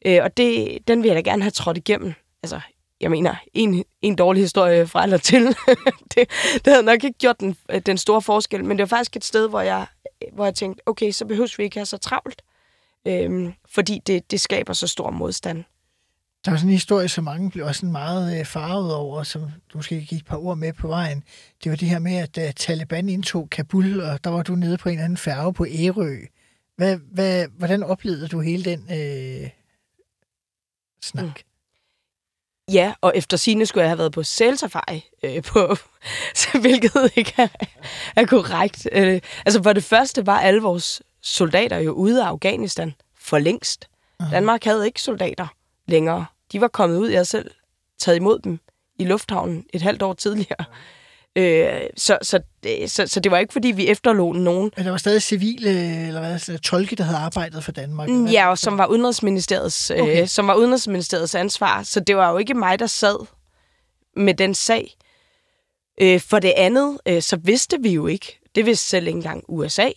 Øh, 0.07 0.19
og 0.23 0.37
det, 0.37 0.79
den 0.89 1.03
vil 1.03 1.09
jeg 1.09 1.17
da 1.17 1.31
gerne 1.31 1.43
have 1.43 1.51
trådt 1.51 1.77
igennem. 1.77 2.15
Altså, 2.43 2.61
jeg 3.01 3.11
mener, 3.11 3.35
en, 3.55 3.85
en 4.03 4.17
dårlig 4.17 4.43
historie 4.43 4.87
fra 4.87 5.03
eller 5.03 5.19
til, 5.19 5.47
det, 6.15 6.31
det 6.55 6.67
havde 6.67 6.83
nok 6.83 7.05
ikke 7.05 7.19
gjort 7.19 7.41
den, 7.41 7.57
øh, 7.71 7.81
den 7.81 7.99
store 7.99 8.23
forskel, 8.23 8.65
men 8.65 8.79
det 8.79 8.91
var 8.91 8.97
faktisk 8.97 9.17
et 9.17 9.25
sted, 9.25 9.49
hvor 9.49 9.61
jeg, 9.61 9.87
hvor 10.33 10.45
jeg 10.45 10.55
tænkte, 10.55 10.83
okay, 10.87 11.11
så 11.11 11.25
behøver 11.25 11.55
vi 11.57 11.63
ikke 11.65 11.77
have 11.77 11.87
så 11.87 11.99
travlt, 11.99 12.43
øhm, 13.07 13.53
fordi 13.69 14.03
det, 14.07 14.31
det 14.31 14.41
skaber 14.41 14.73
så 14.73 14.87
stor 14.87 15.11
modstand. 15.11 15.65
Der 16.45 16.51
var 16.51 16.59
sådan 16.59 16.69
en 16.69 16.73
historie, 16.73 17.09
som 17.09 17.25
mange 17.25 17.51
blev 17.51 17.67
også 17.67 17.87
meget 17.87 18.39
øh, 18.39 18.47
farvet 18.47 18.95
over, 18.95 19.23
som 19.23 19.43
du 19.43 19.79
måske 19.79 20.01
gik 20.01 20.19
et 20.19 20.27
par 20.27 20.37
ord 20.37 20.59
med 20.59 20.73
på 20.73 20.89
vejen. 20.89 21.25
Det 21.65 21.71
var 21.71 21.77
det 21.77 21.89
her 21.89 21.99
med, 21.99 22.17
at 22.17 22.39
uh, 22.39 22.55
Taliban 22.57 23.09
indtog 23.09 23.51
Kabul, 23.51 24.01
og 24.01 24.25
der 24.25 24.31
var 24.31 24.43
du 24.43 24.55
nede 24.55 24.79
på 24.79 24.89
en 24.89 24.93
eller 24.93 25.05
anden 25.05 25.17
færge 25.17 25.55
på 25.55 25.67
Ærø. 25.67 26.17
Hvad, 26.77 26.99
hvad, 27.13 27.47
hvordan 27.59 27.83
oplevede 27.83 28.29
du 28.29 28.41
hele 28.41 28.65
den 28.65 28.81
øh, 28.91 29.51
snak? 31.03 31.25
Mm. 31.25 31.33
Ja, 32.73 32.93
og 33.01 33.13
efter 33.17 33.37
sine 33.37 33.67
skulle 33.67 33.83
jeg 33.83 33.91
have 33.91 33.99
været 33.99 34.13
på 34.13 34.23
sælsafari, 34.23 35.05
øh, 35.23 35.43
på, 35.43 35.77
hvilket 36.61 37.13
ikke 37.17 37.35
er, 37.39 37.49
er 38.17 38.27
korrekt. 38.27 38.89
Øh, 38.93 39.21
altså 39.47 39.63
for 39.63 39.73
det 39.73 39.85
første 39.85 40.27
var 40.27 40.41
alle 40.41 40.63
vores 40.63 41.03
soldater 41.25 41.79
jo 41.79 41.93
ude 41.93 42.23
af 42.23 42.27
Afghanistan 42.27 42.95
for 43.19 43.39
længst. 43.39 43.89
Danmark 44.31 44.65
havde 44.65 44.87
ikke 44.87 45.03
soldater 45.03 45.47
længere. 45.87 46.27
De 46.53 46.61
var 46.61 46.69
kommet 46.69 46.99
ud, 46.99 47.09
jeg 47.09 47.17
havde 47.17 47.25
selv 47.25 47.51
taget 47.99 48.17
imod 48.17 48.39
dem 48.39 48.59
i 48.99 49.05
lufthavnen 49.05 49.65
et 49.73 49.83
halvt 49.83 50.03
år 50.03 50.13
tidligere. 50.13 50.65
Øh, 51.37 51.81
så, 51.97 52.19
så, 52.23 52.41
så, 52.87 53.07
så 53.07 53.21
det 53.21 53.33
var 53.33 53.39
ikke, 53.39 53.53
fordi 53.53 53.69
vi 53.69 53.89
efterlod 53.89 54.35
nogen. 54.35 54.71
Men 54.77 54.85
der 54.85 54.91
var 54.91 54.99
stadig 54.99 55.23
civile, 55.23 55.71
eller 56.07 56.21
hvad, 56.21 56.39
så 56.39 56.59
tolke, 56.59 56.97
der 56.97 57.05
havde 57.05 57.19
arbejdet 57.19 57.65
for 57.65 57.73
Danmark. 57.73 58.09
Mm, 58.09 58.23
hvad? 58.23 58.33
Ja, 58.33 58.51
og 58.51 58.59
som 58.59 58.79
var 58.79 58.87
Udenrigsministeriets, 58.87 59.91
okay. 59.91 60.03
Okay. 60.03 60.23
øh, 60.23 60.29
som 60.29 60.47
var 60.47 60.55
Udenrigsministeriets 60.55 61.35
ansvar. 61.35 61.83
Så 61.83 62.01
det 62.01 62.17
var 62.17 62.31
jo 62.31 62.39
ikke 62.39 62.55
mig, 62.55 62.79
der 62.79 62.87
sad 62.87 63.27
med 64.17 64.35
den 64.35 64.55
sag. 64.55 64.95
Øh, 66.01 66.21
for 66.21 66.39
det 66.39 66.53
andet, 66.57 66.99
øh, 67.07 67.23
så 67.23 67.37
vidste 67.37 67.77
vi 67.81 67.91
jo 67.91 68.07
ikke, 68.07 68.41
det 68.55 68.67
vidste 68.67 68.89
selv 68.89 69.07
ikke 69.07 69.17
engang 69.17 69.45
USA, 69.49 69.89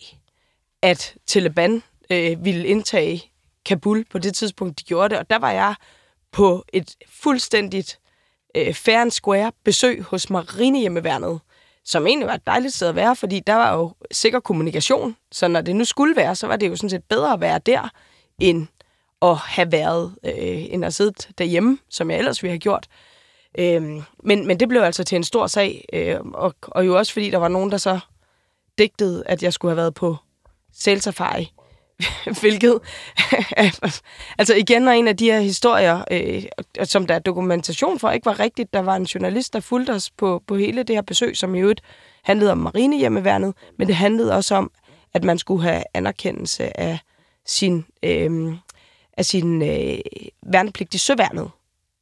at 0.82 1.14
Taliban 1.26 1.82
øh, 2.10 2.44
ville 2.44 2.66
indtage 2.66 3.32
Kabul 3.64 4.04
på 4.10 4.18
det 4.18 4.34
tidspunkt, 4.34 4.78
de 4.78 4.84
gjorde 4.84 5.08
det. 5.08 5.18
Og 5.18 5.30
der 5.30 5.38
var 5.38 5.50
jeg 5.50 5.74
på 6.32 6.64
et 6.72 6.96
fuldstændigt 7.08 7.98
øh, 8.56 8.74
fair 8.74 8.98
and 8.98 9.10
square 9.10 9.52
besøg 9.64 10.02
hos 10.02 10.30
Marinehjemmeværnet, 10.30 11.40
som 11.84 12.06
egentlig 12.06 12.26
var 12.26 12.34
et 12.34 12.46
dejligt 12.46 12.74
sted 12.74 12.88
at 12.88 12.94
være, 12.94 13.16
fordi 13.16 13.40
der 13.40 13.54
var 13.54 13.74
jo 13.74 13.94
sikker 14.10 14.40
kommunikation. 14.40 15.16
Så 15.32 15.48
når 15.48 15.60
det 15.60 15.76
nu 15.76 15.84
skulle 15.84 16.16
være, 16.16 16.34
så 16.34 16.46
var 16.46 16.56
det 16.56 16.68
jo 16.68 16.76
sådan 16.76 16.90
set 16.90 17.04
bedre 17.04 17.32
at 17.32 17.40
være 17.40 17.58
der, 17.58 17.88
end 18.38 18.66
at 19.22 19.36
have 19.36 19.72
været, 19.72 20.14
øh, 20.24 20.72
end 20.74 20.84
at 20.84 20.94
sidde 20.94 21.12
derhjemme, 21.38 21.78
som 21.90 22.10
jeg 22.10 22.18
ellers 22.18 22.42
ville 22.42 22.52
have 22.52 22.58
gjort. 22.58 22.86
Øhm, 23.58 24.02
men, 24.24 24.46
men 24.46 24.60
det 24.60 24.68
blev 24.68 24.80
altså 24.80 25.04
til 25.04 25.16
en 25.16 25.24
stor 25.24 25.46
sag, 25.46 25.84
øh, 25.92 26.20
og, 26.20 26.54
og 26.62 26.86
jo 26.86 26.98
også 26.98 27.12
fordi 27.12 27.30
der 27.30 27.38
var 27.38 27.48
nogen, 27.48 27.70
der 27.70 27.76
så 27.76 28.00
digtede, 28.78 29.22
at 29.26 29.42
jeg 29.42 29.52
skulle 29.52 29.70
have 29.70 29.76
været 29.76 29.94
på 29.94 30.16
sælsafari, 30.72 31.52
hvilket 32.40 32.80
altså 34.38 34.54
igen 34.54 34.88
er 34.88 34.92
en 34.92 35.08
af 35.08 35.16
de 35.16 35.30
her 35.30 35.40
historier, 35.40 36.04
øh, 36.10 36.42
som 36.84 37.06
der 37.06 37.14
er 37.14 37.18
dokumentation 37.18 37.98
for, 37.98 38.10
ikke 38.10 38.26
var 38.26 38.40
rigtigt. 38.40 38.72
Der 38.72 38.80
var 38.80 38.96
en 38.96 39.04
journalist, 39.04 39.52
der 39.52 39.60
fulgte 39.60 39.90
os 39.90 40.10
på, 40.10 40.42
på 40.46 40.56
hele 40.56 40.82
det 40.82 40.96
her 40.96 41.02
besøg, 41.02 41.36
som 41.36 41.54
i 41.54 41.60
øvrigt 41.60 41.80
handlede 42.22 42.52
om 42.52 42.58
marinehjemmeværnet, 42.58 43.54
men 43.78 43.88
det 43.88 43.96
handlede 43.96 44.34
også 44.34 44.54
om, 44.54 44.70
at 45.14 45.24
man 45.24 45.38
skulle 45.38 45.62
have 45.62 45.82
anerkendelse 45.94 46.80
af 46.80 46.98
sin, 47.46 47.84
øh, 48.02 48.54
af 49.16 49.24
sin 49.24 49.62
øh, 49.62 49.98
værnepligt 50.42 50.94
i 50.94 50.98
søværnet. 50.98 51.50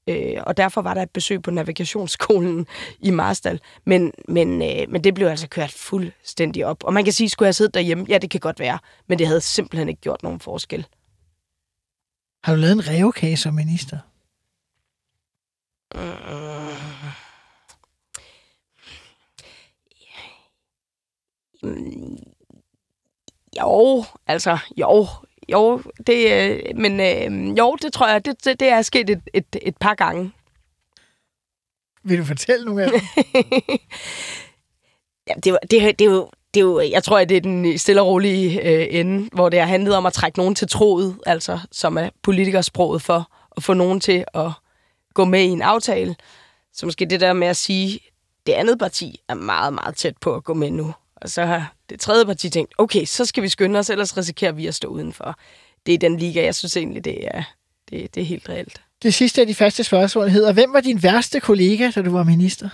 Øh, 0.09 0.43
og 0.47 0.57
derfor 0.57 0.83
var 0.83 0.95
der 0.95 1.03
et 1.03 1.11
besøg 1.11 1.43
på 1.43 1.51
navigationsskolen 1.51 2.67
i 3.01 3.11
Marstal. 3.11 3.61
Men, 3.85 4.13
men, 4.29 4.63
øh, 4.63 4.91
men 4.91 5.05
det 5.05 5.15
blev 5.15 5.27
altså 5.27 5.49
kørt 5.49 5.73
fuldstændig 5.73 6.67
op. 6.67 6.85
Og 6.85 6.93
man 6.93 7.05
kan 7.05 7.13
sige, 7.13 7.29
skulle 7.29 7.47
jeg 7.47 7.55
sidde 7.55 7.71
derhjemme? 7.75 8.07
Ja, 8.09 8.19
det 8.19 8.31
kan 8.31 8.41
godt 8.41 8.61
være. 8.61 8.79
Men 9.07 9.19
det 9.19 9.27
havde 9.27 9.41
simpelthen 9.41 9.89
ikke 9.89 10.01
gjort 10.01 10.23
nogen 10.23 10.41
forskel. 10.41 10.87
Har 12.45 12.55
du 12.55 12.61
lavet 12.61 12.73
en 12.73 12.89
revkage 12.89 13.37
som 13.37 13.55
minister? 13.55 13.99
Mm, 21.63 22.17
Jo, 23.61 24.05
altså, 24.27 24.59
jo, 24.77 25.07
jo, 25.53 25.83
det, 26.07 26.33
øh, 26.33 26.61
men 26.77 27.01
øh, 27.01 27.59
jo, 27.59 27.77
det 27.83 27.93
tror 27.93 28.09
jeg, 28.09 28.25
det, 28.25 28.45
det, 28.45 28.61
det 28.61 28.69
er 28.69 28.83
sket 28.83 29.11
et, 29.11 29.21
et, 29.35 29.57
et 29.63 29.77
par 29.77 29.95
gange. 29.95 30.33
Vil 32.09 32.19
du 32.19 32.25
fortælle 32.25 32.65
nogle 32.65 32.85
af 32.85 32.91
dem? 32.91 33.01
Ja, 35.29 35.35
det, 35.45 35.53
var- 35.53 35.59
det, 35.71 35.71
det, 35.99 36.01
er 36.01 36.11
jo, 36.11 36.31
det 36.55 36.61
er 36.61 36.65
jo, 36.65 36.81
jeg 36.81 37.05
tror, 37.05 37.19
at 37.19 37.29
det 37.29 37.37
er 37.37 37.41
den 37.41 37.79
stille 37.79 38.01
og 38.03 38.07
rolige 38.07 38.63
øh, 38.69 38.87
ende, 38.91 39.29
hvor 39.33 39.49
det 39.49 39.59
har 39.61 39.67
handlet 39.67 39.97
om 39.97 40.07
at 40.07 40.13
trække 40.13 40.39
nogen 40.39 40.55
til 40.55 40.69
troet, 40.69 41.19
altså 41.27 41.59
som 41.73 41.99
er 41.99 42.09
politikersproget 42.23 43.03
for 43.03 43.31
at 43.57 43.63
få 43.63 43.75
nogen 43.75 44.01
til 44.01 44.25
at 44.35 44.51
gå 45.15 45.25
med 45.25 45.41
i 45.43 45.47
en 45.49 45.63
aftale. 45.63 46.17
Så 46.73 46.87
måske 46.87 47.07
det 47.07 47.21
der 47.21 47.33
med 47.33 47.49
at 47.49 47.57
sige, 47.57 48.01
det 48.47 48.53
andet 48.53 48.79
parti 48.79 49.21
er 49.29 49.35
meget, 49.35 49.73
meget 49.73 49.97
tæt 49.97 50.17
på 50.21 50.35
at 50.35 50.45
gå 50.45 50.55
med 50.55 50.71
nu. 50.71 50.95
Og 51.17 51.31
så 51.31 51.45
har 51.45 51.75
det 51.91 52.01
tredje 52.01 52.27
parti 52.27 52.51
tænkt, 52.51 52.75
okay, 52.79 53.05
så 53.05 53.25
skal 53.25 53.43
vi 53.43 53.49
skynde 53.49 53.79
os, 53.79 53.91
ellers 53.91 54.17
risikerer 54.17 54.53
vi 54.53 54.67
at 54.67 54.75
stå 54.75 54.89
udenfor. 54.89 55.39
Det 55.87 55.95
er 55.95 55.99
den 55.99 56.17
liga, 56.17 56.45
jeg 56.45 56.55
synes 56.55 56.77
egentlig, 56.77 57.05
det 57.05 57.27
er, 57.27 57.43
det, 57.91 58.15
det 58.15 58.21
er 58.21 58.25
helt 58.25 58.49
reelt. 58.49 58.81
Det 59.03 59.15
sidste 59.15 59.41
af 59.41 59.47
de 59.47 59.55
faste 59.55 59.85
spørgsmål 59.85 60.29
hedder, 60.29 60.53
hvem 60.53 60.73
var 60.73 60.81
din 60.81 61.03
værste 61.03 61.41
kollega, 61.41 61.91
da 61.91 62.03
du 62.03 62.11
var 62.11 62.25
minister? 62.25 62.69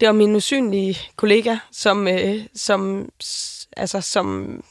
Det 0.00 0.08
var 0.08 0.12
min 0.12 0.36
usynlige 0.36 0.98
kollega, 1.16 1.56
som, 1.72 2.08
øh, 2.08 2.46
som, 2.54 3.08
altså, 3.76 4.00
som, 4.00 4.64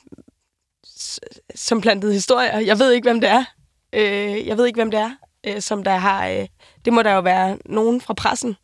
som 1.55 1.81
plantede 1.81 2.13
historier. 2.13 2.59
Jeg 2.59 2.79
ved 2.79 2.91
ikke, 2.91 3.05
hvem 3.05 3.21
det 3.21 3.29
er. 3.29 3.45
Øh, 3.93 4.47
jeg 4.47 4.57
ved 4.57 4.65
ikke, 4.65 4.77
hvem 4.77 4.91
det 4.91 4.99
er, 4.99 5.11
øh, 5.47 5.61
som 5.61 5.83
der 5.83 5.95
har... 5.95 6.27
Øh, 6.27 6.47
det 6.85 6.93
må 6.93 7.01
der 7.03 7.13
jo 7.13 7.19
være 7.19 7.57
nogen 7.65 8.01
fra 8.01 8.13
pressen, 8.13 8.55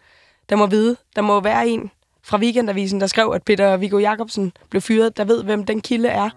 der 0.49 0.55
må 0.55 0.67
vide. 0.67 0.97
Der 1.15 1.21
må 1.21 1.39
være 1.39 1.67
en 1.67 1.91
fra 2.27 2.37
Weekendavisen, 2.37 3.01
der 3.01 3.07
skrev, 3.07 3.31
at 3.35 3.43
Peter 3.43 3.77
Viggo 3.77 3.97
Jacobsen 3.97 4.51
blev 4.69 4.81
fyret, 4.81 5.17
der 5.17 5.25
ved, 5.25 5.43
hvem 5.43 5.65
den 5.65 5.81
kilde 5.81 6.09
er. 6.09 6.29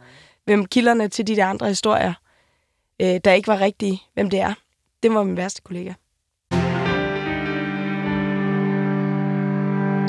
Hvem 0.44 0.66
kilderne 0.66 1.08
til 1.08 1.26
de 1.26 1.36
der 1.36 1.46
andre 1.46 1.68
historier, 1.68 2.14
øh, 3.00 3.20
der 3.24 3.32
ikke 3.32 3.48
var 3.48 3.60
rigtige, 3.60 4.02
hvem 4.14 4.30
det 4.30 4.40
er. 4.40 4.54
Det 5.02 5.14
var 5.14 5.22
min 5.22 5.36
værste 5.36 5.62
kollega. 5.62 5.92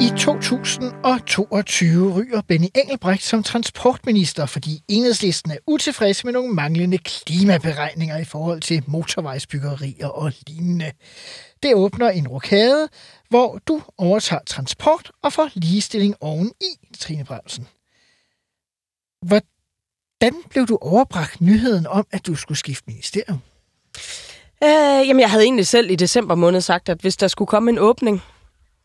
I 0.02 0.10
2022 0.18 2.14
ryger 2.16 2.42
Benny 2.42 2.68
Engelbrecht 2.76 3.24
som 3.24 3.44
transportminister, 3.44 4.46
fordi 4.46 4.84
enhedslisten 4.88 5.52
er 5.52 5.58
utilfreds 5.68 6.24
med 6.24 6.34
nogle 6.34 6.54
manglende 6.54 6.98
klimaberegninger 6.98 8.18
i 8.18 8.24
forhold 8.24 8.62
til 8.62 8.84
motorvejsbyggerier 8.88 10.08
og 10.08 10.32
lignende. 10.48 10.92
Det 11.64 11.76
åbner 11.76 12.10
en 12.10 12.28
rokade, 12.28 12.90
hvor 13.30 13.60
du 13.68 13.82
overtager 13.98 14.42
transport 14.46 15.12
og 15.24 15.34
får 15.34 15.50
ligestilling 15.54 16.16
oven 16.22 16.52
i, 16.62 16.96
Trine 17.00 17.26
Bremsen. 17.26 17.68
Hvordan 19.26 20.34
blev 20.50 20.68
du 20.68 20.78
overbragt 20.82 21.42
nyheden 21.42 21.88
om, 21.88 22.08
at 22.12 22.28
du 22.28 22.36
skulle 22.36 22.58
skifte 22.58 22.84
ministerium? 22.88 23.40
Øh, 24.64 25.08
jamen, 25.08 25.20
jeg 25.20 25.32
havde 25.32 25.44
egentlig 25.44 25.68
selv 25.68 25.92
i 25.92 25.96
december 25.96 26.36
måned 26.36 26.62
sagt, 26.62 26.90
at 26.90 27.02
hvis 27.02 27.18
der 27.18 27.28
skulle 27.28 27.48
komme 27.48 27.72
en 27.72 27.80
åbning 27.80 28.22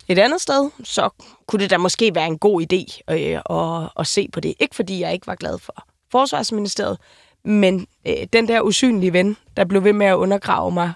et 0.09 0.19
andet 0.19 0.41
sted, 0.41 0.71
så 0.85 1.09
kunne 1.47 1.63
det 1.63 1.71
da 1.71 1.77
måske 1.77 2.15
være 2.15 2.27
en 2.27 2.39
god 2.39 2.63
idé 2.63 3.01
øh, 3.11 3.41
at, 3.51 3.91
at 3.99 4.07
se 4.07 4.29
på 4.33 4.41
det. 4.41 4.55
Ikke 4.61 4.75
fordi 4.75 5.01
jeg 5.01 5.13
ikke 5.13 5.27
var 5.27 5.35
glad 5.35 5.59
for 5.59 5.87
Forsvarsministeriet, 6.13 6.99
men 7.45 7.87
øh, 8.07 8.27
den 8.33 8.49
der 8.49 8.61
usynlige 8.61 9.13
ven, 9.13 9.37
der 9.57 9.65
blev 9.65 9.85
ved 9.85 9.93
med 9.93 10.07
at 10.07 10.15
undergrave 10.15 10.73
mig, 10.73 10.93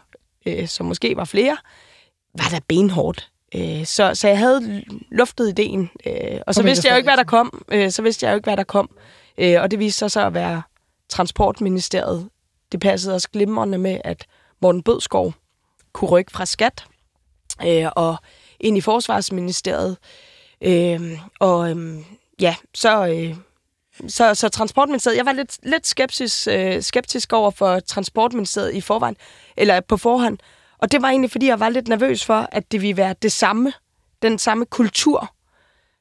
øh, 0.46 0.68
som 0.68 0.86
måske 0.86 1.16
var 1.16 1.24
flere, 1.24 1.56
var 2.38 2.48
da 2.50 2.61
benhårdt. 2.68 3.30
Øh, 3.54 3.84
så, 3.86 4.14
så 4.14 4.28
jeg 4.28 4.38
havde 4.38 4.84
luftet 5.11 5.48
ideen, 5.48 5.90
øh, 6.06 6.40
og 6.46 6.54
så 6.54 6.62
vidste 6.62 6.88
jeg 6.88 6.92
jo 6.92 6.96
ikke, 6.96 7.06
hvad 7.06 7.16
der 7.16 7.24
kom. 7.24 7.64
Øh, 7.72 7.90
så 7.90 8.02
vidste 8.02 8.26
jeg 8.26 8.32
jo 8.32 8.36
ikke, 8.36 8.46
hvad 8.46 8.56
der 8.56 8.64
kom. 8.64 8.90
Øh, 9.38 9.62
og 9.62 9.70
det 9.70 9.78
viste 9.78 9.98
sig 9.98 10.11
så 10.11 10.26
at 10.26 10.34
være 10.34 10.62
Transportministeriet. 11.08 12.28
Det 12.72 12.80
passede 12.80 13.14
også 13.14 13.28
glimrende 13.30 13.78
med, 13.78 14.00
at 14.04 14.26
Morten 14.62 14.82
Bødskov 14.82 15.34
kunne 15.92 16.11
rykke 16.11 16.32
fra 16.32 16.46
skat 16.46 16.84
øh, 17.66 17.86
og 17.96 18.16
ind 18.61 18.76
i 18.76 18.80
Forsvarsministeriet. 18.80 19.96
Øh, 20.62 21.18
og 21.40 21.70
øh, 21.70 22.04
ja, 22.40 22.54
så, 22.74 23.06
øh, 23.06 23.36
så, 24.08 24.34
så 24.34 24.48
Transportministeriet, 24.48 25.16
jeg 25.16 25.26
var 25.26 25.32
lidt, 25.32 25.58
lidt 25.62 25.86
skeptisk, 25.86 26.48
øh, 26.50 26.82
skeptisk 26.82 27.32
over 27.32 27.50
for 27.50 27.80
Transportministeriet 27.80 28.74
i 28.74 28.80
forvejen, 28.80 29.16
eller 29.56 29.80
på 29.80 29.96
forhånd. 29.96 30.38
Og 30.78 30.92
det 30.92 31.02
var 31.02 31.08
egentlig, 31.08 31.30
fordi 31.30 31.46
jeg 31.46 31.61
var 31.61 31.68
lidt 31.68 31.88
nervøs 31.88 32.24
for, 32.24 32.48
at 32.52 32.72
det 32.72 32.82
ville 32.82 32.96
være 32.96 33.14
det 33.22 33.32
samme, 33.32 33.72
den 34.22 34.38
samme 34.38 34.66
kultur, 34.66 35.34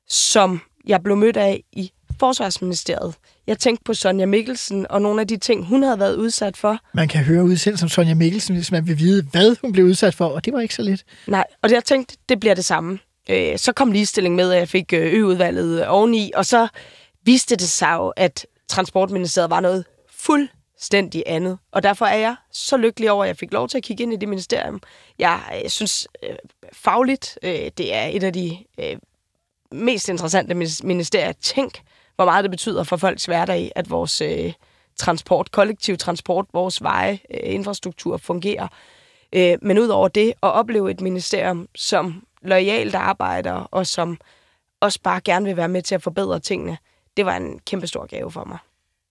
som 0.08 0.62
jeg 0.86 1.04
blev 1.04 1.18
mødt 1.18 1.38
af 1.38 1.64
i 1.72 1.92
Forsvarsministeriet. 2.20 3.16
Jeg 3.48 3.60
tænkte 3.60 3.84
på 3.84 3.94
Sonja 3.94 4.26
Mikkelsen 4.26 4.86
og 4.90 5.02
nogle 5.02 5.22
af 5.22 5.28
de 5.28 5.38
ting, 5.38 5.66
hun 5.66 5.84
havde 5.84 6.00
været 6.00 6.16
udsat 6.16 6.58
for. 6.58 6.80
Man 6.94 7.08
kan 7.08 7.24
høre 7.24 7.44
udsendt 7.44 7.80
som 7.80 7.90
Sonja 7.90 8.14
Mikkelsen, 8.14 8.56
hvis 8.56 8.72
man 8.72 8.88
vil 8.88 9.00
vide, 9.00 9.24
hvad 9.32 9.56
hun 9.62 9.72
blev 9.72 9.86
udsat 9.86 10.16
for, 10.16 10.26
og 10.26 10.46
det 10.46 10.54
var 10.54 10.60
ikke 10.60 10.76
så 10.76 10.82
lidt. 10.82 11.04
Nej, 11.28 11.46
og 11.62 11.72
jeg 11.72 11.84
tænkte, 11.84 12.18
det 12.30 12.40
bliver 12.40 12.56
det 12.56 12.66
samme. 12.66 13.00
Øh, 13.30 13.58
så 13.58 13.72
kom 13.72 13.92
ligestilling 13.92 14.36
med, 14.36 14.52
at 14.52 14.60
jeg 14.60 14.70
fik 14.70 14.94
øh, 14.94 15.14
øudvalget 15.14 15.88
oveni, 15.88 16.32
og 16.36 16.46
så 16.46 16.68
viste 17.26 17.56
det 17.56 17.70
sig 17.70 17.94
jo, 17.94 18.08
at 18.08 18.46
Transportministeriet 18.68 19.50
var 19.50 19.60
noget 19.60 19.86
fuldstændig 20.10 21.24
andet. 21.26 21.58
Og 21.72 21.84
derfor 21.84 22.06
er 22.06 22.18
jeg 22.18 22.36
så 22.52 22.78
lykkelig 22.78 23.12
over, 23.12 23.24
at 23.24 23.28
jeg 23.28 23.38
fik 23.38 23.54
lov 23.54 23.70
til 23.70 23.78
at 23.78 23.84
kigge 23.84 24.04
ind 24.04 24.14
i 24.14 24.16
det 24.16 24.30
ministerium. 24.30 24.82
Jeg 25.20 25.62
øh, 25.64 25.70
synes 25.70 26.08
øh, 26.24 26.36
fagligt, 26.74 27.40
øh, 27.44 27.72
det 27.78 27.96
er 27.96 28.06
et 28.06 28.24
af 28.24 28.34
de 28.34 28.58
øh, 28.80 28.98
mest 29.72 30.10
interessante 30.10 30.56
ministerier. 30.84 31.32
Tænk, 31.32 31.82
hvor 32.20 32.26
meget 32.26 32.44
det 32.44 32.52
betyder 32.52 32.84
for 32.84 32.98
folks 32.98 33.26
hverdag, 33.26 33.72
at 33.76 33.90
vores 33.90 34.22
øh, 34.22 34.54
transport, 34.96 35.52
kollektiv 35.52 35.98
transport, 35.98 36.46
vores 36.54 36.84
veje, 36.84 37.20
øh, 37.34 37.40
infrastruktur 37.44 38.18
fungerer. 38.18 38.68
Øh, 39.34 39.58
men 39.62 39.80
ud 39.80 39.88
over 39.88 40.08
det, 40.08 40.28
at 40.28 40.36
opleve 40.42 40.92
et 40.92 41.02
ministerium, 41.02 41.68
som 41.76 42.24
lojalt 42.42 42.96
arbejder, 42.96 43.52
og 43.52 43.88
som 43.88 44.18
også 44.82 45.00
bare 45.04 45.22
gerne 45.22 45.46
vil 45.46 45.58
være 45.58 45.68
med 45.68 45.82
til 45.82 45.96
at 45.96 46.04
forbedre 46.04 46.40
tingene, 46.40 46.78
det 47.18 47.26
var 47.26 47.36
en 47.36 47.60
kæmpe 47.60 47.88
stor 47.88 48.06
gave 48.06 48.32
for 48.32 48.44
mig. 48.44 48.58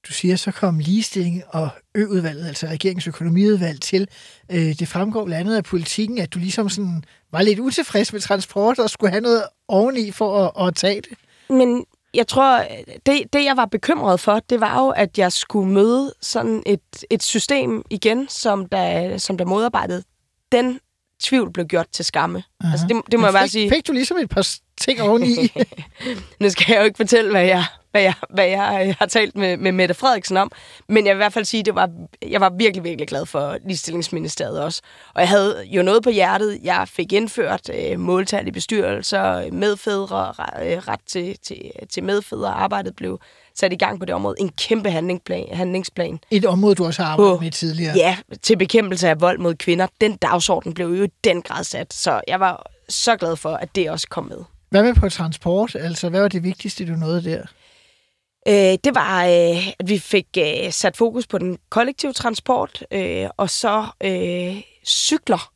Du 0.09 0.13
siger, 0.13 0.37
så 0.37 0.53
kom 0.53 0.79
ligestilling 0.79 1.43
og 1.49 1.69
øudvalget, 1.95 2.49
altså 2.49 2.67
regeringens 2.67 3.07
økonomiudvalg 3.07 3.81
til. 3.81 4.09
Øh, 4.51 4.79
det 4.79 4.89
fremgår 4.89 5.25
blandt 5.25 5.41
andet 5.41 5.57
af 5.57 5.65
politikken, 5.65 6.19
at 6.19 6.35
du 6.35 6.39
ligesom 6.39 6.69
sådan 6.69 7.05
var 7.33 7.43
lidt 7.43 7.59
utilfreds 7.59 8.13
med 8.13 8.21
transport 8.21 8.79
og 8.79 8.91
skulle 8.91 9.11
have 9.11 9.21
noget 9.21 9.43
oveni 9.69 10.11
for 10.11 10.47
at, 10.47 10.69
at 10.69 10.77
tage 10.77 11.01
det. 11.01 11.19
Men 11.51 11.85
jeg 12.19 12.27
tror, 12.27 12.65
det, 13.07 13.33
det 13.33 13.45
jeg 13.45 13.57
var 13.57 13.67
bekymret 13.67 14.21
for, 14.21 14.41
det 14.51 14.61
var 14.61 14.81
jo, 14.81 14.89
at 14.89 15.19
jeg 15.19 15.33
skulle 15.33 15.73
møde 15.73 16.15
sådan 16.21 16.63
et, 16.67 17.05
et 17.11 17.23
system 17.23 17.83
igen, 17.91 18.29
som 18.29 18.67
der, 18.67 19.19
som 19.19 19.39
der 19.39 19.45
modarbejdede. 19.45 20.03
Den 20.53 20.81
tvivl 21.23 21.53
blev 21.53 21.67
gjort 21.67 21.87
til 21.93 22.05
skamme. 22.05 22.43
Aha. 22.61 22.73
Altså, 22.73 22.87
det, 22.87 22.97
det 23.11 23.19
må 23.19 23.21
Men 23.21 23.25
jeg 23.27 23.33
bare 23.33 23.43
fik, 23.43 23.51
sige. 23.51 23.71
Fik 23.71 23.87
du 23.87 23.93
ligesom 23.93 24.17
et 24.17 24.29
par 24.29 24.57
ting 24.81 25.03
oveni? 25.03 25.53
Nu 26.41 26.51
skal 26.51 26.65
jeg 26.73 26.79
jo 26.81 26.85
ikke 26.85 26.97
fortælle, 26.97 27.31
hvad 27.31 27.45
jeg, 27.45 27.65
hvad 27.91 28.03
jeg, 28.03 28.15
hvad 28.31 28.47
jeg 28.47 28.97
har 28.99 29.07
talt 29.07 29.37
med, 29.37 29.57
med 29.57 29.73
Mette 29.73 29.95
Frederiksen 29.95 30.37
om, 30.37 30.53
men 30.89 31.07
jeg 31.07 31.15
vil 31.15 31.19
i 31.19 31.23
hvert 31.23 31.33
fald 31.33 31.45
sige, 31.45 31.65
at 31.69 31.75
var, 31.75 31.91
jeg 32.29 32.41
var 32.41 32.51
virkelig, 32.59 32.85
virkelig 32.85 33.09
glad 33.09 33.27
for 33.27 33.57
ligestillingsministeriet 33.67 34.61
også. 34.63 34.83
Og 35.15 35.21
jeg 35.21 35.29
havde 35.29 35.65
jo 35.67 35.83
noget 35.83 36.03
på 36.03 36.11
hjertet. 36.11 36.59
Jeg 36.63 36.89
fik 36.89 37.13
indført 37.13 37.71
øh, 37.75 38.01
måltal 38.01 38.47
i 38.47 38.51
bestyrelser, 38.51 39.53
medfædre, 39.53 40.35
øh, 40.65 40.79
ret 40.79 41.01
til, 41.07 41.39
til, 41.43 41.71
til 41.93 42.05
medfædre. 42.05 42.49
Arbejdet 42.49 42.97
blev 42.97 43.21
sat 43.55 43.73
i 43.73 43.77
gang 43.77 43.99
på 43.99 44.05
det 44.05 44.15
område. 44.15 44.35
En 44.39 44.49
kæmpe 44.49 44.91
handlingsplan. 44.91 45.47
handlingsplan. 45.53 46.19
et 46.31 46.45
område, 46.45 46.75
du 46.75 46.85
også 46.87 47.03
har 47.03 47.13
arbejdet 47.13 47.39
På- 47.39 47.43
med 47.43 47.51
tidligere. 47.51 47.97
Ja, 47.97 48.17
til 48.43 48.57
bekæmpelse 48.57 49.09
af 49.09 49.21
vold 49.21 49.39
mod 49.39 49.55
kvinder. 49.55 49.87
Den 50.01 50.17
dagsorden 50.17 50.75
blev 50.75 50.87
jo 50.87 51.05
i 51.05 51.09
den 51.25 51.43
grad 51.43 51.65
sat, 51.65 51.95
så 51.95 52.21
jeg 52.29 52.41
var 52.41 52.71
så 52.89 53.17
glad 53.17 53.37
for, 53.37 53.51
at 53.51 53.69
det 53.75 53.91
også 53.91 54.07
kom 54.09 54.25
med. 54.25 54.39
Hvad 54.71 54.83
med 54.83 54.95
på 54.95 55.09
transport? 55.09 55.75
Altså, 55.75 56.09
hvad 56.09 56.21
var 56.21 56.29
det 56.29 56.43
vigtigste, 56.43 56.87
du 56.87 56.93
nåede 56.93 57.25
der? 57.25 57.43
Øh, 58.49 58.79
det 58.85 58.95
var, 58.95 59.25
øh, 59.25 59.69
at 59.69 59.89
vi 59.89 59.99
fik 59.99 60.27
øh, 60.39 60.73
sat 60.73 60.97
fokus 60.97 61.27
på 61.27 61.39
den 61.39 61.59
kollektive 61.71 62.13
transport, 62.13 62.85
øh, 62.93 63.29
og 63.37 63.51
så 63.51 63.87
øh, 64.05 64.63
cykler. 64.87 65.53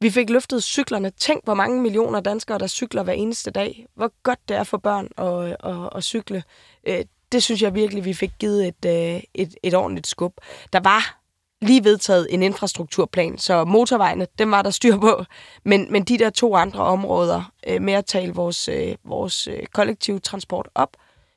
Vi 0.00 0.10
fik 0.10 0.30
løftet 0.30 0.62
cyklerne. 0.62 1.10
Tænk, 1.10 1.44
hvor 1.44 1.54
mange 1.54 1.82
millioner 1.82 2.20
danskere, 2.20 2.58
der 2.58 2.66
cykler 2.66 3.02
hver 3.02 3.12
eneste 3.12 3.50
dag. 3.50 3.86
Hvor 3.94 4.12
godt 4.22 4.38
det 4.48 4.56
er 4.56 4.64
for 4.64 4.78
børn 4.78 5.08
at, 5.18 5.56
at, 5.72 5.90
at 5.96 6.04
cykle. 6.04 6.42
Øh, 6.88 7.04
det 7.32 7.42
synes 7.42 7.62
jeg 7.62 7.74
virkelig, 7.74 8.04
vi 8.04 8.14
fik 8.14 8.32
givet 8.38 8.68
et, 8.68 8.84
øh, 8.86 9.22
et, 9.34 9.54
et 9.62 9.74
ordentligt 9.74 10.06
skub. 10.06 10.32
Der 10.72 10.80
var 10.80 11.21
lige 11.62 11.84
vedtaget 11.84 12.26
en 12.30 12.42
infrastrukturplan, 12.42 13.38
så 13.38 13.64
motorvejene, 13.64 14.26
dem 14.38 14.50
var 14.50 14.62
der 14.62 14.70
styr 14.70 14.98
på. 14.98 15.24
Men, 15.64 15.92
men 15.92 16.04
de 16.04 16.18
der 16.18 16.30
to 16.30 16.56
andre 16.56 16.80
områder 16.80 17.52
øh, 17.66 17.82
med 17.82 17.92
at 17.92 18.06
tale 18.06 18.34
vores, 18.34 18.68
øh, 18.68 18.94
vores 19.04 19.48
øh, 19.48 19.66
kollektive 19.72 20.18
transport 20.18 20.68
op, 20.74 20.96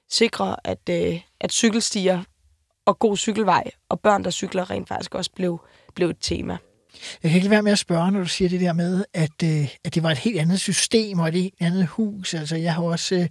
sikre, 0.09 0.55
at, 0.63 0.89
øh, 0.89 1.19
at 1.39 1.51
cykelstier 1.51 2.23
og 2.85 2.99
god 2.99 3.17
cykelvej 3.17 3.71
og 3.89 3.99
børn, 3.99 4.23
der 4.23 4.29
cykler, 4.29 4.69
rent 4.69 4.87
faktisk 4.87 5.15
også 5.15 5.31
blev, 5.35 5.61
blev 5.95 6.09
et 6.09 6.17
tema. 6.21 6.57
Jeg 7.23 7.31
kan 7.31 7.37
ikke 7.37 7.49
være 7.49 7.63
med 7.63 7.71
at 7.71 7.79
spørge, 7.79 8.11
når 8.11 8.19
du 8.19 8.27
siger 8.27 8.49
det 8.49 8.61
der 8.61 8.73
med, 8.73 9.05
at, 9.13 9.43
øh, 9.43 9.75
at 9.83 9.95
det 9.95 10.03
var 10.03 10.11
et 10.11 10.17
helt 10.17 10.39
andet 10.39 10.59
system 10.59 11.19
og 11.19 11.27
et 11.27 11.33
helt 11.33 11.53
andet 11.59 11.87
hus. 11.87 12.33
Altså, 12.33 12.55
jeg 12.55 12.73
har 12.73 12.83
også 12.83 13.15
øh, 13.15 13.27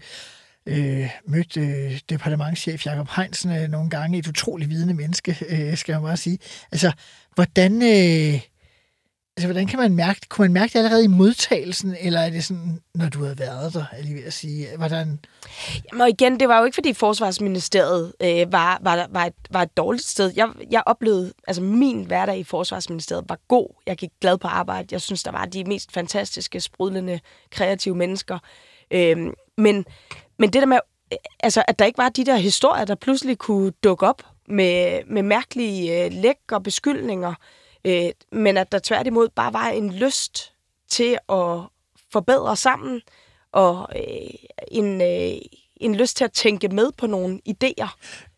øh, 0.66 1.10
mødt 1.26 1.56
øh, 1.56 2.00
departementchef 2.08 2.86
Jakob 2.86 3.08
Heinsen 3.16 3.52
øh, 3.56 3.68
nogle 3.68 3.90
gange. 3.90 4.18
Et 4.18 4.26
utroligt 4.26 4.70
vidende 4.70 4.94
menneske, 4.94 5.36
øh, 5.48 5.76
skal 5.76 5.92
jeg 5.92 6.02
bare 6.02 6.16
sige. 6.16 6.38
Altså, 6.72 6.92
hvordan... 7.34 7.82
Øh, 7.82 8.40
Altså, 9.36 9.46
hvordan 9.46 9.66
kan 9.66 9.78
man 9.78 9.94
mærke 9.94 10.20
Kunne 10.28 10.44
man 10.44 10.52
mærke 10.52 10.72
det 10.72 10.78
allerede 10.78 11.04
i 11.04 11.08
modtagelsen, 11.08 11.96
eller 12.00 12.20
er 12.20 12.30
det 12.30 12.44
sådan, 12.44 12.80
når 12.94 13.08
du 13.08 13.22
havde 13.22 13.38
været 13.38 13.74
der, 13.74 13.84
er 13.92 14.02
lige 14.02 14.14
ved 14.14 14.24
at 14.24 14.32
sige? 14.32 14.66
Var 14.76 14.88
der 14.88 14.96
Jamen, 14.96 16.00
og 16.00 16.08
igen, 16.08 16.40
det 16.40 16.48
var 16.48 16.58
jo 16.58 16.64
ikke, 16.64 16.74
fordi 16.74 16.92
Forsvarsministeriet 16.92 18.12
øh, 18.20 18.52
var, 18.52 18.80
var, 18.82 19.06
var, 19.10 19.24
et, 19.24 19.34
var 19.50 19.62
et 19.62 19.76
dårligt 19.76 20.04
sted. 20.04 20.32
Jeg, 20.36 20.48
jeg 20.70 20.82
oplevede, 20.86 21.32
altså 21.46 21.62
min 21.62 22.04
hverdag 22.04 22.38
i 22.38 22.44
Forsvarsministeriet 22.44 23.24
var 23.28 23.38
god. 23.48 23.82
Jeg 23.86 23.96
gik 23.96 24.10
glad 24.20 24.38
på 24.38 24.48
arbejde. 24.48 24.88
Jeg 24.92 25.00
synes, 25.00 25.22
der 25.22 25.32
var 25.32 25.44
de 25.44 25.64
mest 25.64 25.92
fantastiske, 25.92 26.60
sprudlende, 26.60 27.20
kreative 27.50 27.96
mennesker. 27.96 28.38
Øh, 28.90 29.16
men, 29.58 29.84
men 30.38 30.52
det 30.52 30.62
der 30.62 30.66
med, 30.66 30.78
øh, 31.12 31.18
altså, 31.40 31.64
at 31.68 31.78
der 31.78 31.84
ikke 31.84 31.98
var 31.98 32.08
de 32.08 32.24
der 32.24 32.36
historier, 32.36 32.84
der 32.84 32.94
pludselig 32.94 33.38
kunne 33.38 33.70
dukke 33.70 34.06
op 34.06 34.22
med, 34.48 35.04
med 35.06 35.22
mærkelige 35.22 36.04
øh, 36.04 36.12
læk 36.12 36.52
og 36.52 36.62
beskyldninger, 36.62 37.34
øh, 37.84 38.10
men 38.32 38.56
at 38.56 38.72
der 38.72 38.78
tværtimod 38.78 39.28
bare 39.28 39.52
var 39.52 39.68
en 39.68 39.92
lyst 39.92 40.52
til 40.88 41.18
at 41.28 41.60
forbedre 42.12 42.56
sammen, 42.56 43.00
og 43.52 43.88
øh, 43.96 44.30
en, 44.68 45.00
øh, 45.00 45.38
en 45.76 45.94
lyst 45.94 46.16
til 46.16 46.24
at 46.24 46.32
tænke 46.32 46.68
med 46.68 46.92
på 46.92 47.06
nogle 47.06 47.40
idéer. 47.48 47.88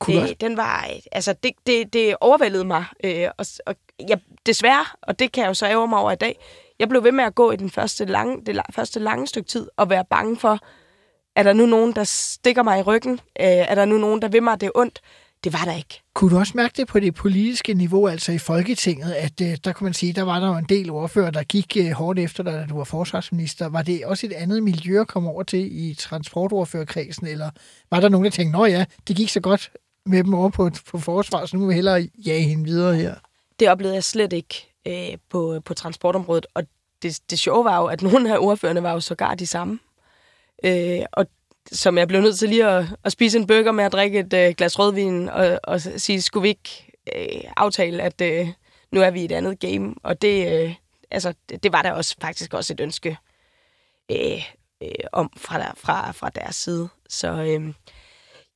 Du 0.07 0.13
Øh, 0.13 0.35
den 0.41 0.57
var, 0.57 0.87
øh, 0.91 1.01
altså 1.13 1.33
det, 1.33 1.53
det, 1.67 1.93
det 1.93 2.17
overvældede 2.21 2.65
mig, 2.65 2.85
øh, 3.05 3.29
og, 3.39 3.47
og 3.67 3.75
jeg, 4.09 4.19
desværre, 4.47 4.85
og 5.03 5.19
det 5.19 5.33
kan 5.33 5.43
jeg 5.43 5.49
jo 5.49 5.55
så 5.55 5.67
ære 5.67 5.89
mig 5.89 5.99
over 5.99 6.13
i 6.13 6.17
dag, 6.17 6.39
jeg 6.79 6.89
blev 6.89 7.05
ved 7.05 7.13
med 7.13 7.25
at 7.25 7.35
gå 7.35 7.51
i 7.51 7.57
den 7.57 7.71
første 7.71 8.05
lange, 8.05 8.45
det 8.47 8.59
la- 8.59 8.73
første 8.73 9.01
lange 9.01 9.27
stykke 9.27 9.49
tid, 9.49 9.69
og 9.77 9.91
være 9.91 10.05
bange 10.11 10.37
for, 10.37 10.59
er 11.37 11.43
der 11.43 11.53
nu 11.53 11.67
nogen, 11.67 11.93
der 11.93 12.05
stikker 12.05 12.63
mig 12.63 12.79
i 12.79 12.83
ryggen? 12.83 13.13
Øh, 13.13 13.47
er 13.47 13.75
der 13.75 13.85
nu 13.85 13.99
nogen, 13.99 14.23
der 14.23 14.29
vil 14.29 14.43
mig 14.43 14.61
det 14.61 14.71
ondt? 14.75 15.01
Det 15.45 15.53
var 15.53 15.65
der 15.65 15.77
ikke. 15.77 16.03
Kunne 16.15 16.31
du 16.31 16.39
også 16.39 16.53
mærke 16.57 16.75
det 16.77 16.89
på 16.89 17.01
det 17.01 17.15
politiske 17.15 17.75
niveau, 17.75 18.07
altså 18.07 18.33
i 18.33 18.39
Folketinget, 18.39 19.13
at 19.13 19.41
øh, 19.41 19.57
der 19.65 19.73
kunne 19.73 19.85
man 19.85 19.95
sige, 19.95 20.13
der 20.13 20.23
var 20.23 20.41
der 20.41 20.47
jo 20.47 20.55
en 20.55 20.65
del 20.69 20.91
ordfører, 20.91 21.31
der 21.31 21.43
gik 21.43 21.77
øh, 21.81 21.91
hårdt 21.91 22.19
efter 22.19 22.43
dig, 22.43 22.53
da 22.53 22.67
du 22.67 22.77
var 22.77 22.85
forsvarsminister. 22.85 23.69
Var 23.69 23.83
det 23.83 24.05
også 24.05 24.27
et 24.27 24.33
andet 24.33 24.63
miljø 24.63 25.01
at 25.01 25.09
komme 25.09 25.31
over 25.31 25.43
til 25.43 25.89
i 25.89 25.95
transportordførerkredsen, 25.95 27.27
eller 27.27 27.51
var 27.91 28.01
der 28.01 28.09
nogen, 28.09 28.25
der 28.25 28.31
tænkte, 28.31 28.59
nå 28.59 28.65
ja, 28.65 28.85
det 29.09 29.17
gik 29.17 29.29
så 29.29 29.41
godt 29.41 29.71
med 30.07 30.25
dem 30.25 30.35
over 30.35 30.49
på, 30.49 30.71
på 30.91 30.99
forsvar, 30.99 31.47
så 31.47 31.57
nu 31.57 31.63
må 31.63 31.69
vi 31.69 31.75
hellere 31.75 32.09
jage 32.27 32.43
hende 32.43 32.65
videre 32.65 32.95
her? 32.95 33.15
Det 33.61 33.69
oplevede 33.69 33.95
jeg 33.95 34.05
slet 34.05 34.33
ikke 34.33 34.75
øh, 34.87 35.19
på, 35.31 35.61
på 35.65 35.75
transportområdet. 35.75 36.47
Og 36.55 36.63
det, 37.03 37.21
det 37.31 37.39
sjove 37.39 37.65
var 37.65 37.79
jo, 37.79 37.87
at 37.87 38.03
nogle 38.03 38.35
af 38.35 38.39
ordførerne 38.39 38.83
var 38.83 38.93
jo 38.93 39.01
sågar 39.01 39.35
de 39.35 39.47
samme. 39.47 39.79
Øh, 40.65 41.01
og 41.13 41.27
som 41.73 41.99
jeg 41.99 42.09
blev 42.09 42.21
nødt 42.21 42.39
til 42.39 42.49
lige 42.49 42.67
at, 42.67 42.85
at 43.05 43.13
spise 43.13 43.39
en 43.39 43.47
burger 43.47 43.73
med 43.73 43.85
at 43.85 43.93
drikke 43.93 44.19
et 44.19 44.33
øh, 44.33 44.55
glas 44.55 44.79
rødvin 44.79 45.29
og, 45.29 45.61
og 45.65 45.81
sige, 45.81 46.23
skulle 46.23 46.43
vi 46.43 46.49
ikke 46.49 46.93
øh, 47.17 47.51
aftale, 47.57 48.03
at 48.03 48.21
øh, 48.21 48.49
nu 48.93 49.01
er 49.01 49.11
vi 49.11 49.21
i 49.21 49.25
et 49.25 49.33
andet 49.33 49.61
game. 49.61 49.95
Og 50.03 50.23
det, 50.23 50.53
øh, 50.53 50.75
altså, 51.11 51.35
det, 51.49 51.63
det 51.63 51.73
var 51.73 51.83
der 51.83 51.93
også 51.93 52.17
faktisk 52.21 52.55
også 52.55 52.73
et 52.73 52.81
ønske 52.81 53.19
øh, 54.11 54.43
øh, 54.83 54.91
om 55.13 55.33
fra, 55.37 55.59
der, 55.59 55.73
fra, 55.77 56.13
fra 56.13 56.31
deres 56.31 56.57
side. 56.57 56.89
Så 57.09 57.29
øh, 57.29 57.75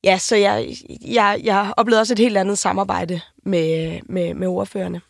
ja, 0.03 0.17
så 0.17 0.35
jeg, 0.35 0.67
jeg, 1.05 1.41
jeg 1.43 1.73
oplevede 1.77 2.01
også 2.01 2.13
et 2.13 2.19
helt 2.19 2.37
andet 2.37 2.57
samarbejde 2.57 3.21
med, 3.43 3.95
øh, 3.95 4.01
med, 4.05 4.33
med 4.33 4.47
ordførerne. 4.47 5.01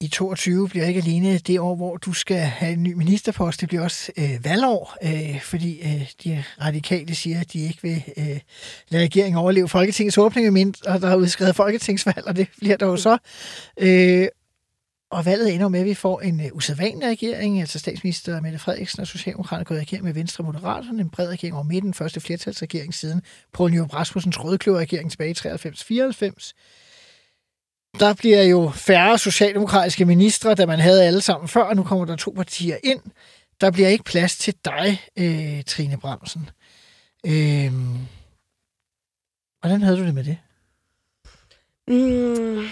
I 0.00 0.08
22 0.08 0.68
bliver 0.68 0.86
ikke 0.86 1.00
alene 1.00 1.38
det 1.38 1.60
år, 1.60 1.76
hvor 1.76 1.96
du 1.96 2.12
skal 2.12 2.36
have 2.36 2.72
en 2.72 2.82
ny 2.82 2.92
ministerpost. 2.92 3.60
Det 3.60 3.68
bliver 3.68 3.82
også 3.84 4.12
øh, 4.18 4.44
valgår, 4.44 4.96
øh, 5.02 5.40
fordi 5.42 5.80
øh, 5.80 6.10
de 6.24 6.44
radikale 6.60 7.14
siger, 7.14 7.40
at 7.40 7.52
de 7.52 7.60
ikke 7.60 7.78
vil 7.82 8.04
øh, 8.16 8.40
lade 8.88 9.04
regeringen 9.04 9.38
overleve 9.38 9.68
Folketingets 9.68 10.18
åbning, 10.18 10.52
mindre 10.52 10.92
og 10.92 11.00
der 11.00 11.08
er 11.08 11.16
udskrevet 11.16 11.56
folketingsvalg, 11.56 12.26
og 12.26 12.36
det 12.36 12.48
bliver 12.58 12.76
der 12.76 12.86
jo 12.86 12.96
så. 12.96 13.18
Øh, 13.80 14.28
og 15.10 15.26
valget 15.26 15.54
ender 15.54 15.68
med, 15.68 15.80
at 15.80 15.86
vi 15.86 15.94
får 15.94 16.20
en 16.20 16.40
øh, 16.40 16.46
usædvanlig 16.52 17.08
regering, 17.08 17.60
altså 17.60 17.78
statsminister 17.78 18.40
Mette 18.40 18.58
Frederiksen 18.58 19.00
og 19.00 19.06
Socialdemokraterne 19.06 19.64
går 19.64 19.74
i 19.74 19.78
regering 19.78 20.04
med 20.04 20.14
Venstre 20.14 20.42
og 20.42 20.46
Moderaterne, 20.46 21.00
en 21.00 21.10
bred 21.10 21.28
regering 21.28 21.54
over 21.54 21.64
midten, 21.64 21.94
første 21.94 22.20
flertalsregering 22.20 22.94
siden 22.94 23.22
Poul 23.52 23.70
Nyrup 23.70 23.94
Rasmussens 23.94 24.44
rødkløverregering 24.44 25.10
tilbage 25.10 25.30
i 25.30 25.34
93-94. 25.34 26.52
Der 28.00 28.14
bliver 28.14 28.42
jo 28.42 28.70
færre 28.74 29.18
socialdemokratiske 29.18 30.04
ministre, 30.04 30.54
da 30.54 30.66
man 30.66 30.78
havde 30.78 31.04
alle 31.04 31.20
sammen 31.20 31.48
før, 31.48 31.62
og 31.62 31.76
nu 31.76 31.82
kommer 31.82 32.04
der 32.04 32.16
to 32.16 32.30
partier 32.30 32.76
ind. 32.84 33.00
Der 33.60 33.70
bliver 33.70 33.88
ikke 33.88 34.04
plads 34.04 34.36
til 34.38 34.54
dig, 34.64 35.00
øh, 35.16 35.64
Trine 35.64 35.98
Bramsen. 35.98 36.50
Øh, 37.26 37.72
hvordan 39.60 39.82
havde 39.82 39.98
du 39.98 40.04
det 40.04 40.14
med 40.14 40.24
det? 40.24 40.38
Mm. 41.88 42.68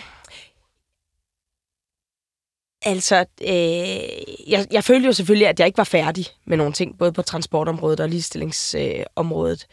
Altså, 2.83 3.25
øh, 3.43 4.51
jeg, 4.51 4.67
jeg 4.71 4.85
følte 4.85 5.07
jo 5.07 5.13
selvfølgelig, 5.13 5.49
at 5.49 5.59
jeg 5.59 5.67
ikke 5.67 5.79
var 5.79 5.85
færdig 5.85 6.27
med 6.45 6.57
nogle 6.57 6.73
ting, 6.73 6.99
både 6.99 7.13
på 7.13 7.23
transportområdet 7.23 8.01
og 8.01 8.09
ligestillingsområdet. 8.09 9.01
Øh, 9.01 9.07
området. 9.17 9.67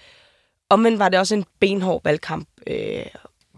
Omvendt 0.69 0.99
var 0.99 1.09
det 1.09 1.19
også 1.19 1.35
en 1.35 1.45
benhård 1.59 2.01
valgkamp. 2.03 2.47
Øh, 2.67 3.05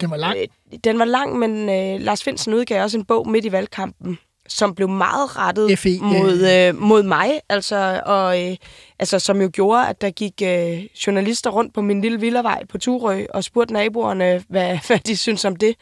den 0.02 0.10
var 0.10 0.18
lang. 0.18 0.38
øh, 0.38 0.80
den 0.84 1.00
var 1.00 1.06
lang, 1.06 1.40
men 1.40 1.70
øh, 1.70 2.02
Lars 2.02 2.24
Finsen 2.24 2.54
udgav 2.54 2.84
også 2.84 2.98
en 2.98 3.06
bog 3.06 3.30
midt 3.30 3.46
i 3.46 3.52
valgkampen, 3.52 4.18
som 4.48 4.76
blev 4.76 4.90
meget 4.90 5.38
rettet 5.38 5.80
FE, 5.80 6.00
mod, 6.02 6.50
øh, 6.52 6.82
mod 6.82 7.04
mig, 7.04 7.42
altså, 7.50 8.02
og, 8.06 8.44
øh, 8.44 8.58
altså, 9.00 9.20
som 9.20 9.42
jo 9.42 9.50
gjorde, 9.54 9.88
at 9.88 10.02
der 10.02 10.10
gik 10.10 10.42
øh, 10.44 10.86
journalister 11.08 11.50
rundt 11.50 11.74
på 11.74 11.82
min 11.82 12.02
lille 12.02 12.20
villavej 12.20 12.66
på 12.66 12.78
Turø 12.78 13.26
og 13.34 13.44
spurgte 13.44 13.74
naboerne, 13.74 14.44
hvad, 14.48 14.78
hvad 14.88 15.00
de 15.00 15.18
synes 15.18 15.46
om 15.46 15.56
det. 15.56 15.76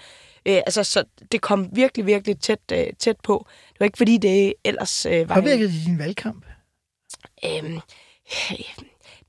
Øh, 0.46 0.56
altså, 0.56 0.84
så 0.84 1.04
det 1.32 1.42
kom 1.42 1.70
virkelig, 1.74 2.06
virkelig 2.06 2.40
tæt, 2.40 2.60
øh, 2.72 2.86
tæt 3.00 3.18
på. 3.24 3.48
Det 3.74 3.80
var 3.80 3.86
ikke, 3.86 3.98
fordi 3.98 4.18
det 4.18 4.54
ellers 4.66 5.06
øh, 5.06 5.30
var... 5.30 5.36
Påvirkede 5.36 5.72
det 5.72 5.86
din 5.86 6.00
valgkamp? 6.00 6.46
Øhm, 7.46 7.80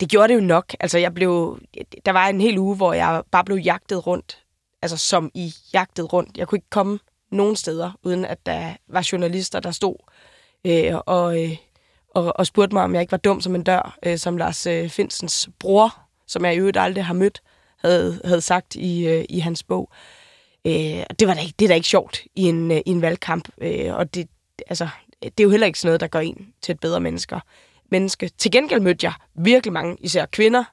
det 0.01 0.09
gjorde 0.09 0.29
det 0.29 0.35
jo 0.35 0.41
nok. 0.41 0.75
Altså, 0.81 0.99
jeg 0.99 1.15
blev, 1.15 1.59
der 2.07 2.13
var 2.13 2.29
en 2.29 2.41
hel 2.41 2.59
uge, 2.59 2.77
hvor 2.77 2.93
jeg 2.93 3.23
bare 3.31 3.45
blev 3.45 3.57
jagtet 3.57 4.07
rundt. 4.07 4.44
Altså, 4.85 4.97
som 4.97 5.31
i 5.35 5.55
jagtet 5.73 6.13
rundt. 6.13 6.37
Jeg 6.37 6.49
kunne 6.49 6.57
ikke 6.57 6.71
komme 6.71 6.99
nogen 7.31 7.57
steder, 7.57 7.93
uden 8.03 8.25
at 8.25 8.47
der 8.47 8.77
var 8.89 9.09
journalister, 9.13 9.61
der 9.61 9.71
stod 9.71 9.97
øh, 10.65 10.95
og, 11.07 11.43
øh, 11.43 11.57
og, 12.15 12.33
og 12.37 12.47
spurgte 12.47 12.75
mig, 12.75 12.83
om 12.83 12.95
jeg 12.95 13.01
ikke 13.01 13.13
var 13.13 13.19
dum 13.19 13.41
som 13.41 13.55
en 13.55 13.63
dør, 13.63 13.99
øh, 14.07 14.19
som 14.19 14.37
Lars 14.37 14.67
øh, 14.67 14.89
Finsens 14.89 15.49
bror, 15.59 15.99
som 16.27 16.45
jeg 16.45 16.55
i 16.55 16.59
øvrigt 16.59 16.77
aldrig 16.77 17.05
har 17.05 17.15
mødt, 17.15 17.43
havde, 17.79 18.21
havde 18.25 18.41
sagt 18.41 18.75
i, 18.75 19.07
øh, 19.07 19.25
i 19.29 19.39
hans 19.39 19.63
bog. 19.63 19.91
Øh, 20.67 21.03
det, 21.19 21.29
var 21.29 21.35
da 21.35 21.41
ikke, 21.41 21.55
det 21.59 21.65
er 21.65 21.69
da 21.69 21.75
ikke 21.75 21.89
sjovt 21.89 22.23
i 22.35 22.43
en, 22.43 22.71
øh, 22.71 22.81
i 22.87 22.91
en 22.91 23.03
valgkamp, 23.03 23.49
øh, 23.59 23.95
og 23.95 24.15
det, 24.15 24.29
altså, 24.67 24.89
det 25.23 25.41
er 25.41 25.45
jo 25.45 25.51
heller 25.51 25.67
ikke 25.67 25.79
sådan 25.79 25.89
noget, 25.89 26.01
der 26.01 26.07
gør 26.07 26.21
en 26.21 26.53
til 26.63 26.73
et 26.73 26.81
bedre 26.81 27.01
mennesker. 27.01 27.41
menneske. 27.91 28.31
Til 28.39 28.51
gengæld 28.51 28.81
mødte 28.81 29.07
jeg 29.07 29.13
virkelig 29.35 29.73
mange, 29.73 29.97
især 30.01 30.27
kvinder, 30.27 30.65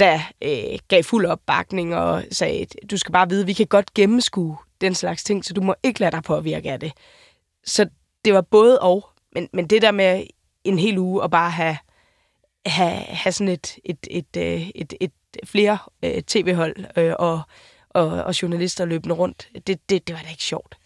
der 0.00 0.20
øh, 0.42 0.78
gav 0.88 1.02
fuld 1.02 1.26
opbakning 1.26 1.96
og 1.96 2.24
sagde, 2.32 2.66
du 2.90 2.96
skal 2.96 3.12
bare 3.12 3.28
vide, 3.28 3.46
vi 3.46 3.52
kan 3.52 3.66
godt 3.66 3.94
gennemskue 3.94 4.56
den 4.80 4.94
slags 4.94 5.24
ting, 5.24 5.44
så 5.44 5.54
du 5.54 5.60
må 5.60 5.74
ikke 5.82 6.00
lade 6.00 6.10
dig 6.10 6.22
påvirke 6.22 6.72
af 6.72 6.80
det. 6.80 6.92
Så 7.64 7.88
det 8.24 8.34
var 8.34 8.40
både 8.40 8.80
og, 8.80 9.08
men, 9.34 9.48
men 9.52 9.66
det 9.66 9.82
der 9.82 9.90
med 9.90 10.24
en 10.64 10.78
hel 10.78 10.98
uge 10.98 11.22
og 11.22 11.30
bare 11.30 11.50
have, 11.50 11.76
have, 12.66 12.96
have 12.96 13.32
sådan 13.32 13.52
et, 13.52 13.78
et, 13.84 14.06
et, 14.10 14.26
et, 14.34 14.42
øh, 14.42 14.68
et, 14.74 14.94
et 15.00 15.12
flere 15.44 15.78
øh, 16.04 16.22
tv-hold 16.22 16.76
øh, 16.96 17.14
og, 17.18 17.40
og, 17.90 18.06
og 18.06 18.42
journalister 18.42 18.84
løbende 18.84 19.14
rundt, 19.14 19.48
det, 19.66 19.90
det, 19.90 20.08
det 20.08 20.14
var 20.14 20.22
da 20.22 20.30
ikke 20.30 20.42
sjovt. 20.42 20.76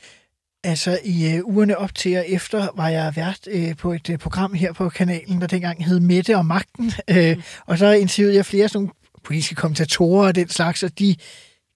Altså, 0.65 0.99
i 1.05 1.35
øh, 1.35 1.45
ugerne 1.45 1.79
op 1.79 1.95
til 1.95 2.17
og 2.17 2.25
efter 2.29 2.69
var 2.77 2.89
jeg 2.89 3.13
vært 3.17 3.49
øh, 3.51 3.77
på 3.77 3.93
et 3.93 4.11
øh, 4.11 4.19
program 4.19 4.55
her 4.55 4.73
på 4.73 4.89
kanalen, 4.89 5.41
der 5.41 5.47
dengang 5.47 5.85
hed 5.85 6.01
Mette 6.01 6.37
og 6.37 6.47
Magten. 6.47 6.93
Øh, 7.11 7.37
mm. 7.37 7.43
Og 7.67 7.79
så 7.79 7.91
interviewede 7.91 8.37
jeg 8.37 8.47
flere 8.47 8.69
sådan 8.69 8.91
politiske 9.25 9.55
kommentatorer 9.55 10.27
og 10.27 10.35
den 10.35 10.49
slags, 10.49 10.83
og 10.83 10.99
de 10.99 11.17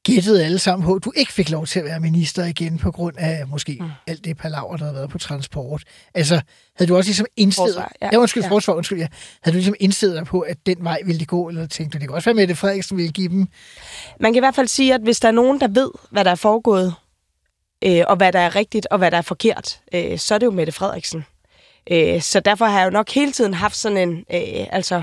gættede 0.05 0.45
alle 0.45 0.59
sammen 0.59 0.87
på, 0.87 0.95
at 0.95 1.05
du 1.05 1.13
ikke 1.17 1.33
fik 1.33 1.51
lov 1.51 1.67
til 1.67 1.79
at 1.79 1.85
være 1.85 2.01
minister 2.01 2.45
igen 2.45 2.79
på 2.79 2.91
grund 2.91 3.15
af 3.19 3.47
måske 3.47 3.79
mm. 3.81 3.91
alt 4.07 4.25
det 4.25 4.37
palaver, 4.37 4.77
der 4.77 4.85
havde 4.85 4.95
været 4.95 5.11
på 5.11 5.19
transport. 5.19 5.83
Altså, 6.15 6.41
havde 6.77 6.89
du 6.89 6.97
også 6.97 7.09
ligesom 7.09 7.27
indstillet... 7.37 7.75
Forsvar, 7.75 7.93
ja. 8.03 8.09
ja, 8.13 8.19
undskyld, 8.19 8.43
Ja. 8.43 8.49
forsvar, 8.49 8.75
undskyld, 8.75 8.99
ja. 8.99 9.07
Havde 9.43 9.55
du 9.55 9.57
ligesom 9.59 9.75
indstillet 9.81 10.17
dig 10.17 10.27
på, 10.27 10.41
at 10.41 10.57
den 10.67 10.77
vej 10.81 10.99
ville 11.05 11.19
det 11.19 11.29
gå, 11.29 11.49
eller 11.49 11.67
tænkte 11.67 11.99
du, 11.99 12.01
det 12.01 12.09
kan 12.09 12.15
også 12.15 12.31
være, 12.31 12.35
Mette 12.35 12.55
Frederiksen 12.55 12.97
ville 12.97 13.13
give 13.13 13.29
dem... 13.29 13.49
Man 14.21 14.33
kan 14.33 14.39
i 14.39 14.41
hvert 14.41 14.55
fald 14.55 14.69
sige, 14.69 14.95
at 14.95 15.01
hvis 15.01 15.21
der 15.21 15.29
er 15.29 15.33
nogen, 15.33 15.61
der 15.61 15.69
ved, 15.69 15.91
hvad 16.11 16.25
der 16.25 16.31
er 16.31 16.35
foregået, 16.35 16.95
øh, 17.85 18.05
og 18.07 18.17
hvad 18.17 18.33
der 18.33 18.41
er 18.41 18.57
rigtigt, 18.57 18.87
og 18.91 18.99
hvad 18.99 19.11
der 19.11 19.17
er 19.19 19.23
forkert, 19.23 19.81
øh, 19.95 20.19
så 20.19 20.35
er 20.35 20.39
det 20.39 20.47
jo 20.47 20.51
Mette 20.51 20.73
Frederiksen. 20.73 21.25
Øh, 21.91 22.23
så 22.23 22.41
derfor 22.41 22.67
har 22.67 22.79
jeg 22.79 22.87
jo 22.87 22.91
nok 22.91 23.11
hele 23.11 23.33
tiden 23.33 23.55
haft 23.55 23.77
sådan 23.77 24.09
en... 24.09 24.19
Øh, 24.19 24.67
altså, 24.71 25.03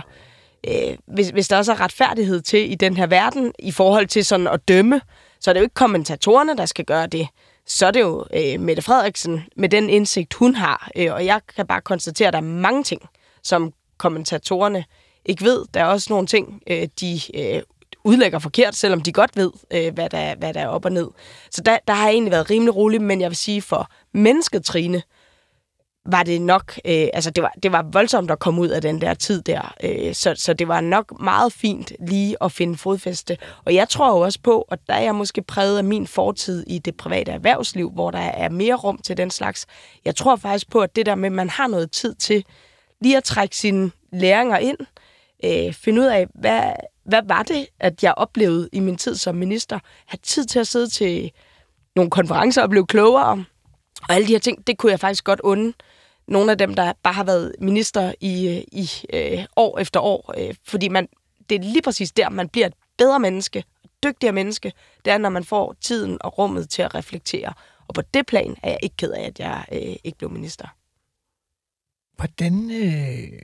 øh, 0.67 0.97
hvis, 1.05 1.29
hvis 1.29 1.47
der 1.47 1.57
også 1.57 1.71
er 1.71 1.79
retfærdighed 1.79 2.41
til 2.41 2.71
i 2.71 2.75
den 2.75 2.97
her 2.97 3.07
verden, 3.07 3.53
i 3.59 3.71
forhold 3.71 4.07
til 4.07 4.25
sådan 4.25 4.47
at 4.47 4.67
dømme, 4.67 5.01
så 5.39 5.51
er 5.51 5.53
det 5.53 5.59
jo 5.59 5.63
ikke 5.63 5.73
kommentatorerne, 5.73 6.57
der 6.57 6.65
skal 6.65 6.85
gøre 6.85 7.07
det. 7.07 7.27
Så 7.65 7.87
er 7.87 7.91
det 7.91 7.99
jo 7.99 8.25
øh, 8.33 8.59
Mette 8.59 8.81
Frederiksen 8.81 9.43
med 9.55 9.69
den 9.69 9.89
indsigt, 9.89 10.33
hun 10.33 10.55
har. 10.55 10.89
Øh, 10.95 11.13
og 11.13 11.25
jeg 11.25 11.41
kan 11.55 11.67
bare 11.67 11.81
konstatere, 11.81 12.27
at 12.27 12.33
der 12.33 12.39
er 12.39 12.43
mange 12.43 12.83
ting, 12.83 13.01
som 13.43 13.73
kommentatorerne 13.97 14.85
ikke 15.25 15.43
ved. 15.43 15.65
Der 15.73 15.79
er 15.79 15.85
også 15.85 16.07
nogle 16.09 16.27
ting, 16.27 16.61
øh, 16.67 16.87
de 16.99 17.19
øh, 17.33 17.61
udlægger 18.03 18.39
forkert, 18.39 18.75
selvom 18.75 19.01
de 19.01 19.11
godt 19.11 19.31
ved, 19.35 19.51
øh, 19.71 19.93
hvad, 19.93 20.09
der, 20.09 20.35
hvad 20.35 20.53
der 20.53 20.59
er 20.59 20.67
op 20.67 20.85
og 20.85 20.91
ned. 20.91 21.07
Så 21.51 21.61
der, 21.61 21.77
der 21.87 21.93
har 21.93 22.05
jeg 22.05 22.13
egentlig 22.13 22.31
været 22.31 22.49
rimelig 22.49 22.75
rolig, 22.75 23.01
men 23.01 23.21
jeg 23.21 23.29
vil 23.29 23.37
sige, 23.37 23.61
for 23.61 23.89
mennesket 24.13 24.65
Trine, 24.65 25.01
var 26.05 26.23
det 26.23 26.41
nok, 26.41 26.79
øh, 26.85 27.07
altså 27.13 27.29
det 27.29 27.43
var, 27.43 27.53
det 27.63 27.71
var 27.71 27.85
voldsomt 27.91 28.31
at 28.31 28.39
komme 28.39 28.61
ud 28.61 28.67
af 28.67 28.81
den 28.81 29.01
der 29.01 29.13
tid 29.13 29.41
der, 29.41 29.73
øh, 29.83 30.13
så, 30.13 30.33
så 30.35 30.53
det 30.53 30.67
var 30.67 30.81
nok 30.81 31.19
meget 31.19 31.53
fint 31.53 31.91
lige 32.07 32.37
at 32.41 32.51
finde 32.51 32.77
fodfæste. 32.77 33.37
Og 33.65 33.75
jeg 33.75 33.89
tror 33.89 34.09
jo 34.09 34.19
også 34.19 34.39
på, 34.43 34.65
og 34.67 34.77
der 34.87 34.93
er 34.93 35.01
jeg 35.01 35.15
måske 35.15 35.41
præget 35.41 35.77
af 35.77 35.83
min 35.83 36.07
fortid 36.07 36.63
i 36.67 36.79
det 36.79 36.95
private 36.97 37.31
erhvervsliv, 37.31 37.91
hvor 37.91 38.11
der 38.11 38.19
er 38.19 38.49
mere 38.49 38.75
rum 38.75 38.97
til 38.97 39.17
den 39.17 39.31
slags. 39.31 39.65
Jeg 40.05 40.15
tror 40.15 40.35
faktisk 40.35 40.69
på, 40.69 40.79
at 40.79 40.95
det 40.95 41.05
der 41.05 41.15
med, 41.15 41.25
at 41.25 41.33
man 41.33 41.49
har 41.49 41.67
noget 41.67 41.91
tid 41.91 42.15
til 42.15 42.45
lige 43.01 43.17
at 43.17 43.23
trække 43.23 43.57
sine 43.57 43.91
læringer 44.13 44.57
ind, 44.57 44.77
øh, 45.43 45.73
finde 45.73 46.01
ud 46.01 46.05
af, 46.05 46.27
hvad, 46.33 46.61
hvad 47.05 47.21
var 47.27 47.43
det, 47.43 47.67
at 47.79 48.03
jeg 48.03 48.13
oplevede 48.17 48.69
i 48.71 48.79
min 48.79 48.97
tid 48.97 49.15
som 49.15 49.35
minister, 49.35 49.79
have 50.05 50.19
tid 50.23 50.45
til 50.45 50.59
at 50.59 50.67
sidde 50.67 50.89
til 50.89 51.31
nogle 51.95 52.11
konferencer 52.11 52.61
og 52.61 52.69
blive 52.69 52.85
klogere, 52.85 53.45
og 54.09 54.15
alle 54.15 54.27
de 54.27 54.31
her 54.31 54.39
ting, 54.39 54.67
det 54.67 54.77
kunne 54.77 54.91
jeg 54.91 54.99
faktisk 54.99 55.23
godt 55.23 55.39
unde 55.39 55.73
nogle 56.27 56.51
af 56.51 56.57
dem, 56.57 56.73
der 56.73 56.93
bare 57.03 57.13
har 57.13 57.23
været 57.23 57.55
minister 57.59 58.13
i, 58.21 58.47
øh, 58.47 58.63
i 58.71 58.89
øh, 59.13 59.45
år 59.55 59.79
efter 59.79 59.99
år. 59.99 60.33
Øh, 60.37 60.55
fordi 60.63 60.87
man, 60.87 61.07
det 61.49 61.55
er 61.55 61.59
lige 61.59 61.81
præcis 61.81 62.11
der, 62.11 62.29
man 62.29 62.49
bliver 62.49 62.67
et 62.67 62.73
bedre 62.97 63.19
menneske, 63.19 63.63
dygtigere 64.03 64.33
menneske. 64.33 64.73
Det 65.05 65.13
er, 65.13 65.17
når 65.17 65.29
man 65.29 65.43
får 65.43 65.75
tiden 65.81 66.17
og 66.21 66.37
rummet 66.37 66.69
til 66.69 66.81
at 66.81 66.95
reflektere. 66.95 67.53
Og 67.87 67.93
på 67.93 68.01
det 68.01 68.25
plan 68.25 68.55
er 68.63 68.69
jeg 68.69 68.79
ikke 68.83 68.95
ked 68.97 69.11
af, 69.11 69.21
at 69.21 69.39
jeg 69.39 69.65
øh, 69.71 69.95
ikke 70.03 70.17
blev 70.17 70.29
minister. 70.29 70.67
Hvordan 72.15 72.71
øh, 72.71 73.39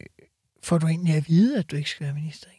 får 0.63 0.77
du 0.77 0.87
egentlig 0.87 1.15
at 1.15 1.27
vide, 1.27 1.59
at 1.59 1.71
du 1.71 1.75
ikke 1.75 1.89
skal 1.89 2.05
være 2.05 2.15
minister 2.15 2.47
igen? 2.47 2.57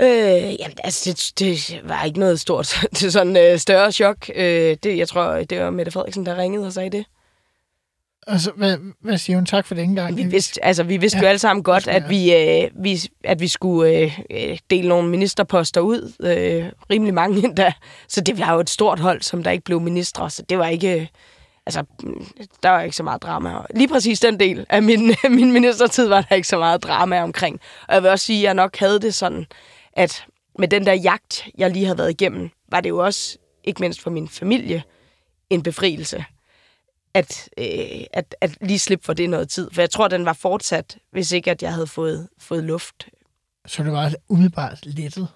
Øh, 0.00 0.60
jamen, 0.60 0.76
altså, 0.84 1.10
det, 1.10 1.38
det 1.38 1.80
var 1.88 2.04
ikke 2.04 2.18
noget 2.18 2.40
stort 2.40 2.74
til 2.96 3.12
sådan 3.12 3.36
øh, 3.36 3.58
større 3.58 3.92
chok. 3.92 4.30
Øh, 4.34 4.76
det, 4.82 4.98
jeg 4.98 5.08
tror, 5.08 5.42
det 5.42 5.60
var 5.60 5.70
Mette 5.70 5.92
Frederiksen, 5.92 6.26
der 6.26 6.36
ringede 6.36 6.66
og 6.66 6.72
sagde 6.72 6.90
det. 6.90 7.04
Altså, 8.26 8.50
hvad, 8.56 8.76
hvad 9.00 9.18
siger 9.18 9.36
hun? 9.36 9.46
Tak 9.46 9.66
for 9.66 9.74
den 9.74 9.94
gang. 9.94 10.16
Vi 10.16 10.22
vidste, 10.22 10.64
altså, 10.64 10.82
vi 10.82 10.96
vidste 10.96 11.18
Ja, 11.18 11.22
jo 11.22 11.28
alle 11.28 11.38
sammen 11.38 11.62
godt, 11.62 11.88
at 11.88 12.10
vi, 12.10 12.34
øh, 12.34 12.70
vi, 12.84 13.00
at 13.24 13.40
vi 13.40 13.48
skulle 13.48 13.90
øh, 13.90 14.18
øh, 14.30 14.58
dele 14.70 14.88
nogle 14.88 15.08
ministerposter 15.08 15.80
ud. 15.80 16.12
Øh, 16.20 16.72
rimelig 16.90 17.14
mange 17.14 17.44
endda. 17.44 17.72
Så 18.08 18.20
det 18.20 18.38
var 18.38 18.52
jo 18.52 18.60
et 18.60 18.70
stort 18.70 18.98
hold, 18.98 19.22
som 19.22 19.42
der 19.42 19.50
ikke 19.50 19.64
blev 19.64 19.80
ministre. 19.80 20.30
Så 20.30 20.42
det 20.48 20.58
var 20.58 20.68
ikke... 20.68 21.00
Øh, 21.00 21.06
altså, 21.66 21.84
mm, 22.02 22.26
der 22.62 22.70
var 22.70 22.80
ikke 22.80 22.96
så 22.96 23.02
meget 23.02 23.22
drama. 23.22 23.52
Lige 23.74 23.88
præcis 23.88 24.20
den 24.20 24.40
del 24.40 24.66
af 24.68 24.82
min, 24.82 25.14
min 25.38 25.52
ministertid 25.52 26.06
var 26.06 26.20
der 26.20 26.36
ikke 26.36 26.48
så 26.48 26.58
meget 26.58 26.82
drama 26.82 27.22
omkring. 27.22 27.60
Og 27.88 27.94
jeg 27.94 28.02
vil 28.02 28.10
også 28.10 28.24
sige, 28.24 28.38
at 28.38 28.44
jeg 28.44 28.54
nok 28.54 28.76
havde 28.76 29.00
det 29.00 29.14
sådan, 29.14 29.46
at 29.92 30.24
med 30.58 30.68
den 30.68 30.86
der 30.86 30.92
jagt, 30.92 31.48
jeg 31.58 31.70
lige 31.70 31.84
havde 31.84 31.98
været 31.98 32.10
igennem, 32.10 32.50
var 32.70 32.80
det 32.80 32.88
jo 32.88 32.98
også, 33.04 33.38
ikke 33.64 33.80
mindst 33.80 34.00
for 34.00 34.10
min 34.10 34.28
familie, 34.28 34.82
en 35.50 35.62
befrielse 35.62 36.24
at, 37.14 37.48
øh, 37.58 38.04
at, 38.12 38.34
at 38.40 38.56
lige 38.60 38.78
slippe 38.78 39.04
for 39.04 39.12
det 39.12 39.30
noget 39.30 39.48
tid. 39.48 39.70
For 39.72 39.82
jeg 39.82 39.90
tror, 39.90 40.08
den 40.08 40.24
var 40.24 40.32
fortsat, 40.32 40.98
hvis 41.12 41.32
ikke 41.32 41.50
at 41.50 41.62
jeg 41.62 41.72
havde 41.72 41.86
fået, 41.86 42.28
fået 42.38 42.64
luft. 42.64 43.08
Så 43.66 43.82
det 43.82 43.92
var 43.92 44.14
umiddelbart 44.28 44.86
lettet 44.86 45.28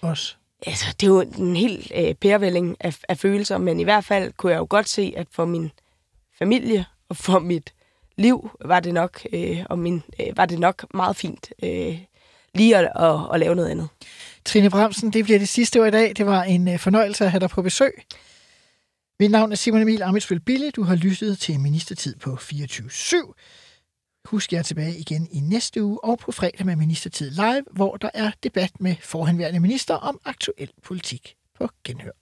også. 0.00 0.34
Altså, 0.66 0.94
det 1.00 1.06
er 1.06 1.10
jo 1.10 1.20
en 1.20 1.56
helt 1.56 1.92
øh, 1.94 2.14
pærevælling 2.14 2.76
af, 2.80 2.98
af 3.08 3.18
følelser, 3.18 3.58
men 3.58 3.80
i 3.80 3.84
hvert 3.84 4.04
fald 4.04 4.32
kunne 4.32 4.52
jeg 4.52 4.58
jo 4.58 4.66
godt 4.70 4.88
se, 4.88 5.14
at 5.16 5.26
for 5.30 5.44
min 5.44 5.70
familie 6.38 6.84
og 7.08 7.16
for 7.16 7.38
mit 7.38 7.72
liv 8.16 8.50
var 8.64 8.80
det 8.80 8.94
nok, 8.94 9.20
øh, 9.32 9.64
og 9.70 9.78
min, 9.78 10.02
øh, 10.20 10.36
var 10.36 10.46
det 10.46 10.58
nok 10.58 10.86
meget 10.94 11.16
fint 11.16 11.52
øh, 11.62 11.98
lige 12.54 12.76
at, 12.76 12.90
at, 12.96 13.34
at 13.34 13.40
lave 13.40 13.54
noget 13.54 13.68
andet. 13.68 13.88
Trine 14.44 14.70
Bramsen, 14.70 15.12
det 15.12 15.24
bliver 15.24 15.38
det 15.38 15.48
sidste 15.48 15.82
år 15.82 15.86
i 15.86 15.90
dag. 15.90 16.16
Det 16.16 16.26
var 16.26 16.42
en 16.42 16.68
øh, 16.68 16.78
fornøjelse 16.78 17.24
at 17.24 17.30
have 17.30 17.40
dig 17.40 17.50
på 17.50 17.62
besøg. 17.62 18.02
Mit 19.20 19.30
navn 19.30 19.52
er 19.52 19.56
Simon 19.56 19.82
Emil 19.82 20.02
Amitsbøl 20.02 20.40
Bille. 20.40 20.70
Du 20.70 20.82
har 20.82 20.94
lyttet 20.94 21.38
til 21.38 21.60
Ministertid 21.60 22.16
på 22.16 22.34
24-7. 22.34 23.32
Husk, 24.24 24.52
jer 24.52 24.62
tilbage 24.62 24.98
igen 24.98 25.28
i 25.30 25.40
næste 25.40 25.84
uge 25.84 26.04
og 26.04 26.18
på 26.18 26.32
fredag 26.32 26.66
med 26.66 26.76
Ministertid 26.76 27.30
Live, 27.30 27.64
hvor 27.72 27.96
der 27.96 28.10
er 28.14 28.30
debat 28.42 28.80
med 28.80 28.96
forhenværende 29.00 29.60
minister 29.60 29.94
om 29.94 30.20
aktuel 30.24 30.70
politik 30.82 31.34
på 31.58 31.68
genhør. 31.84 32.19